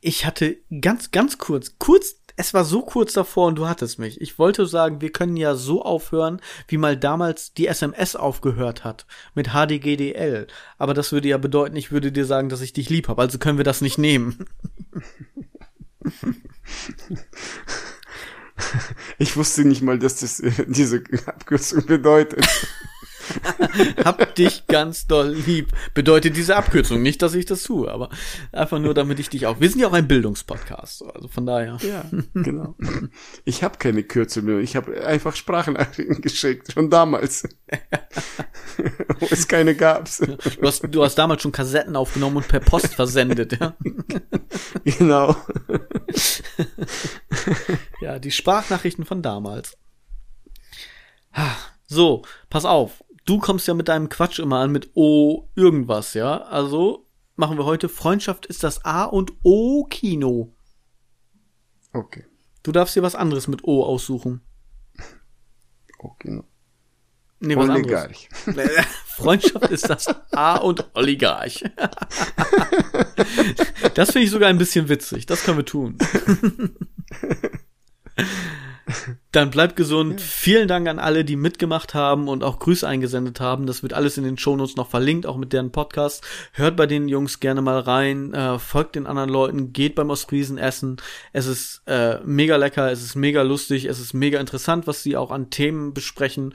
Ich 0.00 0.24
hatte 0.24 0.58
ganz, 0.80 1.10
ganz 1.10 1.38
kurz, 1.38 1.74
kurz, 1.80 2.14
es 2.36 2.54
war 2.54 2.64
so 2.64 2.82
kurz 2.82 3.14
davor 3.14 3.48
und 3.48 3.56
du 3.56 3.66
hattest 3.66 3.98
mich. 3.98 4.20
Ich 4.20 4.38
wollte 4.38 4.66
sagen, 4.66 5.00
wir 5.00 5.10
können 5.10 5.36
ja 5.36 5.56
so 5.56 5.82
aufhören, 5.82 6.40
wie 6.68 6.76
mal 6.76 6.96
damals 6.96 7.52
die 7.54 7.66
SMS 7.66 8.14
aufgehört 8.14 8.84
hat 8.84 9.06
mit 9.34 9.48
HDGDL. 9.48 10.46
Aber 10.78 10.94
das 10.94 11.10
würde 11.10 11.28
ja 11.28 11.38
bedeuten, 11.38 11.74
ich 11.74 11.90
würde 11.90 12.12
dir 12.12 12.26
sagen, 12.26 12.48
dass 12.48 12.60
ich 12.60 12.72
dich 12.72 12.90
lieb 12.90 13.08
habe. 13.08 13.22
Also 13.22 13.38
können 13.38 13.58
wir 13.58 13.64
das 13.64 13.80
nicht 13.80 13.98
nehmen. 13.98 14.46
Ich 19.18 19.36
wusste 19.36 19.66
nicht 19.66 19.82
mal, 19.82 19.98
dass 19.98 20.20
das 20.20 20.40
äh, 20.40 20.64
diese 20.66 21.02
Abkürzung 21.26 21.84
bedeutet. 21.84 22.46
Hab 24.04 24.34
dich 24.34 24.66
ganz 24.66 25.06
doll 25.06 25.34
lieb. 25.34 25.72
Bedeutet 25.94 26.36
diese 26.36 26.56
Abkürzung. 26.56 27.02
Nicht, 27.02 27.22
dass 27.22 27.34
ich 27.34 27.46
das 27.46 27.62
tue, 27.62 27.90
aber 27.90 28.10
einfach 28.52 28.78
nur, 28.78 28.94
damit 28.94 29.18
ich 29.18 29.28
dich 29.28 29.46
auch. 29.46 29.60
Wir 29.60 29.68
sind 29.70 29.80
ja 29.80 29.88
auch 29.88 29.92
ein 29.92 30.08
Bildungspodcast. 30.08 31.04
Also 31.14 31.28
von 31.28 31.46
daher. 31.46 31.78
Ja, 31.82 32.04
genau. 32.34 32.74
Ich 33.44 33.62
habe 33.62 33.78
keine 33.78 34.02
Kürzel 34.02 34.42
mehr. 34.42 34.58
Ich 34.58 34.76
habe 34.76 35.04
einfach 35.04 35.36
Sprachnachrichten 35.36 36.20
geschickt, 36.20 36.72
schon 36.72 36.90
damals. 36.90 37.48
Wo 39.20 39.26
es 39.30 39.48
keine 39.48 39.74
gab's. 39.74 40.18
Du 40.18 40.66
hast, 40.66 40.82
du 40.88 41.04
hast 41.04 41.16
damals 41.16 41.42
schon 41.42 41.52
Kassetten 41.52 41.96
aufgenommen 41.96 42.38
und 42.38 42.48
per 42.48 42.60
Post 42.60 42.94
versendet, 42.94 43.58
ja. 43.58 43.76
Genau. 44.84 45.36
Ja, 48.00 48.18
die 48.18 48.30
Sprachnachrichten 48.30 49.04
von 49.04 49.22
damals. 49.22 49.76
Ha, 51.34 51.56
So, 51.86 52.22
pass 52.50 52.64
auf. 52.64 53.04
Du 53.26 53.38
kommst 53.38 53.66
ja 53.66 53.74
mit 53.74 53.88
deinem 53.88 54.08
Quatsch 54.08 54.38
immer 54.38 54.60
an 54.60 54.70
mit 54.70 54.92
O 54.94 55.48
irgendwas, 55.56 56.14
ja? 56.14 56.42
Also 56.42 57.08
machen 57.34 57.58
wir 57.58 57.64
heute 57.64 57.88
Freundschaft 57.88 58.46
ist 58.46 58.62
das 58.62 58.84
A 58.84 59.04
und 59.04 59.32
O 59.42 59.84
Kino. 59.84 60.54
Okay. 61.92 62.24
Du 62.62 62.70
darfst 62.72 62.94
dir 62.94 63.02
was 63.02 63.16
anderes 63.16 63.48
mit 63.48 63.64
O 63.64 63.84
aussuchen. 63.84 64.40
Okay. 65.98 66.42
Nee, 67.40 67.56
was 67.56 67.70
anderes. 67.70 68.28
Oligarch. 68.46 68.86
Freundschaft 69.06 69.70
ist 69.70 69.88
das 69.88 70.06
A 70.32 70.56
und 70.56 70.88
Oligarch. 70.94 71.64
Das 73.94 74.10
finde 74.12 74.26
ich 74.26 74.30
sogar 74.30 74.50
ein 74.50 74.58
bisschen 74.58 74.90
witzig. 74.90 75.24
Das 75.24 75.42
können 75.42 75.56
wir 75.56 75.64
tun. 75.64 75.96
Dann 79.32 79.50
bleibt 79.50 79.74
gesund. 79.74 80.20
Vielen 80.20 80.68
Dank 80.68 80.86
an 80.88 80.98
alle, 80.98 81.24
die 81.24 81.36
mitgemacht 81.36 81.94
haben 81.94 82.28
und 82.28 82.44
auch 82.44 82.58
Grüße 82.58 82.86
eingesendet 82.86 83.40
haben. 83.40 83.66
Das 83.66 83.82
wird 83.82 83.92
alles 83.92 84.16
in 84.16 84.24
den 84.24 84.38
Shownotes 84.38 84.76
noch 84.76 84.88
verlinkt, 84.88 85.26
auch 85.26 85.36
mit 85.36 85.52
deren 85.52 85.72
Podcast. 85.72 86.24
Hört 86.52 86.76
bei 86.76 86.86
den 86.86 87.08
Jungs 87.08 87.40
gerne 87.40 87.62
mal 87.62 87.80
rein, 87.80 88.32
äh, 88.32 88.58
folgt 88.58 88.94
den 88.94 89.06
anderen 89.06 89.30
Leuten, 89.30 89.72
geht 89.72 89.96
beim 89.96 90.10
Ostfriesen 90.10 90.56
essen. 90.56 90.98
Es 91.32 91.46
ist 91.46 91.82
äh, 91.86 92.18
mega 92.24 92.56
lecker, 92.56 92.90
es 92.92 93.02
ist 93.02 93.16
mega 93.16 93.42
lustig, 93.42 93.86
es 93.86 93.98
ist 93.98 94.14
mega 94.14 94.38
interessant, 94.38 94.86
was 94.86 95.02
sie 95.02 95.16
auch 95.16 95.32
an 95.32 95.50
Themen 95.50 95.92
besprechen. 95.92 96.54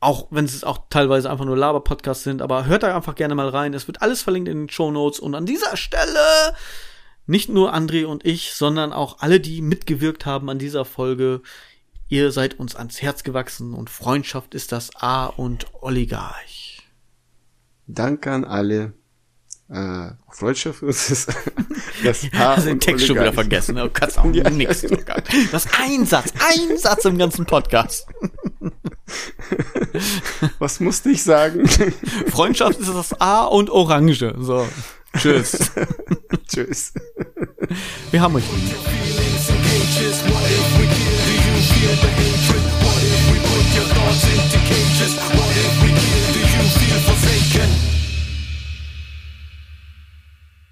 Auch 0.00 0.28
wenn 0.30 0.46
es 0.46 0.64
auch 0.64 0.78
teilweise 0.88 1.30
einfach 1.30 1.44
nur 1.44 1.56
Laber-Podcasts 1.56 2.24
sind, 2.24 2.42
aber 2.42 2.64
hört 2.64 2.82
da 2.82 2.96
einfach 2.96 3.14
gerne 3.14 3.34
mal 3.34 3.48
rein. 3.48 3.74
Es 3.74 3.86
wird 3.86 4.02
alles 4.02 4.22
verlinkt 4.22 4.48
in 4.48 4.62
den 4.62 4.70
Shownotes 4.70 5.20
und 5.20 5.34
an 5.34 5.46
dieser 5.46 5.76
Stelle 5.76 6.54
nicht 7.30 7.48
nur 7.48 7.72
André 7.74 8.04
und 8.06 8.24
ich, 8.26 8.52
sondern 8.54 8.92
auch 8.92 9.18
alle, 9.20 9.40
die 9.40 9.62
mitgewirkt 9.62 10.26
haben 10.26 10.50
an 10.50 10.58
dieser 10.58 10.84
Folge. 10.84 11.40
Ihr 12.08 12.32
seid 12.32 12.58
uns 12.58 12.74
ans 12.76 13.00
Herz 13.00 13.22
gewachsen 13.22 13.72
und 13.72 13.88
Freundschaft 13.88 14.54
ist 14.54 14.72
das 14.72 14.90
A 14.96 15.26
und 15.26 15.66
Oligarch. 15.80 16.82
Danke 17.86 18.32
an 18.32 18.44
alle. 18.44 18.92
Äh, 19.68 20.10
Freundschaft 20.32 20.82
ist. 20.82 21.28
Das 22.02 22.22
H 22.24 22.28
Hast 22.56 22.66
den 22.66 22.80
Text 22.80 23.06
schon 23.06 23.14
wieder 23.14 23.26
Oligarch. 23.26 23.34
vergessen. 23.64 23.76
Du 23.76 23.88
kannst 23.90 24.18
auch 24.18 24.24
Ja. 24.34 24.50
nichts. 24.50 24.80
Das 25.52 25.64
ist 25.66 25.78
ein 25.80 26.04
Satz, 26.06 26.32
ein 26.40 26.76
Satz 26.78 27.04
im 27.04 27.16
ganzen 27.18 27.46
Podcast. 27.46 28.08
Was 30.58 30.80
musste 30.80 31.10
ich 31.10 31.22
sagen? 31.22 31.68
Freundschaft 32.28 32.80
ist 32.80 32.88
das 32.92 33.20
A 33.20 33.44
und 33.44 33.70
Orange. 33.70 34.34
So. 34.38 34.66
Tschüss. 35.16 35.72
Tschüss. 36.48 36.92
Wir 38.10 38.20
haben 38.20 38.36
euch 38.36 38.44
lieb. 38.52 38.90